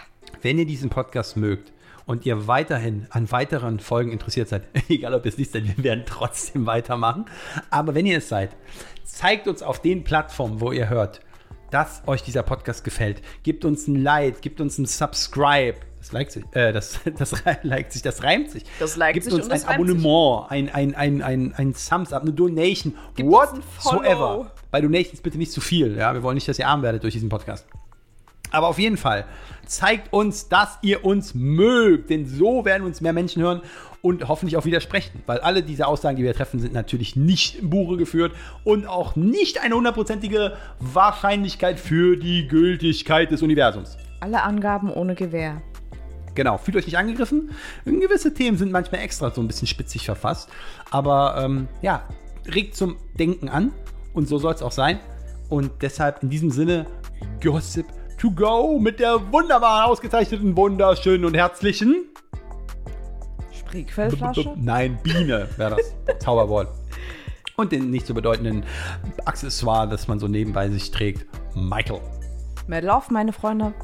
Wenn 0.41 0.59
ihr 0.59 0.67
diesen 0.67 0.89
Podcast 0.89 1.37
mögt 1.37 1.73
und 2.09 2.25
ihr 2.25 2.49
weiterhin 2.49 3.07
an 3.11 3.31
weiteren 3.31 3.81
Folgen 3.81 4.13
interessiert 4.13 4.49
seid, 4.49 4.63
egal 4.89 5.15
ob 5.15 5.27
ihr 5.27 5.29
es 5.29 5.39
nicht 5.39 5.53
seid, 5.53 5.65
wir 5.65 5.85
werden 5.85 6.05
trotzdem 6.07 6.65
weitermachen. 6.65 7.27
Aber 7.71 7.95
wenn 7.95 8.07
ihr 8.07 8.19
es 8.19 8.31
seid, 8.31 8.57
zeigt 9.05 9.47
uns 9.47 9.63
auf 9.63 9.81
den 9.83 10.05
Plattformen, 10.05 10.61
wo 10.61 10.73
ihr 10.73 10.89
hört, 10.89 11.21
dass 11.71 12.03
euch 12.07 12.23
dieser 12.23 12.43
Podcast 12.43 12.83
gefällt. 12.83 13.21
Gebt 13.43 13.67
uns 13.67 13.87
ein 13.87 14.03
Like, 14.03 14.41
gebt 14.41 14.63
uns 14.63 14.79
ein 14.79 14.87
Subscribe. 14.87 15.81
Das 15.99 16.13
liked 16.13 16.33
sich, 16.33 16.45
äh, 16.53 16.73
das, 16.73 16.99
das 17.19 17.45
liked 17.63 17.93
sich, 17.93 18.01
das 18.01 18.23
reimt 18.23 18.51
sich. 18.51 18.65
Das 18.79 18.97
liked 18.97 19.15
Gebt 19.15 19.25
sich 19.25 19.35
uns 19.35 19.45
und 19.45 19.53
ein 19.53 19.61
das 19.61 19.69
reimt 19.69 19.87
sich. 19.87 19.97
Abonnement, 19.97 20.51
ein, 20.51 20.71
ein, 20.71 20.95
ein, 20.95 21.23
ein, 21.23 21.55
ein 21.57 21.75
Thumbs 21.75 22.15
up, 22.15 22.23
eine 22.23 22.33
Donation, 22.33 22.95
whatsoever. 23.19 24.51
Bei 24.71 24.81
Donations 24.81 25.21
bitte 25.21 25.37
nicht 25.37 25.53
zu 25.53 25.61
viel. 25.61 25.99
Ja, 25.99 26.15
wir 26.15 26.23
wollen 26.23 26.37
nicht, 26.37 26.49
dass 26.49 26.59
ihr 26.59 26.69
arm 26.69 26.81
werdet 26.81 27.03
durch 27.03 27.13
diesen 27.13 27.29
Podcast. 27.29 27.67
Aber 28.51 28.69
auf 28.69 28.79
jeden 28.79 28.97
Fall, 28.97 29.27
zeigt 29.69 30.13
uns, 30.13 30.49
dass 30.49 30.79
ihr 30.83 31.05
uns 31.05 31.35
mögt, 31.35 32.11
denn 32.11 32.27
so 32.27 32.65
werden 32.65 32.85
uns 32.85 33.01
mehr 33.01 33.13
Menschen 33.13 33.43
hören 33.43 33.63
und 34.03 34.29
hoffentlich 34.29 34.57
auch 34.57 34.65
widersprechen. 34.65 35.23
Weil 35.27 35.39
alle 35.41 35.63
diese 35.63 35.87
Aussagen, 35.87 36.17
die 36.17 36.23
wir 36.23 36.35
treffen, 36.35 36.61
sind 36.61 36.73
natürlich 36.73 37.17
nicht 37.17 37.61
im 37.61 37.71
Buche 37.71 37.97
geführt 37.97 38.33
und 38.65 38.87
auch 38.87 39.17
nicht 39.17 39.63
eine 39.63 39.75
hundertprozentige 39.75 40.57
Wahrscheinlichkeit 40.81 41.79
für 41.79 42.17
die 42.17 42.49
Gültigkeit 42.49 43.31
des 43.31 43.43
Universums. 43.43 43.97
Alle 44.21 44.43
Angaben 44.43 44.91
ohne 44.91 45.15
Gewähr. 45.15 45.63
Genau, 46.35 46.57
fühlt 46.57 46.77
euch 46.77 46.87
nicht 46.87 46.99
angegriffen. 46.99 47.51
Gewisse 47.85 48.33
Themen 48.33 48.57
sind 48.57 48.71
manchmal 48.71 49.01
extra 49.01 49.31
so 49.31 49.41
ein 49.41 49.49
bisschen 49.49 49.67
spitzig 49.67 50.05
verfasst. 50.05 50.49
Aber 50.91 51.37
ähm, 51.39 51.69
ja, 51.83 52.09
regt 52.55 52.77
zum 52.77 52.97
Denken 53.19 53.49
an. 53.49 53.73
Und 54.15 54.29
so 54.29 54.39
soll 54.39 54.55
es 54.55 54.63
auch 54.63 54.73
sein. 54.73 55.01
Und 55.49 55.71
deshalb 55.83 56.23
in 56.23 56.31
diesem 56.31 56.51
Sinne, 56.51 56.87
Gossip 57.43 57.87
to 58.19 58.31
go 58.31 58.79
mit 58.79 59.01
der 59.01 59.33
wunderbaren, 59.33 59.91
ausgezeichneten, 59.91 60.57
wunderschönen 60.57 61.25
und 61.25 61.35
herzlichen. 61.35 62.07
Spreequellflasche? 63.53 64.55
Nein, 64.57 64.99
Biene 65.03 65.49
wäre 65.57 65.77
das 65.77 66.19
Zauberwort. 66.19 66.69
Und 67.57 67.73
den 67.73 67.91
nicht 67.91 68.07
so 68.07 68.15
bedeutenden 68.15 68.65
Accessoire, 69.25 69.89
das 69.89 70.09
man 70.09 70.19
so 70.19 70.29
nebenbei 70.29 70.69
sich 70.69 70.91
trägt. 70.91 71.27
Michael. 71.55 72.01
Mehr 72.67 72.83
Lauf, 72.83 73.11
meine 73.11 73.33
Freunde. 73.33 73.75